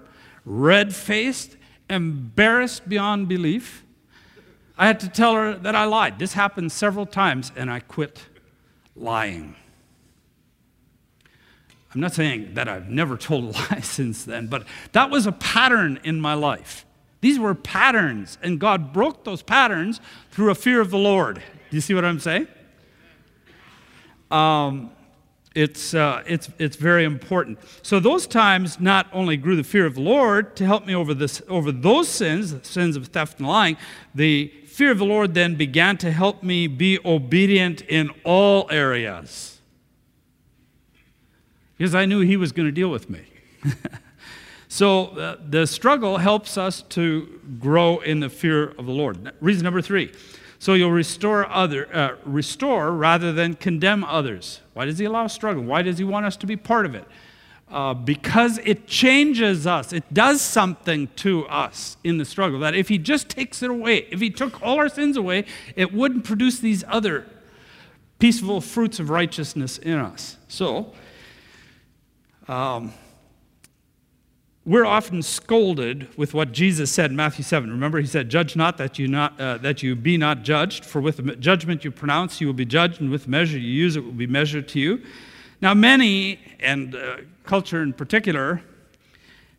red 0.45 0.95
faced, 0.95 1.55
embarrassed 1.89 2.87
beyond 2.89 3.27
belief. 3.27 3.83
I 4.77 4.87
had 4.87 4.99
to 5.01 5.09
tell 5.09 5.33
her 5.35 5.53
that 5.53 5.75
I 5.75 5.85
lied. 5.85 6.19
This 6.19 6.33
happened 6.33 6.71
several 6.71 7.05
times, 7.05 7.51
and 7.55 7.69
I 7.69 7.79
quit 7.79 8.25
lying. 8.95 9.55
I'm 11.93 12.01
not 12.01 12.13
saying 12.13 12.55
that 12.55 12.67
I've 12.67 12.89
never 12.89 13.17
told 13.17 13.43
a 13.43 13.47
lie 13.71 13.81
since 13.81 14.25
then, 14.25 14.47
but 14.47 14.65
that 14.93 15.09
was 15.09 15.27
a 15.27 15.31
pattern 15.31 15.99
in 16.03 16.19
my 16.19 16.33
life. 16.33 16.85
These 17.21 17.39
were 17.39 17.55
patterns, 17.55 18.37
and 18.41 18.59
God 18.59 18.91
broke 18.91 19.23
those 19.23 19.41
patterns 19.41 20.01
through 20.31 20.49
a 20.51 20.55
fear 20.55 20.81
of 20.81 20.89
the 20.89 20.97
Lord. 20.97 21.35
Do 21.35 21.77
you 21.77 21.81
see 21.81 21.93
what 21.93 22.03
I'm 22.03 22.19
saying? 22.19 22.47
Um, 24.29 24.91
it's, 25.55 25.93
uh, 25.93 26.23
it's, 26.25 26.49
it's 26.57 26.75
very 26.75 27.05
important. 27.05 27.59
So 27.83 27.99
those 27.99 28.25
times 28.25 28.79
not 28.79 29.07
only 29.13 29.37
grew 29.37 29.55
the 29.55 29.63
fear 29.63 29.85
of 29.85 29.93
the 29.93 30.01
Lord 30.01 30.55
to 30.55 30.65
help 30.65 30.87
me 30.87 30.95
over, 30.95 31.13
this, 31.13 31.41
over 31.47 31.71
those 31.71 32.09
sins, 32.09 32.55
sins 32.67 32.95
of 32.95 33.07
theft 33.07 33.37
and 33.37 33.47
lying, 33.47 33.77
the 34.15 34.47
fear 34.65 34.91
of 34.91 34.97
the 34.97 35.05
Lord 35.05 35.35
then 35.35 35.55
began 35.55 35.97
to 35.97 36.11
help 36.11 36.41
me 36.41 36.65
be 36.65 36.97
obedient 37.05 37.81
in 37.83 38.09
all 38.23 38.67
areas. 38.71 39.52
Because 41.83 41.95
I 41.95 42.05
knew 42.05 42.21
He 42.21 42.37
was 42.37 42.53
going 42.53 42.65
to 42.65 42.71
deal 42.71 42.87
with 42.87 43.09
me. 43.09 43.19
so 44.69 45.07
uh, 45.07 45.35
the 45.45 45.67
struggle 45.67 46.15
helps 46.15 46.57
us 46.57 46.81
to 46.83 47.41
grow 47.59 47.99
in 47.99 48.21
the 48.21 48.29
fear 48.29 48.69
of 48.69 48.85
the 48.85 48.93
Lord. 48.93 49.33
Reason 49.41 49.65
number 49.65 49.81
three 49.81 50.13
so 50.59 50.75
you'll 50.75 50.91
restore 50.93 51.45
other, 51.51 51.93
uh, 51.93 52.15
restore 52.23 52.93
rather 52.93 53.33
than 53.33 53.55
condemn 53.55 54.05
others. 54.05 54.61
Why 54.73 54.85
does 54.85 54.97
he 54.97 55.03
allow 55.03 55.27
struggle? 55.27 55.61
Why 55.61 55.81
does 55.81 55.97
he 55.97 56.05
want 56.05 56.25
us 56.25 56.37
to 56.37 56.47
be 56.47 56.55
part 56.55 56.85
of 56.85 56.95
it? 56.95 57.03
Uh, 57.69 57.93
because 57.93 58.59
it 58.59 58.87
changes 58.87 59.67
us. 59.67 59.91
It 59.91 60.05
does 60.13 60.39
something 60.41 61.09
to 61.17 61.45
us 61.47 61.97
in 62.01 62.17
the 62.17 62.23
struggle. 62.23 62.59
That 62.59 62.75
if 62.75 62.87
he 62.87 62.97
just 62.97 63.27
takes 63.27 63.61
it 63.61 63.69
away, 63.69 64.07
if 64.09 64.21
he 64.21 64.29
took 64.29 64.63
all 64.63 64.77
our 64.77 64.87
sins 64.87 65.17
away, 65.17 65.43
it 65.75 65.93
wouldn't 65.93 66.23
produce 66.23 66.59
these 66.59 66.85
other 66.87 67.25
peaceful 68.19 68.61
fruits 68.61 69.01
of 69.01 69.09
righteousness 69.09 69.77
in 69.77 69.97
us. 69.97 70.37
So, 70.47 70.93
um, 72.47 72.93
we're 74.65 74.85
often 74.85 75.21
scolded 75.21 76.07
with 76.17 76.33
what 76.33 76.53
Jesus 76.53 76.91
said 76.91 77.11
in 77.11 77.17
Matthew 77.17 77.43
7. 77.43 77.69
Remember, 77.69 77.99
he 77.99 78.07
said, 78.07 78.29
Judge 78.29 78.55
not 78.55 78.77
that 78.77 78.97
you, 78.97 79.07
not, 79.09 79.39
uh, 79.39 79.57
that 79.57 79.83
you 79.83 79.95
be 79.95 80.17
not 80.17 80.43
judged, 80.43 80.85
for 80.85 81.01
with 81.01 81.17
the 81.17 81.35
judgment 81.35 81.83
you 81.83 81.91
pronounce, 81.91 82.39
you 82.39 82.47
will 82.47 82.53
be 82.53 82.65
judged, 82.65 83.01
and 83.01 83.11
with 83.11 83.27
measure 83.27 83.57
you 83.57 83.71
use, 83.71 83.97
it 83.97 84.05
will 84.05 84.11
be 84.11 84.27
measured 84.27 84.67
to 84.69 84.79
you. 84.79 85.01
Now, 85.59 85.73
many, 85.73 86.39
and 86.61 86.95
uh, 86.95 87.17
culture 87.43 87.83
in 87.83 87.91
particular, 87.91 88.61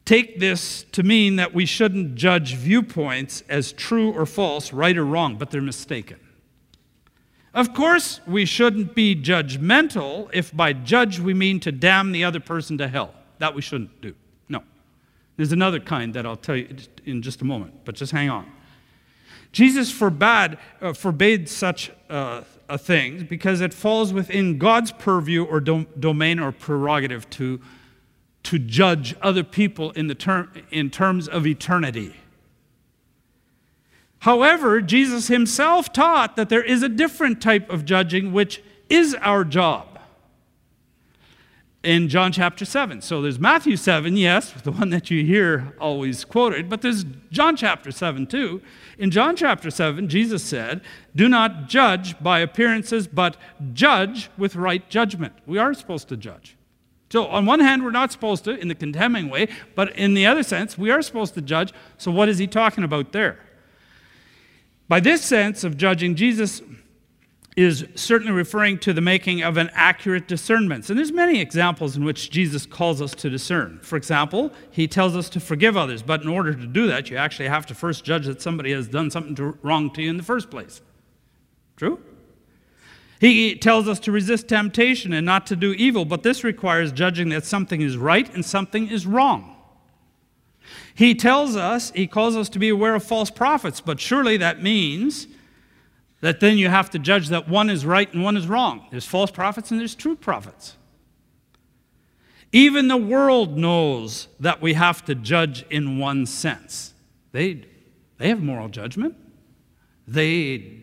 take 0.07 0.41
this 0.41 0.85
to 0.93 1.03
mean 1.03 1.37
that 1.37 1.53
we 1.53 1.67
shouldn't 1.67 2.15
judge 2.15 2.55
viewpoints 2.55 3.43
as 3.49 3.73
true 3.73 4.13
or 4.13 4.25
false, 4.25 4.73
right 4.73 4.97
or 4.97 5.05
wrong, 5.05 5.37
but 5.37 5.51
they're 5.51 5.61
mistaken. 5.61 6.19
Of 7.55 7.73
course, 7.73 8.21
we 8.27 8.45
shouldn't 8.45 8.97
be 8.97 9.15
judgmental 9.15 10.29
if 10.33 10.55
by 10.55 10.73
judge 10.73 11.21
we 11.21 11.35
mean 11.35 11.61
to 11.61 11.71
damn 11.71 12.11
the 12.11 12.25
other 12.25 12.41
person 12.41 12.77
to 12.79 12.89
hell. 12.89 13.15
That 13.39 13.55
we 13.55 13.63
shouldn't 13.63 14.01
do. 14.01 14.15
No. 14.49 14.63
There's 15.37 15.53
another 15.53 15.79
kind 15.79 16.13
that 16.15 16.27
I'll 16.27 16.37
tell 16.37 16.57
you 16.57 16.77
in 17.05 17.23
just 17.23 17.43
a 17.43 17.45
moment, 17.45 17.85
but 17.85 17.95
just 17.95 18.11
hang 18.11 18.29
on. 18.29 18.51
Jesus 19.53 19.93
forbade, 19.93 20.59
uh, 20.83 20.93
forbade 20.93 21.49
such 21.49 21.93
uh, 22.11 22.43
a 22.69 22.77
thing 22.77 23.25
because 23.25 23.61
it 23.61 23.73
falls 23.73 24.13
within 24.13 24.59
God's 24.59 24.91
purview 24.91 25.45
or 25.45 25.61
dom- 25.61 25.87
domain 25.99 26.41
or 26.41 26.51
prerogative 26.51 27.31
to, 27.31 27.61
to 28.45 28.59
judge 28.59 29.15
other 29.23 29.45
people 29.45 29.93
in, 29.93 30.09
the 30.09 30.15
term, 30.17 30.51
in 30.73 30.91
terms 30.91 31.29
of 31.29 31.47
eternity. 31.47 32.17
However, 34.25 34.81
Jesus 34.81 35.29
himself 35.29 35.93
taught 35.93 36.37
that 36.37 36.49
there 36.49 36.63
is 36.63 36.83
a 36.83 36.89
different 36.89 37.43
type 37.43 37.69
of 37.69 37.85
judging, 37.85 38.33
which 38.33 38.63
is 38.89 39.15
our 39.21 39.45
job 39.45 39.99
in 41.83 42.09
John 42.09 42.33
chapter 42.33 42.65
7. 42.65 43.03
So 43.03 43.21
there's 43.21 43.39
Matthew 43.39 43.77
7, 43.77 44.17
yes, 44.17 44.51
the 44.63 44.73
one 44.73 44.89
that 44.89 45.11
you 45.11 45.27
hear 45.27 45.75
always 45.79 46.25
quoted, 46.25 46.71
but 46.71 46.81
there's 46.81 47.05
John 47.31 47.55
chapter 47.55 47.91
7 47.91 48.27
too. 48.27 48.63
In 48.97 49.11
John 49.11 49.37
chapter 49.37 49.71
7, 49.71 50.09
Jesus 50.09 50.43
said, 50.43 50.81
Do 51.15 51.29
not 51.29 51.69
judge 51.69 52.19
by 52.19 52.39
appearances, 52.39 53.07
but 53.07 53.37
judge 53.75 54.31
with 54.39 54.57
right 54.57 54.89
judgment. 54.89 55.35
We 55.45 55.59
are 55.59 55.75
supposed 55.75 56.09
to 56.09 56.17
judge. 56.17 56.57
So, 57.11 57.27
on 57.27 57.45
one 57.45 57.61
hand, 57.61 57.85
we're 57.85 57.91
not 57.91 58.11
supposed 58.11 58.45
to 58.45 58.53
in 58.53 58.69
the 58.69 58.75
condemning 58.75 59.29
way, 59.29 59.49
but 59.75 59.95
in 59.99 60.15
the 60.15 60.25
other 60.25 60.43
sense, 60.43 60.79
we 60.79 60.91
are 60.91 61.03
supposed 61.03 61.35
to 61.35 61.43
judge. 61.43 61.75
So, 61.99 62.11
what 62.11 62.31
is 62.31 62.39
he 62.39 62.47
talking 62.47 62.85
about 62.85 63.13
there? 63.13 63.39
By 64.89 65.01
this 65.01 65.23
sense 65.23 65.65
of 65.65 65.77
judging, 65.77 66.15
Jesus 66.15 66.63
is 67.57 67.87
certainly 67.95 68.33
referring 68.33 68.79
to 68.79 68.93
the 68.93 69.01
making 69.01 69.43
of 69.43 69.57
an 69.57 69.71
accurate 69.75 70.27
discernment. 70.27 70.91
And 70.91 70.99
there's 70.99 71.13
many 71.13 71.41
examples 71.41 71.97
in 71.97 72.05
which 72.05 72.31
Jesus 72.31 72.67
calls 72.67 73.01
us 73.01 73.15
to 73.17 73.31
discern. 73.31 73.79
For 73.83 73.97
example, 73.97 74.53
he 74.73 74.89
tells 74.89 75.15
us 75.17 75.29
to 75.31 75.41
forgive 75.41 75.77
others, 75.77 76.03
but 76.03 76.23
in 76.23 76.29
order 76.29 76.53
to 76.53 76.67
do 76.67 76.89
that, 76.89 77.11
you 77.11 77.17
actually 77.17 77.49
have 77.49 77.65
to 77.67 77.75
first 77.75 78.05
judge 78.05 78.27
that 78.27 78.43
somebody 78.43 78.73
has 78.73 78.89
done 78.89 79.11
something 79.11 79.37
to, 79.37 79.57
wrong 79.63 79.91
to 79.93 80.03
you 80.03 80.11
in 80.11 80.17
the 80.17 80.25
first 80.25 80.51
place. 80.51 80.83
True? 81.77 82.01
He 83.21 83.55
tells 83.55 83.89
us 83.89 84.01
to 84.01 84.13
resist 84.13 84.49
temptation 84.49 85.13
and 85.13 85.25
not 85.25 85.47
to 85.47 85.57
do 85.57 85.73
evil, 85.73 86.05
but 86.05 86.25
this 86.25 86.43
requires 86.43 86.91
judging 86.91 87.29
that 87.29 87.45
something 87.45 87.81
is 87.81 87.97
right 87.97 88.33
and 88.35 88.45
something 88.45 88.89
is 88.89 89.07
wrong. 89.07 89.54
He 90.95 91.15
tells 91.15 91.57
us, 91.57 91.91
he 91.93 92.07
calls 92.07 92.37
us 92.37 92.49
to 92.51 92.59
be 92.59 92.69
aware 92.69 92.95
of 92.95 93.05
false 93.05 93.31
prophets, 93.31 93.81
but 93.81 94.01
surely 94.01 94.37
that 94.37 94.63
means 94.63 95.27
that 96.21 96.41
then 96.41 96.57
you 96.57 96.69
have 96.69 96.91
to 96.91 96.99
judge 96.99 97.29
that 97.29 97.49
one 97.49 97.69
is 97.69 97.85
right 97.85 98.13
and 98.15 98.25
one 98.25 98.37
is 98.37 98.47
wrong. 98.47 98.87
There's 98.91 99.07
false 99.07 99.31
prophets 99.31 99.71
and 99.71 99.79
there's 99.79 99.95
true 99.95 100.17
prophets. 100.17 100.77
Even 102.53 102.89
the 102.89 102.97
world 102.97 103.59
knows 103.59 104.29
that 104.39 104.63
we 104.63 104.75
have 104.75 105.05
to 105.07 105.15
judge 105.15 105.65
in 105.71 105.99
one 105.99 106.25
sense. 106.25 106.95
They, 107.33 107.65
they 108.19 108.29
have 108.29 108.43
moral 108.43 108.69
judgment. 108.69 109.17
They, 110.07 110.83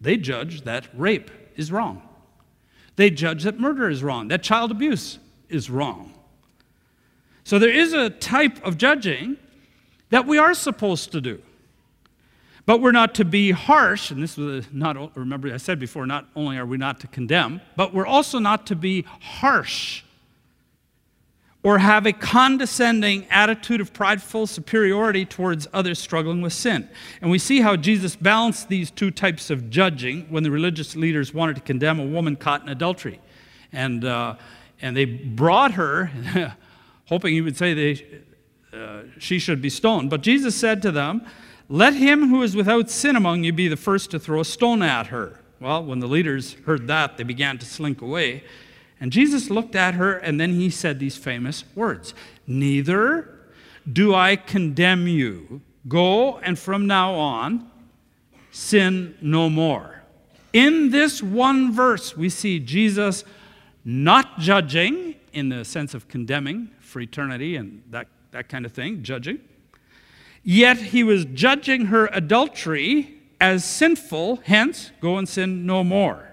they 0.00 0.18
judge 0.18 0.62
that 0.62 0.88
rape 0.94 1.30
is 1.56 1.72
wrong. 1.72 2.02
They 2.96 3.10
judge 3.10 3.44
that 3.44 3.58
murder 3.58 3.88
is 3.88 4.02
wrong, 4.02 4.28
that 4.28 4.42
child 4.42 4.70
abuse 4.70 5.18
is 5.48 5.70
wrong. 5.70 6.12
So 7.46 7.60
there 7.60 7.70
is 7.70 7.92
a 7.92 8.10
type 8.10 8.60
of 8.66 8.76
judging 8.76 9.36
that 10.10 10.26
we 10.26 10.36
are 10.36 10.52
supposed 10.52 11.12
to 11.12 11.20
do. 11.20 11.40
But 12.64 12.80
we're 12.80 12.90
not 12.90 13.14
to 13.14 13.24
be 13.24 13.52
harsh, 13.52 14.10
and 14.10 14.20
this 14.20 14.36
was 14.36 14.66
not, 14.72 15.16
remember 15.16 15.54
I 15.54 15.58
said 15.58 15.78
before, 15.78 16.06
not 16.06 16.26
only 16.34 16.58
are 16.58 16.66
we 16.66 16.76
not 16.76 16.98
to 17.02 17.06
condemn, 17.06 17.60
but 17.76 17.94
we're 17.94 18.04
also 18.04 18.40
not 18.40 18.66
to 18.66 18.74
be 18.74 19.02
harsh 19.20 20.02
or 21.62 21.78
have 21.78 22.04
a 22.04 22.12
condescending 22.12 23.28
attitude 23.30 23.80
of 23.80 23.92
prideful 23.92 24.48
superiority 24.48 25.24
towards 25.24 25.68
others 25.72 26.00
struggling 26.00 26.42
with 26.42 26.52
sin. 26.52 26.88
And 27.20 27.30
we 27.30 27.38
see 27.38 27.60
how 27.60 27.76
Jesus 27.76 28.16
balanced 28.16 28.68
these 28.68 28.90
two 28.90 29.12
types 29.12 29.50
of 29.50 29.70
judging 29.70 30.22
when 30.30 30.42
the 30.42 30.50
religious 30.50 30.96
leaders 30.96 31.32
wanted 31.32 31.54
to 31.54 31.62
condemn 31.62 32.00
a 32.00 32.06
woman 32.06 32.34
caught 32.34 32.62
in 32.62 32.68
adultery. 32.70 33.20
And, 33.72 34.04
uh, 34.04 34.34
and 34.82 34.96
they 34.96 35.04
brought 35.04 35.74
her, 35.74 36.10
hoping 37.06 37.34
he 37.34 37.40
would 37.40 37.56
say 37.56 37.74
they, 37.74 38.20
uh, 38.72 39.02
she 39.18 39.38
should 39.38 39.62
be 39.62 39.70
stoned. 39.70 40.10
But 40.10 40.20
Jesus 40.20 40.54
said 40.54 40.82
to 40.82 40.92
them, 40.92 41.24
Let 41.68 41.94
him 41.94 42.28
who 42.28 42.42
is 42.42 42.54
without 42.54 42.90
sin 42.90 43.16
among 43.16 43.44
you 43.44 43.52
be 43.52 43.68
the 43.68 43.76
first 43.76 44.10
to 44.10 44.18
throw 44.18 44.40
a 44.40 44.44
stone 44.44 44.82
at 44.82 45.08
her. 45.08 45.40
Well, 45.60 45.84
when 45.84 46.00
the 46.00 46.06
leaders 46.06 46.54
heard 46.66 46.86
that, 46.88 47.16
they 47.16 47.24
began 47.24 47.58
to 47.58 47.66
slink 47.66 48.02
away. 48.02 48.44
And 49.00 49.12
Jesus 49.12 49.50
looked 49.50 49.74
at 49.74 49.94
her, 49.94 50.14
and 50.14 50.40
then 50.40 50.54
he 50.54 50.70
said 50.70 50.98
these 50.98 51.16
famous 51.16 51.64
words 51.74 52.14
Neither 52.46 53.32
do 53.90 54.14
I 54.14 54.36
condemn 54.36 55.06
you. 55.06 55.62
Go, 55.88 56.38
and 56.38 56.58
from 56.58 56.86
now 56.86 57.14
on, 57.14 57.70
sin 58.50 59.16
no 59.20 59.48
more. 59.48 60.02
In 60.52 60.90
this 60.90 61.22
one 61.22 61.72
verse, 61.72 62.16
we 62.16 62.28
see 62.28 62.58
Jesus 62.58 63.24
not 63.84 64.38
judging 64.40 65.14
in 65.32 65.50
the 65.50 65.64
sense 65.64 65.94
of 65.94 66.08
condemning 66.08 66.70
for 66.96 67.00
eternity 67.00 67.56
and 67.56 67.82
that, 67.90 68.08
that 68.30 68.48
kind 68.48 68.64
of 68.64 68.72
thing, 68.72 69.02
judging. 69.02 69.38
Yet 70.42 70.78
he 70.78 71.04
was 71.04 71.26
judging 71.26 71.84
her 71.86 72.06
adultery 72.06 73.20
as 73.38 73.66
sinful, 73.66 74.36
hence, 74.44 74.92
go 75.02 75.18
and 75.18 75.28
sin 75.28 75.66
no 75.66 75.84
more. 75.84 76.32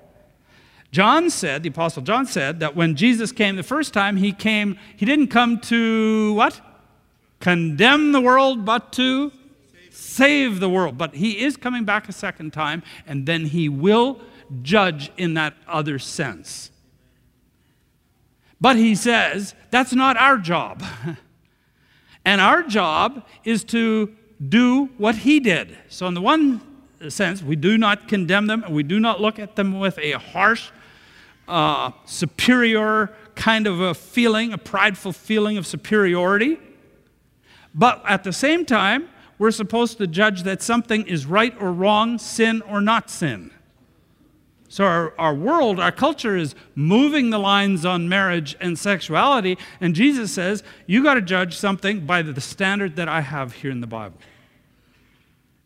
John 0.89 1.29
said, 1.29 1.63
the 1.63 1.67
Apostle 1.69 2.01
John 2.01 2.25
said, 2.25 2.61
that 2.61 2.77
when 2.77 2.95
Jesus 2.95 3.33
came 3.33 3.57
the 3.57 3.61
first 3.61 3.93
time, 3.93 4.15
he 4.15 4.31
came, 4.31 4.79
he 4.95 5.05
didn't 5.05 5.27
come 5.27 5.59
to 5.63 6.33
what? 6.35 6.61
Condemn 7.41 8.13
the 8.13 8.21
world, 8.21 8.63
but 8.63 8.93
to 8.93 9.33
save 9.91 10.61
the 10.61 10.69
world. 10.69 10.97
But 10.97 11.15
he 11.15 11.41
is 11.43 11.57
coming 11.57 11.83
back 11.83 12.07
a 12.07 12.13
second 12.13 12.53
time, 12.53 12.83
and 13.05 13.25
then 13.25 13.47
he 13.47 13.67
will 13.67 14.21
judge 14.61 15.11
in 15.17 15.33
that 15.33 15.55
other 15.67 15.99
sense. 15.99 16.71
But 18.63 18.77
he 18.77 18.95
says, 18.95 19.55
that's 19.71 19.91
not 19.91 20.15
our 20.15 20.37
job. 20.37 20.81
and 22.25 22.39
our 22.39 22.63
job 22.63 23.27
is 23.43 23.65
to 23.65 24.15
do 24.47 24.85
what 24.97 25.15
he 25.15 25.41
did. 25.41 25.77
So, 25.89 26.07
in 26.07 26.13
the 26.13 26.21
one 26.21 26.61
sense, 27.09 27.43
we 27.43 27.57
do 27.57 27.77
not 27.77 28.07
condemn 28.07 28.47
them, 28.47 28.63
and 28.63 28.73
we 28.73 28.81
do 28.81 29.01
not 29.01 29.19
look 29.19 29.37
at 29.37 29.57
them 29.57 29.81
with 29.81 29.99
a 29.99 30.13
harsh, 30.13 30.71
uh, 31.45 31.91
superior 32.05 33.13
kind 33.35 33.67
of 33.67 33.81
a 33.81 33.93
feeling, 33.93 34.53
a 34.53 34.57
prideful 34.57 35.11
feeling 35.11 35.57
of 35.57 35.67
superiority. 35.67 36.57
But 37.75 38.01
at 38.07 38.23
the 38.23 38.31
same 38.31 38.63
time, 38.65 39.09
we're 39.39 39.51
supposed 39.51 39.97
to 39.97 40.07
judge 40.07 40.43
that 40.43 40.61
something 40.61 41.05
is 41.05 41.25
right 41.25 41.53
or 41.59 41.73
wrong, 41.73 42.17
sin 42.17 42.61
or 42.61 42.79
not 42.79 43.09
sin. 43.09 43.51
So, 44.73 44.85
our, 44.85 45.13
our 45.19 45.35
world, 45.35 45.79
our 45.79 45.91
culture 45.91 46.35
is 46.35 46.55
moving 46.73 47.29
the 47.29 47.37
lines 47.37 47.85
on 47.85 48.09
marriage 48.09 48.55
and 48.59 48.75
sexuality, 48.75 49.55
and 49.79 49.93
Jesus 49.93 50.31
says, 50.31 50.63
You 50.87 51.03
got 51.03 51.13
to 51.13 51.21
judge 51.21 51.55
something 51.55 52.07
by 52.07 52.23
the 52.23 52.41
standard 52.41 52.95
that 52.95 53.07
I 53.07 53.21
have 53.21 53.53
here 53.53 53.69
in 53.69 53.81
the 53.81 53.85
Bible. 53.85 54.17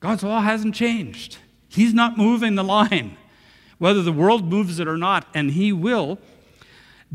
God's 0.02 0.24
law 0.24 0.42
hasn't 0.42 0.76
changed. 0.76 1.38
He's 1.70 1.94
not 1.94 2.18
moving 2.18 2.56
the 2.56 2.66
line, 2.66 3.16
whether 3.78 4.02
the 4.02 4.12
world 4.12 4.44
moves 4.44 4.78
it 4.78 4.90
or 4.90 4.98
not, 4.98 5.26
and 5.34 5.52
He 5.52 5.72
will 5.72 6.20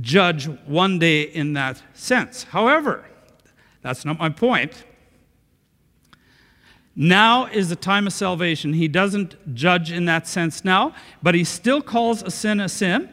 judge 0.00 0.46
one 0.64 0.98
day 0.98 1.24
in 1.24 1.52
that 1.52 1.82
sense. 1.92 2.44
However, 2.44 3.04
that's 3.82 4.06
not 4.06 4.18
my 4.18 4.30
point. 4.30 4.82
Now 6.94 7.46
is 7.46 7.68
the 7.70 7.76
time 7.76 8.06
of 8.06 8.12
salvation. 8.12 8.74
He 8.74 8.88
doesn't 8.88 9.54
judge 9.54 9.90
in 9.90 10.04
that 10.06 10.26
sense 10.26 10.64
now, 10.64 10.94
but 11.22 11.34
he 11.34 11.44
still 11.44 11.80
calls 11.80 12.22
a 12.22 12.30
sin 12.30 12.60
a 12.60 12.68
sin. 12.68 13.08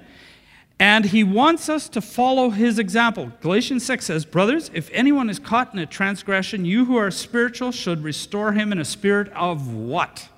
And 0.81 1.05
he 1.05 1.25
wants 1.25 1.67
us 1.67 1.89
to 1.89 2.01
follow 2.01 2.51
his 2.51 2.79
example. 2.79 3.33
Galatians 3.41 3.85
6 3.85 4.05
says, 4.05 4.25
Brothers, 4.25 4.71
if 4.73 4.89
anyone 4.93 5.29
is 5.29 5.37
caught 5.37 5.73
in 5.73 5.79
a 5.79 5.85
transgression, 5.85 6.63
you 6.63 6.85
who 6.85 6.95
are 6.95 7.11
spiritual 7.11 7.73
should 7.73 8.01
restore 8.01 8.53
him 8.53 8.71
in 8.71 8.79
a 8.79 8.85
spirit 8.85 9.29
of 9.33 9.73
what? 9.73 10.29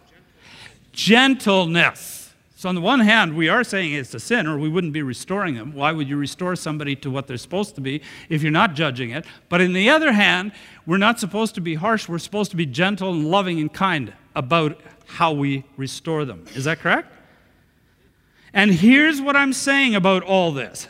Gentleness. 0.94 2.21
So, 2.62 2.70
on 2.70 2.76
the 2.76 2.82
one 2.82 3.00
hand, 3.00 3.36
we 3.36 3.50
are 3.50 3.64
saying 3.64 3.94
it's 3.94 4.14
a 4.14 4.20
sin, 4.20 4.46
or 4.46 4.56
we 4.56 4.70
wouldn't 4.70 4.94
be 4.94 5.02
restoring 5.02 5.56
them. 5.56 5.74
Why 5.74 5.92
would 5.92 6.08
you 6.08 6.16
restore 6.16 6.56
somebody 6.56 6.96
to 6.98 7.10
what 7.10 7.26
they're 7.26 7.38
supposed 7.38 7.74
to 7.74 7.82
be 7.82 8.04
if 8.30 8.44
you're 8.44 8.52
not 8.52 8.76
judging 8.76 9.10
it? 9.10 9.26
But 9.50 9.62
on 9.62 9.74
the 9.74 9.90
other 9.90 10.12
hand, 10.12 10.52
we're 10.86 11.00
not 11.00 11.20
supposed 11.20 11.56
to 11.56 11.62
be 11.62 11.74
harsh. 11.74 12.08
We're 12.08 12.20
supposed 12.20 12.52
to 12.52 12.58
be 12.58 12.68
gentle 12.68 13.14
and 13.14 13.32
loving 13.32 13.60
and 13.60 13.74
kind 13.74 14.14
about 14.36 14.80
how 15.08 15.32
we 15.32 15.64
restore 15.76 16.24
them. 16.24 16.46
Is 16.54 16.66
that 16.66 16.78
correct? 16.78 17.12
And 18.54 18.70
here's 18.70 19.20
what 19.20 19.36
I'm 19.36 19.54
saying 19.54 19.96
about 19.96 20.22
all 20.22 20.52
this 20.52 20.88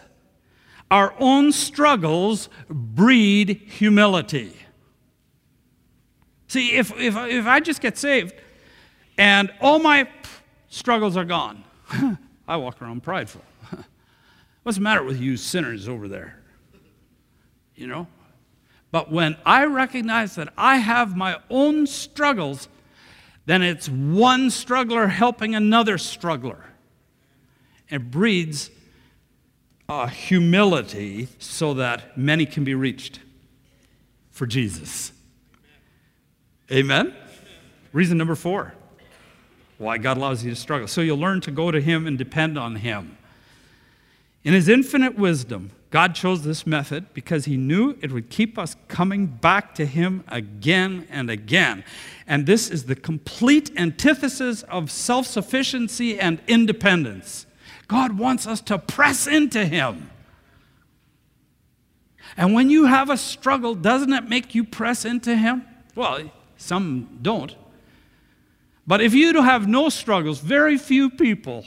our 0.92 1.14
own 1.20 1.54
struggles 1.54 2.50
breed 2.70 3.62
humility. 3.66 4.58
See, 6.50 6.74
if, 6.74 6.92
if, 7.00 7.16
if 7.16 7.46
I 7.46 7.62
just 7.62 7.80
get 7.80 7.98
saved 7.98 8.34
and 9.18 9.54
all 9.62 9.80
my 9.80 10.10
struggles 10.72 11.16
are 11.16 11.26
gone, 11.26 11.64
I 12.48 12.58
walk 12.58 12.82
around 12.82 13.04
prideful. 13.04 13.44
What's 14.64 14.80
the 14.80 14.84
matter 14.84 15.04
with 15.04 15.22
you 15.22 15.38
sinners 15.38 15.88
over 15.88 16.08
there? 16.08 16.40
You 17.76 17.86
know? 17.86 18.08
But 18.90 19.12
when 19.12 19.38
I 19.46 19.66
recognize 19.66 20.36
that 20.36 20.52
I 20.58 20.78
have 20.78 21.16
my 21.16 21.38
own 21.50 21.88
struggles, 21.88 22.68
then 23.46 23.62
it's 23.62 23.88
one 23.88 24.50
struggler 24.50 25.08
helping 25.08 25.56
another 25.56 25.98
struggler. 25.98 26.66
It 27.90 28.10
breeds 28.10 28.72
uh, 29.88 30.08
humility 30.08 31.28
so 31.38 31.74
that 31.76 32.18
many 32.18 32.46
can 32.46 32.64
be 32.64 32.76
reached 32.76 33.20
for 34.30 34.46
Jesus. 34.46 35.12
Amen? 36.72 37.14
Reason 37.92 38.18
number 38.18 38.36
four 38.36 38.74
why 39.82 39.98
God 39.98 40.18
allows 40.18 40.44
you 40.44 40.52
to 40.52 40.56
struggle. 40.56 40.88
So 40.88 41.02
you'll 41.02 41.18
learn 41.18 41.42
to 41.42 41.52
go 41.52 41.72
to 41.72 41.82
Him 41.82 42.06
and 42.06 42.18
depend 42.18 42.58
on 42.58 42.78
Him. 42.78 43.18
In 44.44 44.54
His 44.54 44.70
infinite 44.70 45.18
wisdom, 45.18 45.72
God 45.90 46.16
chose 46.16 46.44
this 46.44 46.66
method 46.66 47.14
because 47.14 47.46
He 47.46 47.58
knew 47.58 47.98
it 48.02 48.12
would 48.12 48.30
keep 48.30 48.58
us 48.58 48.76
coming 48.88 49.26
back 49.26 49.76
to 49.76 49.86
Him 49.86 50.24
again 50.28 51.08
and 51.10 51.30
again. 51.30 51.84
And 52.28 52.46
this 52.46 52.70
is 52.70 52.86
the 52.86 52.96
complete 52.96 53.72
antithesis 53.76 54.64
of 54.64 54.92
self 54.92 55.26
sufficiency 55.26 56.20
and 56.20 56.42
independence. 56.48 57.46
God 57.88 58.18
wants 58.18 58.48
us 58.48 58.62
to 58.62 58.78
press 58.78 59.28
into 59.28 59.66
Him. 59.66 60.12
And 62.38 62.54
when 62.54 62.70
you 62.70 62.86
have 62.86 63.10
a 63.10 63.18
struggle, 63.18 63.76
doesn't 63.76 64.14
it 64.14 64.30
make 64.30 64.56
you 64.56 64.64
press 64.64 65.04
into 65.06 65.36
Him? 65.36 65.66
Well, 65.96 66.32
some 66.56 67.20
don't. 67.22 67.56
But 68.86 69.02
if 69.02 69.14
you 69.14 69.42
have 69.42 69.68
no 69.68 69.90
struggles, 69.90 70.40
very 70.40 70.78
few 70.78 71.10
people 71.10 71.66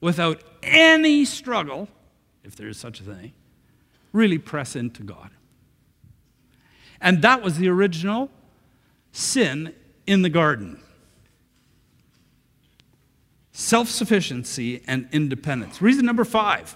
without 0.00 0.42
any 0.62 1.24
struggle, 1.24 1.88
if 2.44 2.56
there 2.56 2.68
is 2.68 2.78
such 2.78 3.00
a 3.00 3.04
thing, 3.04 3.32
really 4.12 4.38
press 4.38 4.76
into 4.76 5.02
God. 5.02 5.30
And 7.00 7.22
that 7.22 7.42
was 7.42 7.58
the 7.58 7.68
original 7.68 8.30
sin 9.12 9.74
in 10.06 10.22
the 10.22 10.30
garden 10.30 10.80
self 13.52 13.88
sufficiency 13.88 14.82
and 14.86 15.08
independence. 15.12 15.80
Reason 15.80 16.04
number 16.04 16.24
five 16.24 16.74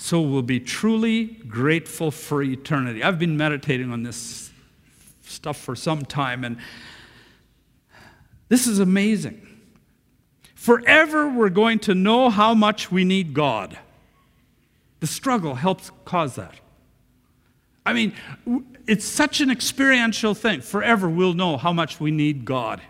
so 0.00 0.20
we'll 0.20 0.42
be 0.42 0.60
truly 0.60 1.24
grateful 1.24 2.12
for 2.12 2.40
eternity. 2.40 3.02
I've 3.02 3.18
been 3.18 3.36
meditating 3.36 3.90
on 3.92 4.04
this 4.04 4.52
stuff 5.22 5.58
for 5.58 5.74
some 5.74 6.04
time, 6.04 6.44
and 6.44 6.56
this 8.48 8.66
is 8.66 8.78
amazing. 8.78 9.44
Forever, 10.54 11.28
we're 11.28 11.50
going 11.50 11.78
to 11.80 11.94
know 11.94 12.30
how 12.30 12.54
much 12.54 12.90
we 12.90 13.04
need 13.04 13.34
God. 13.34 13.78
The 15.00 15.06
struggle 15.06 15.54
helps 15.54 15.90
cause 16.04 16.34
that. 16.34 16.54
I 17.86 17.92
mean, 17.92 18.12
it's 18.86 19.04
such 19.04 19.40
an 19.40 19.50
experiential 19.50 20.34
thing. 20.34 20.60
Forever, 20.60 21.08
we'll 21.08 21.34
know 21.34 21.56
how 21.56 21.72
much 21.72 22.00
we 22.00 22.10
need 22.10 22.44
God 22.44 22.82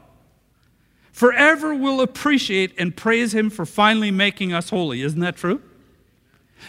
forever 1.18 1.74
we'll 1.74 2.00
appreciate 2.00 2.72
and 2.78 2.94
praise 2.94 3.34
him 3.34 3.50
for 3.50 3.66
finally 3.66 4.12
making 4.12 4.52
us 4.52 4.70
holy. 4.70 5.02
Isn't 5.02 5.18
that 5.18 5.34
true? 5.34 5.60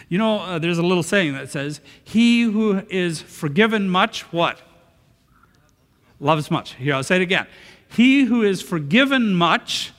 You 0.08 0.18
know, 0.18 0.40
uh, 0.40 0.58
there's 0.58 0.78
a 0.78 0.82
little 0.82 1.04
saying 1.04 1.34
that 1.34 1.50
says, 1.50 1.80
He 2.02 2.42
who 2.42 2.82
is 2.90 3.22
forgiven 3.22 3.88
much, 3.88 4.22
what? 4.32 4.60
Loves 6.18 6.50
much. 6.50 6.74
Here, 6.74 6.94
I'll 6.94 7.04
say 7.04 7.16
it 7.16 7.22
again. 7.22 7.46
He 7.90 8.24
who 8.24 8.42
is 8.42 8.62
forgiven 8.62 9.34
much 9.34 9.92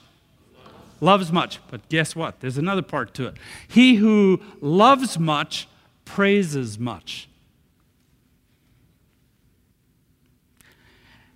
loves 1.00 1.32
much. 1.32 1.58
But 1.70 1.88
guess 1.88 2.16
what? 2.16 2.40
There's 2.40 2.58
another 2.58 2.82
part 2.82 3.12
to 3.14 3.26
it. 3.26 3.36
He 3.68 3.96
who 3.96 4.40
loves 4.60 5.18
much 5.18 5.68
praises 6.04 6.78
much. 6.78 7.28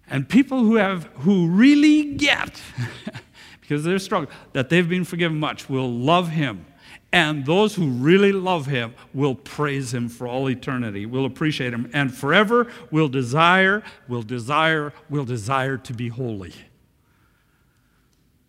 And 0.09 0.29
people 0.29 0.61
who 0.61 0.77
have 0.77 1.05
who 1.17 1.49
really 1.49 2.15
get 2.15 2.63
because 3.61 3.83
they're 3.83 3.99
struggling 3.99 4.33
that 4.53 4.69
they've 4.69 4.89
been 4.89 5.05
forgiven 5.05 5.39
much 5.39 5.69
will 5.69 5.91
love 5.91 6.29
him 6.29 6.65
And 7.13 7.47
those 7.47 7.75
who 7.77 7.89
really 7.89 8.33
love 8.33 8.67
him 8.67 8.95
will 9.15 9.35
praise 9.35 9.95
him 9.95 10.09
for 10.09 10.27
all 10.27 10.51
eternity, 10.51 11.07
will 11.07 11.25
appreciate 11.25 11.73
him, 11.73 11.89
and 11.93 12.15
forever 12.15 12.67
will 12.91 13.09
desire, 13.09 13.83
will 14.09 14.23
desire, 14.23 14.93
will 15.09 15.25
desire 15.25 15.77
to 15.79 15.93
be 15.95 16.09
holy. 16.09 16.53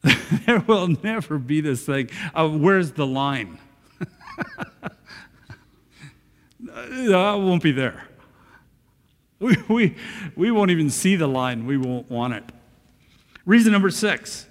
there 0.46 0.60
will 0.62 0.88
never 1.04 1.38
be 1.38 1.62
this 1.62 1.86
thing 1.86 2.10
of 2.34 2.60
where's 2.60 2.92
the 2.94 3.06
line? 3.06 3.60
that 6.60 7.36
won't 7.40 7.64
be 7.64 7.72
there. 7.72 8.08
We, 9.40 9.56
we, 9.70 9.96
we 10.36 10.52
won't 10.52 10.72
even 10.72 10.90
see 10.90 11.16
the 11.16 11.28
line, 11.28 11.68
we 11.68 11.78
won't 11.78 12.10
want 12.10 12.34
it. 12.34 12.44
Reason 13.46 13.72
number 13.72 13.92
six 13.92 14.48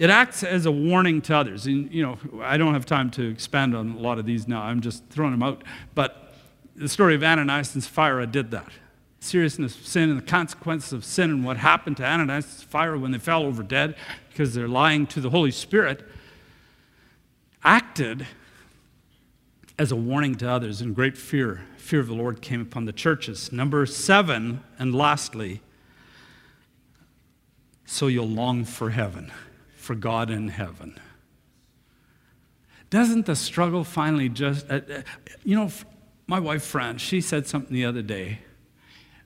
it 0.00 0.08
acts 0.08 0.42
as 0.42 0.64
a 0.64 0.72
warning 0.72 1.20
to 1.20 1.36
others. 1.36 1.66
And, 1.66 1.92
you 1.92 2.02
know, 2.02 2.18
I 2.42 2.56
don't 2.56 2.72
have 2.72 2.86
time 2.86 3.10
to 3.10 3.28
expand 3.28 3.76
on 3.76 3.92
a 3.92 3.98
lot 3.98 4.18
of 4.18 4.24
these 4.24 4.48
now. 4.48 4.62
I'm 4.62 4.80
just 4.80 5.04
throwing 5.10 5.32
them 5.32 5.42
out. 5.42 5.62
But 5.94 6.32
the 6.74 6.88
story 6.88 7.14
of 7.14 7.22
Ananias 7.22 7.74
and 7.74 7.84
Sapphira 7.84 8.26
did 8.26 8.50
that. 8.52 8.72
Seriousness 9.20 9.76
of 9.78 9.86
sin 9.86 10.08
and 10.08 10.18
the 10.18 10.24
consequences 10.24 10.94
of 10.94 11.04
sin 11.04 11.28
and 11.28 11.44
what 11.44 11.58
happened 11.58 11.98
to 11.98 12.06
Ananias 12.06 12.46
and 12.46 12.54
Sapphira 12.60 12.98
when 12.98 13.10
they 13.10 13.18
fell 13.18 13.42
over 13.42 13.62
dead 13.62 13.94
because 14.30 14.54
they're 14.54 14.68
lying 14.68 15.06
to 15.08 15.20
the 15.20 15.28
Holy 15.28 15.50
Spirit 15.50 16.02
acted 17.62 18.26
as 19.78 19.92
a 19.92 19.96
warning 19.96 20.34
to 20.36 20.48
others, 20.48 20.80
and 20.80 20.94
great 20.94 21.16
fear, 21.16 21.62
fear 21.76 22.00
of 22.00 22.06
the 22.06 22.14
Lord 22.14 22.40
came 22.40 22.62
upon 22.62 22.86
the 22.86 22.92
churches. 22.92 23.52
Number 23.52 23.84
seven, 23.84 24.62
and 24.78 24.94
lastly, 24.94 25.60
so 27.84 28.06
you'll 28.06 28.28
long 28.28 28.64
for 28.64 28.90
heaven 28.90 29.30
for 29.90 29.96
God 29.96 30.30
in 30.30 30.46
heaven. 30.46 31.00
Doesn't 32.90 33.26
the 33.26 33.34
struggle 33.34 33.82
finally 33.82 34.28
just, 34.28 34.70
uh, 34.70 34.74
uh, 34.88 35.02
you 35.42 35.56
know, 35.56 35.68
my 36.28 36.38
wife 36.38 36.62
Fran, 36.62 36.98
she 36.98 37.20
said 37.20 37.48
something 37.48 37.74
the 37.74 37.84
other 37.84 38.00
day 38.00 38.38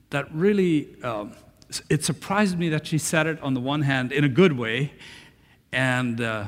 that 0.08 0.34
really, 0.34 0.88
um, 1.02 1.34
it 1.90 2.02
surprised 2.02 2.58
me 2.58 2.70
that 2.70 2.86
she 2.86 2.96
said 2.96 3.26
it 3.26 3.38
on 3.42 3.52
the 3.52 3.60
one 3.60 3.82
hand 3.82 4.10
in 4.10 4.24
a 4.24 4.28
good 4.30 4.56
way 4.56 4.94
and, 5.70 6.22
uh, 6.22 6.46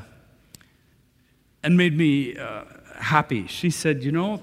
and 1.62 1.76
made 1.76 1.94
me 1.94 2.38
uh, 2.38 2.64
happy. 2.94 3.46
She 3.46 3.68
said, 3.68 4.02
You 4.02 4.12
know, 4.12 4.42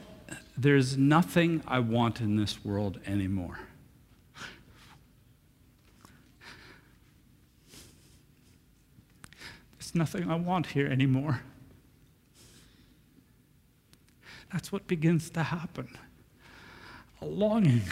there's 0.56 0.98
nothing 0.98 1.64
I 1.68 1.80
want 1.80 2.22
in 2.22 2.36
this 2.36 2.64
world 2.64 3.00
anymore. 3.08 3.58
Nothing 9.96 10.30
I 10.30 10.36
want 10.36 10.68
here 10.68 10.88
anymore. 10.88 11.42
That's 14.52 14.72
what 14.72 14.88
begins 14.88 15.30
to 15.32 15.44
happen. 15.44 15.90
A 17.22 17.26
longing, 17.26 17.84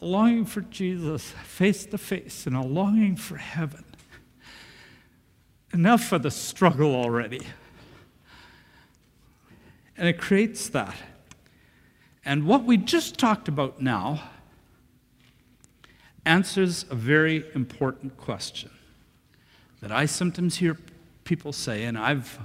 a 0.00 0.04
longing 0.06 0.44
for 0.44 0.60
Jesus 0.60 1.32
face 1.44 1.86
to 1.86 1.98
face, 1.98 2.46
and 2.46 2.56
a 2.56 2.62
longing 2.62 3.16
for 3.16 3.36
heaven. 3.36 3.84
Enough 5.72 6.04
for 6.04 6.18
the 6.18 6.30
struggle 6.30 6.94
already. 6.94 7.40
And 9.96 10.06
it 10.06 10.18
creates 10.18 10.68
that. 10.68 10.94
And 12.24 12.46
what 12.46 12.64
we 12.64 12.76
just 12.76 13.18
talked 13.18 13.48
about 13.48 13.80
now 13.80 14.22
answers 16.24 16.84
a 16.90 16.94
very 16.94 17.44
important 17.54 18.16
question 18.16 18.70
that 19.80 19.92
I 19.92 20.06
sometimes 20.06 20.56
hear 20.56 20.76
people 21.26 21.52
say, 21.52 21.84
and 21.84 21.98
I've 21.98 22.38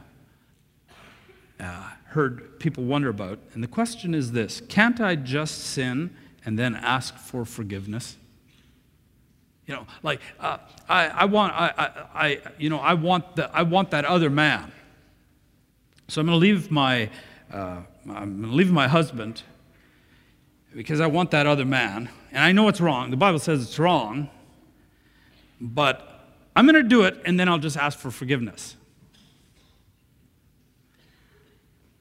uh, 1.59 1.89
heard 2.07 2.59
people 2.59 2.83
wonder 2.83 3.07
about. 3.07 3.39
And 3.53 3.63
the 3.63 3.67
question 3.67 4.13
is 4.13 4.33
this 4.33 4.61
Can't 4.67 4.99
I 4.99 5.15
just 5.15 5.59
sin 5.59 6.13
and 6.43 6.59
then 6.59 6.75
ask 6.75 7.15
for 7.15 7.45
forgiveness? 7.45 8.17
You 9.67 9.75
know, 9.75 9.87
like 10.03 10.19
uh, 10.39 10.57
I, 10.89 11.07
I 11.07 11.25
want, 11.25 11.53
I, 11.53 11.73
I, 11.77 12.27
I, 12.27 12.41
you 12.57 12.69
know, 12.69 12.79
I 12.79 12.95
want 12.95 13.37
the, 13.37 13.55
I 13.55 13.61
want 13.61 13.91
that 13.91 14.03
other 14.03 14.29
man. 14.29 14.73
So 16.09 16.19
I'm 16.19 16.27
going 16.27 16.35
to 16.35 16.41
leave 16.41 16.69
my, 16.69 17.09
uh, 17.53 17.77
I'm 18.09 18.41
going 18.41 18.49
to 18.49 18.55
leave 18.55 18.71
my 18.71 18.89
husband 18.89 19.43
because 20.75 20.99
I 20.99 21.07
want 21.07 21.31
that 21.31 21.45
other 21.45 21.63
man, 21.63 22.09
and 22.31 22.43
I 22.43 22.51
know 22.51 22.67
it's 22.67 22.81
wrong. 22.81 23.11
The 23.11 23.17
Bible 23.17 23.39
says 23.39 23.61
it's 23.61 23.79
wrong, 23.79 24.29
but 25.59 26.10
I'm 26.55 26.65
going 26.65 26.75
to 26.75 26.83
do 26.83 27.03
it, 27.03 27.21
and 27.25 27.39
then 27.39 27.47
I'll 27.47 27.59
just 27.59 27.77
ask 27.77 27.97
for 27.97 28.11
forgiveness. 28.11 28.75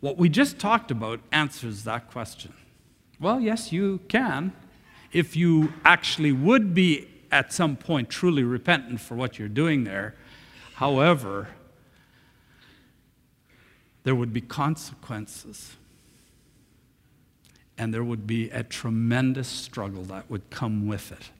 What 0.01 0.17
we 0.17 0.29
just 0.29 0.59
talked 0.59 0.91
about 0.91 1.21
answers 1.31 1.85
that 1.85 2.11
question. 2.11 2.55
Well, 3.21 3.39
yes, 3.39 3.71
you 3.71 4.01
can. 4.09 4.53
If 5.13 5.37
you 5.37 5.75
actually 5.85 6.33
would 6.33 6.75
be 6.75 7.07
at 7.31 7.53
some 7.53 7.77
point 7.77 8.09
truly 8.11 8.43
repentant 8.43 9.01
for 9.01 9.15
what 9.15 9.39
you're 9.39 9.49
doing 9.49 9.85
there. 9.85 10.15
However, 10.75 11.49
there 14.03 14.15
would 14.15 14.33
be 14.33 14.41
consequences. 14.41 15.77
And 17.79 17.95
there 17.95 18.05
would 18.05 18.27
be 18.27 18.51
a 18.51 18.63
tremendous 18.63 19.49
struggle 19.49 20.03
that 20.05 20.31
would 20.31 20.51
come 20.51 20.87
with 20.87 21.13
it. 21.13 21.31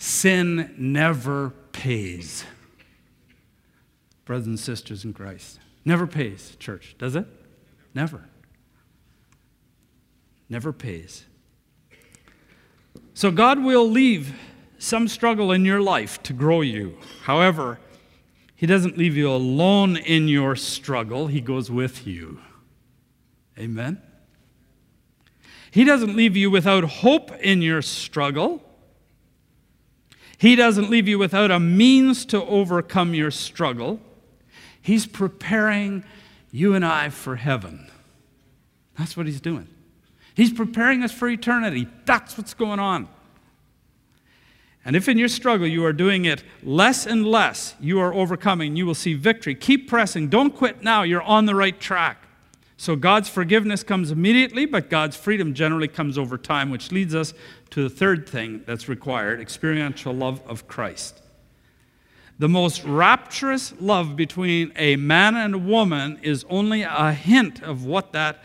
Sin 0.00 0.74
never 0.78 1.50
pays. 1.72 2.46
Brothers 4.24 4.46
and 4.46 4.58
sisters 4.58 5.04
in 5.04 5.12
Christ. 5.12 5.60
Never 5.84 6.06
pays, 6.06 6.56
church, 6.58 6.96
does 6.98 7.14
it? 7.14 7.26
Never. 7.94 8.24
Never 10.48 10.72
pays. 10.72 11.26
So 13.12 13.30
God 13.30 13.62
will 13.62 13.86
leave 13.90 14.34
some 14.78 15.06
struggle 15.06 15.52
in 15.52 15.66
your 15.66 15.82
life 15.82 16.22
to 16.22 16.32
grow 16.32 16.62
you. 16.62 16.96
However, 17.24 17.78
He 18.56 18.64
doesn't 18.64 18.96
leave 18.96 19.18
you 19.18 19.30
alone 19.30 19.98
in 19.98 20.28
your 20.28 20.56
struggle, 20.56 21.26
He 21.26 21.42
goes 21.42 21.70
with 21.70 22.06
you. 22.06 22.40
Amen? 23.58 24.00
He 25.70 25.84
doesn't 25.84 26.16
leave 26.16 26.38
you 26.38 26.50
without 26.50 26.84
hope 26.84 27.32
in 27.42 27.60
your 27.60 27.82
struggle. 27.82 28.64
He 30.40 30.56
doesn't 30.56 30.88
leave 30.88 31.06
you 31.06 31.18
without 31.18 31.50
a 31.50 31.60
means 31.60 32.24
to 32.26 32.42
overcome 32.42 33.12
your 33.12 33.30
struggle. 33.30 34.00
He's 34.80 35.06
preparing 35.06 36.02
you 36.50 36.74
and 36.74 36.82
I 36.82 37.10
for 37.10 37.36
heaven. 37.36 37.90
That's 38.98 39.18
what 39.18 39.26
he's 39.26 39.42
doing. 39.42 39.68
He's 40.34 40.50
preparing 40.50 41.02
us 41.02 41.12
for 41.12 41.28
eternity. 41.28 41.88
That's 42.06 42.38
what's 42.38 42.54
going 42.54 42.78
on. 42.78 43.06
And 44.82 44.96
if 44.96 45.10
in 45.10 45.18
your 45.18 45.28
struggle 45.28 45.66
you 45.66 45.84
are 45.84 45.92
doing 45.92 46.24
it 46.24 46.42
less 46.62 47.04
and 47.04 47.26
less, 47.26 47.74
you 47.78 48.00
are 48.00 48.14
overcoming, 48.14 48.76
you 48.76 48.86
will 48.86 48.94
see 48.94 49.12
victory. 49.12 49.54
Keep 49.54 49.90
pressing. 49.90 50.28
Don't 50.28 50.56
quit 50.56 50.82
now. 50.82 51.02
You're 51.02 51.20
on 51.20 51.44
the 51.44 51.54
right 51.54 51.78
track. 51.78 52.16
So 52.80 52.96
God's 52.96 53.28
forgiveness 53.28 53.82
comes 53.82 54.10
immediately, 54.10 54.64
but 54.64 54.88
God's 54.88 55.14
freedom 55.14 55.52
generally 55.52 55.86
comes 55.86 56.16
over 56.16 56.38
time, 56.38 56.70
which 56.70 56.90
leads 56.90 57.14
us 57.14 57.34
to 57.72 57.82
the 57.82 57.90
third 57.90 58.26
thing 58.26 58.62
that's 58.66 58.88
required 58.88 59.38
experiential 59.38 60.14
love 60.14 60.40
of 60.46 60.66
Christ. 60.66 61.20
The 62.38 62.48
most 62.48 62.82
rapturous 62.84 63.74
love 63.80 64.16
between 64.16 64.72
a 64.76 64.96
man 64.96 65.36
and 65.36 65.54
a 65.56 65.58
woman 65.58 66.20
is 66.22 66.46
only 66.48 66.80
a 66.80 67.12
hint 67.12 67.62
of 67.62 67.84
what 67.84 68.12
that, 68.12 68.42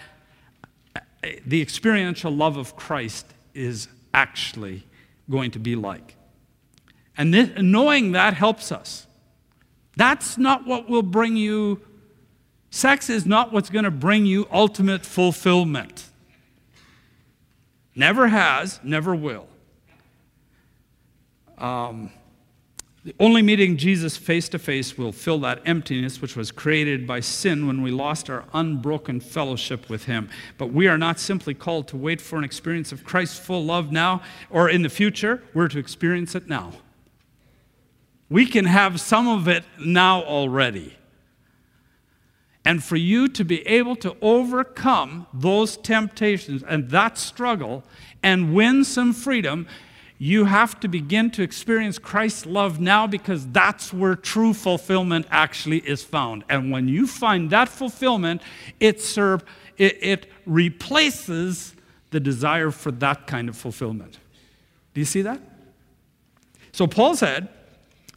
the 1.45 1.61
experiential 1.61 2.29
love 2.29 2.57
of 2.57 2.75
Christ 2.75 3.27
is 3.53 3.87
actually 4.13 4.85
going 5.29 5.51
to 5.51 5.59
be 5.59 5.77
like. 5.77 6.17
And 7.15 7.33
this, 7.33 7.51
knowing 7.61 8.11
that 8.11 8.33
helps 8.33 8.73
us. 8.73 9.07
That's 9.95 10.37
not 10.37 10.67
what 10.67 10.89
will 10.89 11.03
bring 11.03 11.37
you, 11.37 11.79
sex 12.75 13.09
is 13.09 13.25
not 13.25 13.53
what's 13.53 13.69
going 13.69 13.85
to 13.85 13.91
bring 13.91 14.25
you 14.25 14.47
ultimate 14.51 15.05
fulfillment. 15.05 16.09
Never 17.95 18.27
has, 18.27 18.81
never 18.83 19.15
will. 19.15 19.47
Um, 21.57 22.11
only 23.17 23.41
meeting 23.41 23.77
Jesus 23.77 24.17
face 24.17 24.49
to 24.49 24.59
face 24.59 24.97
will 24.97 25.13
fill 25.13 25.39
that 25.39 25.61
emptiness 25.65 26.21
which 26.21 26.35
was 26.35 26.51
created 26.51 27.07
by 27.07 27.21
sin 27.21 27.65
when 27.65 27.81
we 27.81 27.91
lost 27.91 28.29
our 28.29 28.43
unbroken 28.53 29.21
fellowship 29.21 29.89
with 29.89 30.03
Him. 30.05 30.27
But 30.57 30.73
we 30.73 30.87
are 30.87 30.97
not 30.97 31.17
simply 31.17 31.53
called 31.53 31.87
to 31.89 31.97
wait 31.97 32.19
for 32.19 32.37
an 32.37 32.43
experience 32.43 32.91
of 32.91 33.05
Christ's 33.05 33.39
full 33.39 33.63
love 33.63 33.91
now 33.91 34.21
or 34.49 34.69
in 34.69 34.81
the 34.81 34.89
future, 34.89 35.41
we're 35.53 35.69
to 35.69 35.79
experience 35.79 36.35
it 36.35 36.49
now. 36.49 36.73
We 38.29 38.47
can 38.47 38.65
have 38.65 38.99
some 38.99 39.29
of 39.29 39.47
it 39.47 39.63
now 39.79 40.23
already. 40.23 40.97
And 42.65 42.83
for 42.83 42.95
you 42.95 43.27
to 43.27 43.45
be 43.45 43.65
able 43.67 43.95
to 43.97 44.17
overcome 44.21 45.27
those 45.31 45.77
temptations 45.77 46.63
and 46.63 46.89
that 46.89 47.17
struggle 47.19 47.83
and 48.23 48.55
win 48.55 48.83
some 48.83 49.13
freedom, 49.13 49.67
You 50.17 50.45
have 50.45 50.79
to 50.79 50.87
begin 50.87 51.29
to 51.31 51.43
experience 51.43 51.99
Christ's 51.99 52.45
love 52.45 52.79
now 52.79 53.05
because 53.05 53.47
that's 53.47 53.91
where 53.91 54.15
true 54.15 54.53
fulfillment 54.53 55.27
actually 55.29 55.79
is 55.79 56.03
found. 56.03 56.45
And 56.47 56.71
when 56.71 56.87
you 56.87 57.05
find 57.05 57.49
that 57.49 57.67
fulfillment, 57.67 58.41
it, 58.79 59.01
serve, 59.01 59.43
it, 59.77 59.97
it 60.01 60.31
replaces 60.45 61.75
the 62.11 62.21
desire 62.21 62.71
for 62.71 62.91
that 62.91 63.27
kind 63.27 63.49
of 63.49 63.57
fulfillment. 63.57 64.19
Do 64.93 65.01
you 65.01 65.05
see 65.05 65.21
that? 65.23 65.41
So 66.71 66.87
Paul 66.87 67.15
said, 67.17 67.49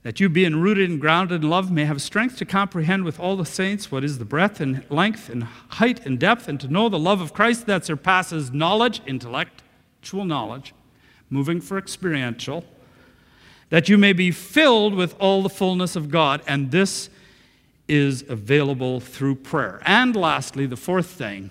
that 0.02 0.20
you, 0.20 0.28
being 0.28 0.60
rooted 0.60 0.88
and 0.88 1.00
grounded 1.00 1.42
in 1.42 1.50
love, 1.50 1.70
may 1.70 1.84
have 1.84 2.00
strength 2.00 2.36
to 2.38 2.44
comprehend 2.44 3.04
with 3.04 3.18
all 3.18 3.36
the 3.36 3.44
saints 3.44 3.90
what 3.90 4.04
is 4.04 4.18
the 4.18 4.24
breadth 4.24 4.60
and 4.60 4.84
length 4.90 5.28
and 5.28 5.44
height 5.44 6.04
and 6.06 6.18
depth, 6.18 6.48
and 6.48 6.60
to 6.60 6.68
know 6.68 6.88
the 6.88 6.98
love 6.98 7.20
of 7.20 7.32
Christ 7.32 7.66
that 7.66 7.84
surpasses 7.84 8.52
knowledge, 8.52 9.02
intellectual 9.06 10.24
knowledge, 10.24 10.74
moving 11.30 11.60
for 11.60 11.78
experiential, 11.78 12.64
that 13.70 13.88
you 13.88 13.98
may 13.98 14.12
be 14.12 14.30
filled 14.30 14.94
with 14.94 15.14
all 15.18 15.42
the 15.42 15.50
fullness 15.50 15.96
of 15.96 16.10
God. 16.10 16.42
And 16.46 16.70
this 16.70 17.10
is 17.88 18.24
available 18.28 19.00
through 19.00 19.34
prayer. 19.34 19.80
And 19.84 20.14
lastly, 20.14 20.66
the 20.66 20.76
fourth 20.76 21.06
thing 21.06 21.50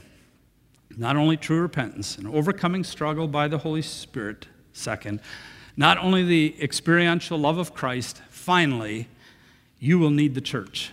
not 0.98 1.16
only 1.16 1.38
true 1.38 1.62
repentance 1.62 2.18
and 2.18 2.28
overcoming 2.28 2.84
struggle 2.84 3.28
by 3.28 3.48
the 3.48 3.60
Holy 3.60 3.84
Spirit, 3.84 4.48
second, 4.74 5.22
not 5.78 6.00
only 6.00 6.24
the 6.24 6.56
experiential 6.62 7.38
love 7.38 7.60
of 7.60 7.74
Christ, 7.74 8.22
finally, 8.30 9.08
you 9.80 10.00
will 10.00 10.10
need 10.10 10.34
the 10.34 10.42
church. 10.42 10.92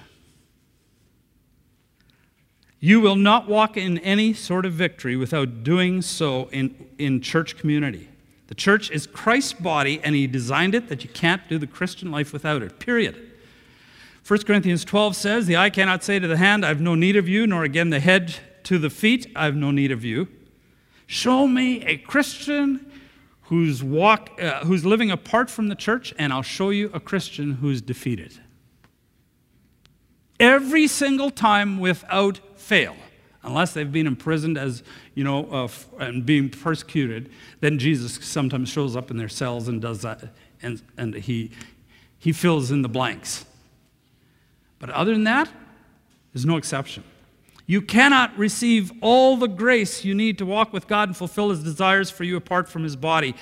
You 2.79 3.01
will 3.01 3.17
not 3.17 3.49
walk 3.49 3.79
in 3.79 3.97
any 4.01 4.35
sort 4.35 4.67
of 4.67 4.75
victory 4.75 5.17
without 5.17 5.65
doing 5.65 6.03
so 6.03 6.51
in, 6.53 6.87
in 6.99 7.23
church 7.23 7.57
community. 7.57 8.11
The 8.49 8.55
church 8.55 8.91
is 8.91 9.07
Christ's 9.07 9.55
body, 9.55 10.03
and 10.05 10.15
He 10.15 10.27
designed 10.27 10.75
it 10.75 10.91
that 10.91 11.03
you 11.03 11.09
can't 11.09 11.49
do 11.49 11.57
the 11.57 11.67
Christian 11.67 12.11
life 12.11 12.35
without 12.35 12.63
it, 12.63 12.79
period. 12.79 13.33
1 14.27 14.43
Corinthians 14.43 14.85
12 14.85 15.17
says, 15.17 15.47
The 15.47 15.57
eye 15.57 15.71
cannot 15.71 16.05
say 16.05 16.19
to 16.19 16.29
the 16.29 16.37
hand, 16.37 16.63
I 16.63 16.69
have 16.69 16.81
no 16.81 16.95
need 16.95 17.17
of 17.17 17.27
you, 17.27 17.47
nor 17.47 17.65
again 17.65 17.89
the 17.89 18.01
head 18.01 18.35
to 18.65 18.79
the 18.79 18.91
feet, 18.91 19.33
I 19.35 19.47
have 19.47 19.57
no 19.57 19.71
need 19.71 19.91
of 19.91 20.05
you. 20.05 20.29
Show 21.07 21.49
me 21.49 21.83
a 21.87 21.97
Christian 21.97 22.91
who's, 23.45 23.83
walk, 23.83 24.31
uh, 24.41 24.65
who's 24.65 24.85
living 24.85 25.11
apart 25.11 25.51
from 25.51 25.69
the 25.69 25.75
church, 25.75 26.15
and 26.19 26.33
I'll 26.33 26.43
show 26.43 26.71
you 26.71 26.91
a 26.93 27.01
Christian 27.01 27.53
who's 27.53 27.81
defeated. 27.81 28.41
Every 30.41 30.87
single 30.87 31.31
time 31.31 31.79
without 31.79 32.41
fail 32.57 32.97
unless 33.45 33.73
they've 33.75 33.93
been 33.93 34.07
imprisoned 34.07 34.59
as, 34.59 34.83
you 35.15 35.23
know, 35.23 35.47
uh, 35.51 35.69
and 35.99 36.25
being 36.25 36.49
persecuted, 36.49 37.31
then 37.61 37.79
Jesus 37.79 38.19
sometimes 38.25 38.69
shows 38.69 38.97
up 38.97 39.11
in 39.11 39.17
their 39.17 39.29
cells 39.29 39.69
and 39.69 39.81
does 39.81 40.03
that, 40.03 40.35
and, 40.63 40.83
and 40.97 41.15
he, 41.15 41.51
he 42.19 42.33
fills 42.33 42.71
in 42.71 42.83
the 42.83 42.89
blanks. 42.89 43.45
But 44.79 44.91
other 44.91 45.13
than 45.13 45.25
that, 45.25 45.49
there's 46.33 46.47
no 46.47 46.57
exception. 46.57 47.05
You 47.67 47.81
cannot 47.81 48.37
receive 48.37 48.93
all 49.01 49.37
the 49.37 49.49
grace 49.49 50.05
you 50.05 50.15
need 50.15 50.39
to 50.39 50.47
walk 50.47 50.73
with 50.73 50.87
God 50.87 51.09
and 51.09 51.17
fulfill 51.17 51.51
his 51.51 51.63
desires 51.63 52.11
for 52.11 52.25
you 52.25 52.37
apart 52.37 52.69
from 52.69 52.83
his 52.83 52.97
body. 52.97 53.35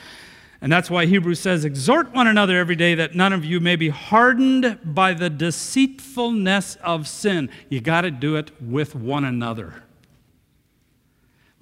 And 0.61 0.71
that's 0.71 0.89
why 0.89 1.07
Hebrews 1.07 1.41
says, 1.41 1.65
Exhort 1.65 2.13
one 2.13 2.29
another 2.29 2.57
every 2.57 2.77
day 2.77 2.95
that 2.95 3.17
none 3.17 3.33
of 3.33 3.45
you 3.45 3.59
may 3.59 3.75
be 3.75 3.89
hardened 3.89 4.79
by 4.85 5.13
the 5.13 5.29
deceitfulness 5.29 6.77
of 6.77 7.09
sin. 7.09 7.51
You 7.69 7.81
got 7.81 8.03
to 8.03 8.13
do 8.13 8.37
it 8.37 8.53
with 8.63 8.95
one 8.95 9.25
another 9.25 9.83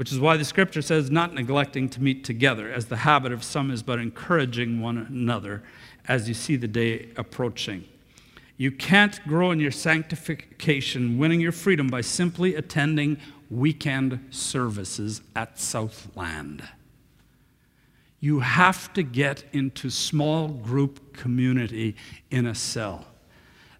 which 0.01 0.13
is 0.13 0.19
why 0.19 0.35
the 0.35 0.45
scripture 0.47 0.81
says, 0.81 1.11
not 1.11 1.35
neglecting 1.35 1.87
to 1.87 2.01
meet 2.01 2.25
together, 2.25 2.73
as 2.73 2.87
the 2.87 2.97
habit 2.97 3.33
of 3.33 3.45
some 3.45 3.71
is, 3.71 3.83
but 3.83 3.99
encouraging 3.99 4.81
one 4.81 4.97
another 4.97 5.63
as 6.09 6.27
you 6.27 6.33
see 6.33 6.57
the 6.57 6.67
day 6.67 7.11
approaching. 7.19 7.85
You 8.61 8.71
can't 8.71 9.27
grow 9.27 9.53
in 9.53 9.59
your 9.59 9.71
sanctification, 9.71 11.17
winning 11.17 11.41
your 11.41 11.51
freedom, 11.51 11.89
by 11.89 12.03
simply 12.03 12.57
attending 12.57 13.17
weekend 13.49 14.21
services 14.29 15.23
at 15.35 15.59
Southland. 15.59 16.63
You 18.21 18.41
have 18.41 18.93
to 18.93 19.03
get 19.03 19.45
into 19.55 19.89
small 19.89 20.49
group 20.49 21.17
community 21.17 21.97
in 22.31 22.45
a 22.45 22.55
cell. 22.55 23.07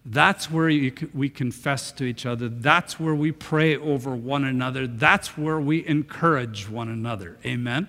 That's 0.03 0.49
where 0.49 0.65
we 1.13 1.29
confess 1.29 1.91
to 1.91 2.03
each 2.03 2.25
other. 2.25 2.49
That's 2.49 2.99
where 2.99 3.13
we 3.13 3.31
pray 3.31 3.77
over 3.77 4.15
one 4.15 4.43
another. 4.43 4.87
That's 4.87 5.37
where 5.37 5.59
we 5.59 5.85
encourage 5.85 6.67
one 6.67 6.89
another. 6.89 7.37
Amen? 7.45 7.87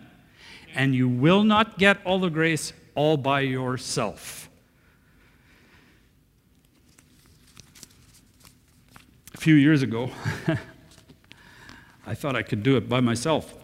And 0.74 0.94
you 0.94 1.08
will 1.08 1.42
not 1.42 1.78
get 1.78 2.04
all 2.04 2.18
the 2.18 2.28
grace 2.28 2.74
all 2.94 3.16
by 3.16 3.40
yourself. 3.40 4.41
A 9.34 9.38
few 9.38 9.54
years 9.54 9.82
ago, 9.82 10.10
I 12.06 12.14
thought 12.14 12.36
I 12.36 12.42
could 12.42 12.62
do 12.62 12.76
it 12.76 12.88
by 12.88 13.00
myself. 13.00 13.54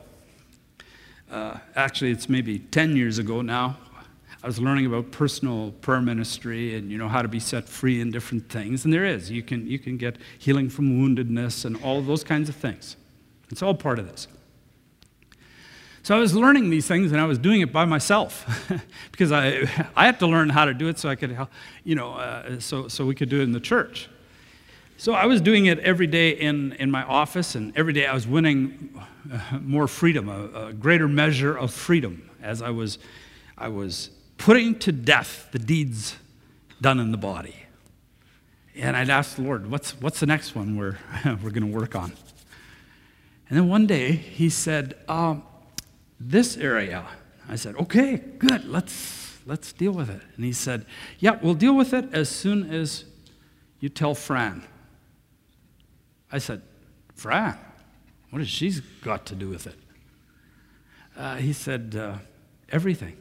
Uh, 1.30 1.58
actually, 1.76 2.10
it's 2.10 2.28
maybe 2.28 2.58
10 2.58 2.96
years 2.96 3.18
ago 3.18 3.42
now. 3.42 3.76
I 4.42 4.46
was 4.46 4.60
learning 4.60 4.86
about 4.86 5.10
personal 5.10 5.72
prayer 5.80 6.00
ministry 6.00 6.76
and 6.76 6.90
you 6.90 6.96
know 6.96 7.08
how 7.08 7.22
to 7.22 7.28
be 7.28 7.40
set 7.40 7.68
free 7.68 8.00
in 8.00 8.10
different 8.10 8.48
things. 8.48 8.84
And 8.84 8.94
there 8.94 9.04
is. 9.04 9.30
You 9.30 9.42
can, 9.42 9.66
you 9.66 9.78
can 9.78 9.96
get 9.96 10.16
healing 10.38 10.70
from 10.70 10.98
woundedness 10.98 11.64
and 11.64 11.76
all 11.82 12.00
those 12.00 12.22
kinds 12.22 12.48
of 12.48 12.54
things. 12.54 12.96
It's 13.50 13.62
all 13.62 13.74
part 13.74 13.98
of 13.98 14.08
this. 14.08 14.28
So 16.02 16.16
I 16.16 16.20
was 16.20 16.34
learning 16.34 16.70
these 16.70 16.86
things 16.86 17.12
and 17.12 17.20
I 17.20 17.24
was 17.24 17.38
doing 17.38 17.60
it 17.60 17.72
by 17.72 17.84
myself 17.84 18.72
because 19.10 19.32
I, 19.32 19.88
I 19.96 20.06
had 20.06 20.18
to 20.20 20.26
learn 20.26 20.48
how 20.48 20.64
to 20.64 20.72
do 20.72 20.88
it 20.88 20.98
so 20.98 21.08
I 21.08 21.16
could, 21.16 21.32
help 21.32 21.50
you 21.84 21.96
know, 21.96 22.14
uh, 22.14 22.60
so, 22.60 22.88
so 22.88 23.04
we 23.04 23.14
could 23.14 23.28
do 23.28 23.40
it 23.40 23.42
in 23.42 23.52
the 23.52 23.60
church. 23.60 24.08
So 25.00 25.12
I 25.12 25.26
was 25.26 25.40
doing 25.40 25.66
it 25.66 25.78
every 25.78 26.08
day 26.08 26.30
in, 26.30 26.72
in 26.72 26.90
my 26.90 27.04
office, 27.04 27.54
and 27.54 27.72
every 27.78 27.92
day 27.92 28.04
I 28.04 28.14
was 28.14 28.26
winning 28.26 29.00
uh, 29.32 29.58
more 29.60 29.86
freedom, 29.86 30.28
a, 30.28 30.70
a 30.70 30.72
greater 30.72 31.06
measure 31.06 31.56
of 31.56 31.72
freedom 31.72 32.28
as 32.42 32.62
I 32.62 32.70
was, 32.70 32.98
I 33.56 33.68
was 33.68 34.10
putting 34.38 34.76
to 34.80 34.90
death 34.90 35.50
the 35.52 35.60
deeds 35.60 36.16
done 36.80 36.98
in 36.98 37.12
the 37.12 37.16
body. 37.16 37.54
And 38.74 38.96
I'd 38.96 39.08
ask 39.08 39.36
the 39.36 39.42
Lord, 39.42 39.70
what's, 39.70 39.92
what's 40.00 40.18
the 40.18 40.26
next 40.26 40.56
one 40.56 40.76
we're, 40.76 40.98
we're 41.24 41.50
going 41.50 41.70
to 41.70 41.78
work 41.78 41.94
on? 41.94 42.12
And 43.48 43.56
then 43.56 43.68
one 43.68 43.86
day 43.86 44.10
he 44.10 44.48
said, 44.48 44.96
um, 45.06 45.44
This 46.18 46.56
area. 46.56 47.06
I 47.48 47.54
said, 47.54 47.76
Okay, 47.76 48.16
good, 48.16 48.64
let's, 48.64 49.38
let's 49.46 49.72
deal 49.72 49.92
with 49.92 50.10
it. 50.10 50.22
And 50.34 50.44
he 50.44 50.52
said, 50.52 50.86
Yeah, 51.20 51.38
we'll 51.40 51.54
deal 51.54 51.76
with 51.76 51.94
it 51.94 52.12
as 52.12 52.28
soon 52.28 52.68
as 52.74 53.04
you 53.78 53.88
tell 53.88 54.16
Fran. 54.16 54.64
I 56.30 56.38
said, 56.38 56.62
Fran? 57.14 57.58
What 58.30 58.40
has 58.40 58.48
she 58.48 58.72
got 59.02 59.26
to 59.26 59.34
do 59.34 59.48
with 59.48 59.66
it? 59.66 59.76
Uh, 61.16 61.36
he 61.36 61.52
said, 61.52 61.96
uh, 61.96 62.18
Everything 62.70 63.16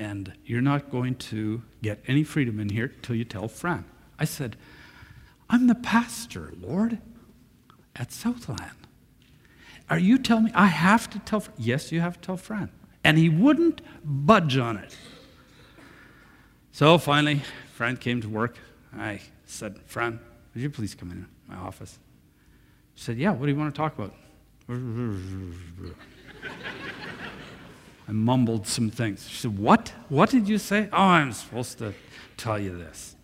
and 0.00 0.32
you're 0.46 0.62
not 0.62 0.90
going 0.90 1.14
to 1.14 1.62
get 1.82 2.02
any 2.06 2.24
freedom 2.24 2.58
in 2.58 2.70
here 2.70 2.88
till 2.88 3.14
you 3.14 3.24
tell 3.24 3.48
Fran. 3.48 3.84
I 4.18 4.24
said, 4.24 4.56
I'm 5.50 5.66
the 5.66 5.74
pastor, 5.74 6.54
Lord, 6.58 6.98
at 7.94 8.10
Southland. 8.10 8.86
Are 9.90 9.98
you 9.98 10.16
telling 10.16 10.44
me 10.44 10.52
I 10.54 10.66
have 10.66 11.10
to 11.10 11.18
tell 11.18 11.40
Fran? 11.40 11.56
Yes, 11.58 11.92
you 11.92 12.00
have 12.00 12.14
to 12.14 12.26
tell 12.26 12.36
Fran. 12.38 12.70
And 13.04 13.18
he 13.18 13.28
wouldn't 13.28 13.82
budge 14.02 14.56
on 14.56 14.78
it. 14.78 14.96
So 16.72 16.96
finally, 16.96 17.42
Fran 17.74 17.98
came 17.98 18.22
to 18.22 18.28
work. 18.28 18.56
I 18.96 19.20
said, 19.44 19.80
Fran, 19.84 20.18
would 20.54 20.62
you 20.62 20.70
please 20.70 20.94
come 20.94 21.10
in 21.10 21.26
my 21.50 21.56
office? 21.56 21.98
She 22.94 23.04
said, 23.04 23.18
Yeah, 23.18 23.32
what 23.32 23.46
do 23.46 23.52
you 23.52 23.58
want 23.58 23.74
to 23.74 23.78
talk 23.78 23.98
about? 23.98 24.14
I 28.08 28.12
mumbled 28.12 28.66
some 28.66 28.90
things. 28.90 29.28
She 29.28 29.36
said, 29.36 29.58
What? 29.58 29.92
What 30.08 30.30
did 30.30 30.48
you 30.48 30.58
say? 30.58 30.88
Oh, 30.92 30.96
I'm 30.96 31.32
supposed 31.32 31.78
to 31.78 31.94
tell 32.36 32.58
you 32.58 32.76
this. 32.76 33.16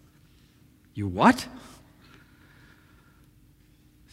You 0.94 1.06
what? 1.06 1.46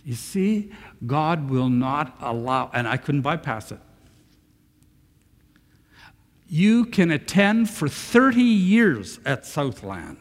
You 0.05 0.15
see, 0.15 0.71
God 1.05 1.49
will 1.49 1.69
not 1.69 2.15
allow, 2.19 2.69
and 2.73 2.87
I 2.87 2.97
couldn't 2.97 3.21
bypass 3.21 3.71
it. 3.71 3.79
You 6.49 6.85
can 6.85 7.09
attend 7.09 7.69
for 7.69 7.87
30 7.87 8.41
years 8.41 9.19
at 9.25 9.45
Southland 9.45 10.17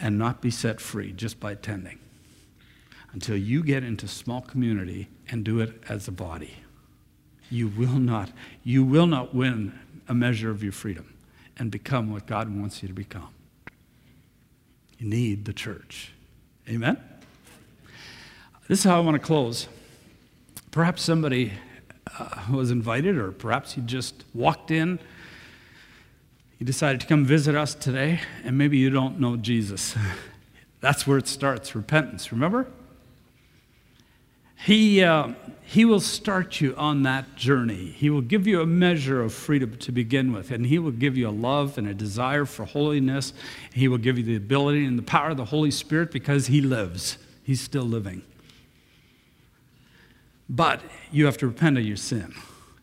and 0.00 0.18
not 0.18 0.40
be 0.40 0.50
set 0.50 0.80
free 0.80 1.12
just 1.12 1.40
by 1.40 1.52
attending 1.52 1.98
until 3.12 3.36
you 3.36 3.62
get 3.62 3.82
into 3.82 4.06
small 4.06 4.40
community 4.40 5.08
and 5.30 5.44
do 5.44 5.60
it 5.60 5.82
as 5.88 6.08
a 6.08 6.12
body. 6.12 6.56
You 7.50 7.68
will 7.68 7.98
not, 7.98 8.30
you 8.62 8.84
will 8.84 9.06
not 9.06 9.34
win 9.34 9.78
a 10.08 10.14
measure 10.14 10.50
of 10.50 10.62
your 10.62 10.72
freedom 10.72 11.14
and 11.56 11.70
become 11.70 12.12
what 12.12 12.26
God 12.26 12.54
wants 12.54 12.82
you 12.82 12.88
to 12.88 12.94
become. 12.94 13.30
You 14.98 15.08
need 15.08 15.44
the 15.44 15.52
church. 15.52 16.12
Amen? 16.68 16.98
This 18.68 18.80
is 18.80 18.84
how 18.84 18.98
I 18.98 19.00
want 19.00 19.14
to 19.14 19.26
close. 19.26 19.68
Perhaps 20.70 21.02
somebody 21.02 21.52
uh, 22.18 22.42
was 22.52 22.70
invited, 22.70 23.16
or 23.16 23.32
perhaps 23.32 23.76
you 23.76 23.82
just 23.82 24.24
walked 24.34 24.70
in. 24.70 24.98
You 26.58 26.66
decided 26.66 27.00
to 27.02 27.06
come 27.06 27.24
visit 27.24 27.54
us 27.54 27.74
today, 27.74 28.20
and 28.44 28.58
maybe 28.58 28.78
you 28.78 28.90
don't 28.90 29.20
know 29.20 29.36
Jesus. 29.36 29.94
That's 30.80 31.06
where 31.06 31.18
it 31.18 31.28
starts 31.28 31.74
repentance, 31.74 32.32
remember? 32.32 32.66
He, 34.56 35.04
uh, 35.04 35.34
he 35.62 35.84
will 35.84 36.00
start 36.00 36.60
you 36.60 36.74
on 36.76 37.04
that 37.04 37.36
journey. 37.36 37.92
He 37.92 38.10
will 38.10 38.22
give 38.22 38.46
you 38.46 38.60
a 38.60 38.66
measure 38.66 39.22
of 39.22 39.32
freedom 39.32 39.76
to 39.76 39.92
begin 39.92 40.32
with, 40.32 40.50
and 40.50 40.66
He 40.66 40.80
will 40.80 40.90
give 40.90 41.16
you 41.16 41.28
a 41.28 41.30
love 41.30 41.78
and 41.78 41.86
a 41.86 41.94
desire 41.94 42.44
for 42.44 42.64
holiness. 42.64 43.32
He 43.72 43.86
will 43.86 43.98
give 43.98 44.18
you 44.18 44.24
the 44.24 44.34
ability 44.34 44.84
and 44.84 44.98
the 44.98 45.02
power 45.02 45.30
of 45.30 45.36
the 45.36 45.44
Holy 45.44 45.70
Spirit 45.70 46.10
because 46.10 46.48
He 46.48 46.60
lives. 46.60 47.18
He's 47.44 47.60
still 47.60 47.84
living. 47.84 48.22
But 50.48 50.80
you 51.12 51.26
have 51.26 51.38
to 51.38 51.46
repent 51.46 51.78
of 51.78 51.84
your 51.84 51.96
sin. 51.96 52.34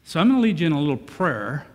So 0.05 0.19
I'm 0.19 0.29
going 0.29 0.39
to 0.39 0.43
lead 0.43 0.59
you 0.61 0.67
in 0.67 0.73
a 0.73 0.79
little 0.79 0.95
prayer. 0.95 1.65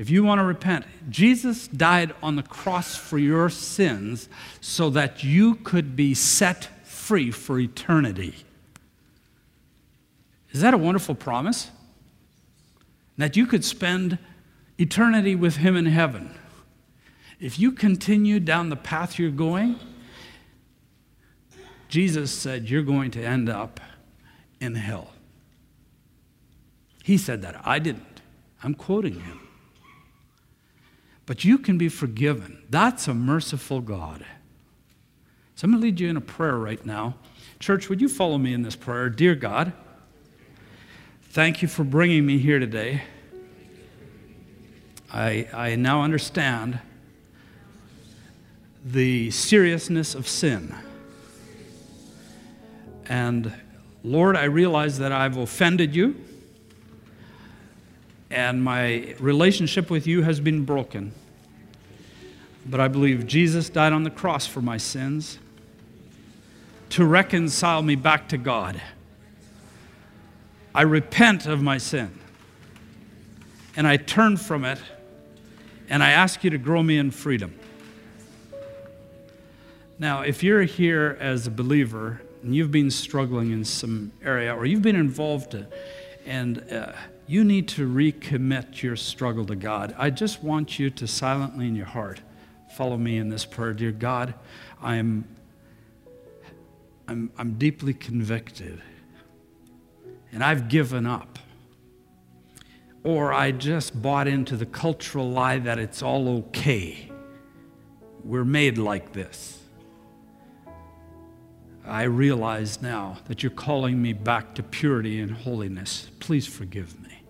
If 0.00 0.08
you 0.08 0.24
want 0.24 0.38
to 0.38 0.44
repent, 0.44 0.86
Jesus 1.10 1.68
died 1.68 2.14
on 2.22 2.36
the 2.36 2.42
cross 2.42 2.96
for 2.96 3.18
your 3.18 3.50
sins 3.50 4.30
so 4.58 4.88
that 4.88 5.22
you 5.22 5.56
could 5.56 5.94
be 5.94 6.14
set 6.14 6.70
free 6.84 7.30
for 7.30 7.58
eternity. 7.58 8.34
Is 10.52 10.62
that 10.62 10.72
a 10.72 10.78
wonderful 10.78 11.14
promise? 11.14 11.70
That 13.18 13.36
you 13.36 13.44
could 13.44 13.62
spend 13.62 14.16
eternity 14.78 15.34
with 15.34 15.56
Him 15.56 15.76
in 15.76 15.84
heaven. 15.84 16.34
If 17.38 17.58
you 17.58 17.70
continue 17.70 18.40
down 18.40 18.70
the 18.70 18.76
path 18.76 19.18
you're 19.18 19.30
going, 19.30 19.78
Jesus 21.90 22.32
said 22.32 22.70
you're 22.70 22.82
going 22.82 23.10
to 23.10 23.22
end 23.22 23.50
up 23.50 23.80
in 24.62 24.76
hell. 24.76 25.10
He 27.04 27.18
said 27.18 27.42
that. 27.42 27.60
I 27.66 27.78
didn't. 27.78 28.22
I'm 28.62 28.72
quoting 28.72 29.20
him. 29.20 29.39
But 31.30 31.44
you 31.44 31.58
can 31.58 31.78
be 31.78 31.88
forgiven. 31.88 32.60
That's 32.70 33.06
a 33.06 33.14
merciful 33.14 33.80
God. 33.80 34.26
So 35.54 35.64
I'm 35.64 35.70
going 35.70 35.80
to 35.80 35.86
lead 35.86 36.00
you 36.00 36.08
in 36.08 36.16
a 36.16 36.20
prayer 36.20 36.56
right 36.56 36.84
now. 36.84 37.14
Church, 37.60 37.88
would 37.88 38.00
you 38.00 38.08
follow 38.08 38.36
me 38.36 38.52
in 38.52 38.62
this 38.62 38.74
prayer? 38.74 39.08
Dear 39.08 39.36
God, 39.36 39.72
thank 41.22 41.62
you 41.62 41.68
for 41.68 41.84
bringing 41.84 42.26
me 42.26 42.38
here 42.38 42.58
today. 42.58 43.02
I, 45.12 45.46
I 45.52 45.76
now 45.76 46.02
understand 46.02 46.80
the 48.84 49.30
seriousness 49.30 50.16
of 50.16 50.26
sin. 50.26 50.74
And 53.06 53.52
Lord, 54.02 54.34
I 54.34 54.46
realize 54.46 54.98
that 54.98 55.12
I've 55.12 55.36
offended 55.36 55.94
you 55.94 56.16
and 58.32 58.64
my 58.64 59.14
relationship 59.20 59.90
with 59.90 60.08
you 60.08 60.22
has 60.22 60.40
been 60.40 60.64
broken. 60.64 61.12
But 62.70 62.78
I 62.78 62.86
believe 62.86 63.26
Jesus 63.26 63.68
died 63.68 63.92
on 63.92 64.04
the 64.04 64.10
cross 64.10 64.46
for 64.46 64.62
my 64.62 64.76
sins 64.76 65.40
to 66.90 67.04
reconcile 67.04 67.82
me 67.82 67.96
back 67.96 68.28
to 68.28 68.38
God. 68.38 68.80
I 70.72 70.82
repent 70.82 71.46
of 71.46 71.60
my 71.60 71.78
sin 71.78 72.16
and 73.76 73.88
I 73.88 73.96
turn 73.96 74.36
from 74.36 74.64
it 74.64 74.78
and 75.88 76.00
I 76.00 76.12
ask 76.12 76.44
you 76.44 76.50
to 76.50 76.58
grow 76.58 76.80
me 76.80 76.96
in 76.96 77.10
freedom. 77.10 77.58
Now, 79.98 80.20
if 80.20 80.44
you're 80.44 80.62
here 80.62 81.18
as 81.20 81.48
a 81.48 81.50
believer 81.50 82.22
and 82.44 82.54
you've 82.54 82.70
been 82.70 82.92
struggling 82.92 83.50
in 83.50 83.64
some 83.64 84.12
area 84.22 84.54
or 84.54 84.64
you've 84.64 84.80
been 84.80 84.94
involved 84.96 85.56
and 86.24 86.72
uh, 86.72 86.92
you 87.26 87.42
need 87.42 87.66
to 87.68 87.88
recommit 87.88 88.80
your 88.80 88.94
struggle 88.94 89.44
to 89.46 89.56
God. 89.56 89.92
I 89.98 90.10
just 90.10 90.40
want 90.42 90.78
you 90.78 90.88
to 90.90 91.08
silently 91.08 91.66
in 91.66 91.74
your 91.74 91.86
heart 91.86 92.20
follow 92.80 92.96
me 92.96 93.18
in 93.18 93.28
this 93.28 93.44
prayer. 93.44 93.74
Dear 93.74 93.92
God, 93.92 94.32
I'm, 94.80 95.28
I'm, 97.06 97.30
I'm 97.36 97.58
deeply 97.58 97.92
convicted 97.92 98.80
and 100.32 100.42
I've 100.42 100.70
given 100.70 101.04
up. 101.04 101.38
Or 103.04 103.34
I 103.34 103.50
just 103.50 104.00
bought 104.00 104.26
into 104.26 104.56
the 104.56 104.64
cultural 104.64 105.30
lie 105.30 105.58
that 105.58 105.78
it's 105.78 106.02
all 106.02 106.26
okay. 106.38 107.12
We're 108.24 108.46
made 108.46 108.78
like 108.78 109.12
this. 109.12 109.60
I 111.84 112.04
realize 112.04 112.80
now 112.80 113.18
that 113.28 113.42
you're 113.42 113.50
calling 113.52 114.00
me 114.00 114.14
back 114.14 114.54
to 114.54 114.62
purity 114.62 115.20
and 115.20 115.30
holiness. 115.32 116.08
Please 116.18 116.46
forgive 116.46 116.98
me. 117.02 117.24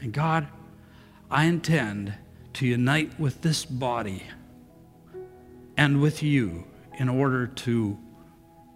And 0.00 0.12
God, 0.12 0.46
I 1.32 1.46
intend 1.46 2.14
to 2.52 2.64
unite 2.64 3.18
with 3.18 3.42
this 3.42 3.64
body 3.64 4.22
and 5.78 6.02
with 6.02 6.22
you 6.22 6.66
in 6.98 7.08
order 7.08 7.46
to 7.46 7.96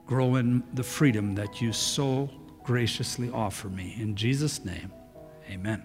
grow 0.06 0.36
in 0.36 0.62
the 0.74 0.82
freedom 0.82 1.34
that 1.34 1.60
you 1.60 1.72
so 1.72 2.30
graciously 2.62 3.28
offer 3.30 3.68
me. 3.68 3.96
In 3.98 4.14
Jesus' 4.14 4.64
name, 4.64 4.92
amen. 5.50 5.84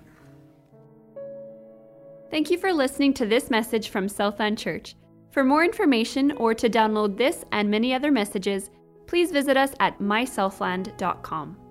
Thank 2.30 2.52
you 2.52 2.58
for 2.58 2.72
listening 2.72 3.14
to 3.16 3.26
this 3.26 3.50
message 3.50 3.90
from 3.90 4.08
Southland 4.08 4.58
Church. 4.58 4.96
For 5.32 5.44
more 5.44 5.64
information 5.64 6.32
or 6.34 6.54
to 6.54 6.70
download 6.70 7.18
this 7.18 7.46
and 7.52 7.70
many 7.70 7.94
other 7.94 8.12
messages, 8.12 8.70
please 9.08 9.32
visit 9.32 9.58
us 9.58 9.74
at 9.80 10.00
mysouthland.com. 10.00 11.67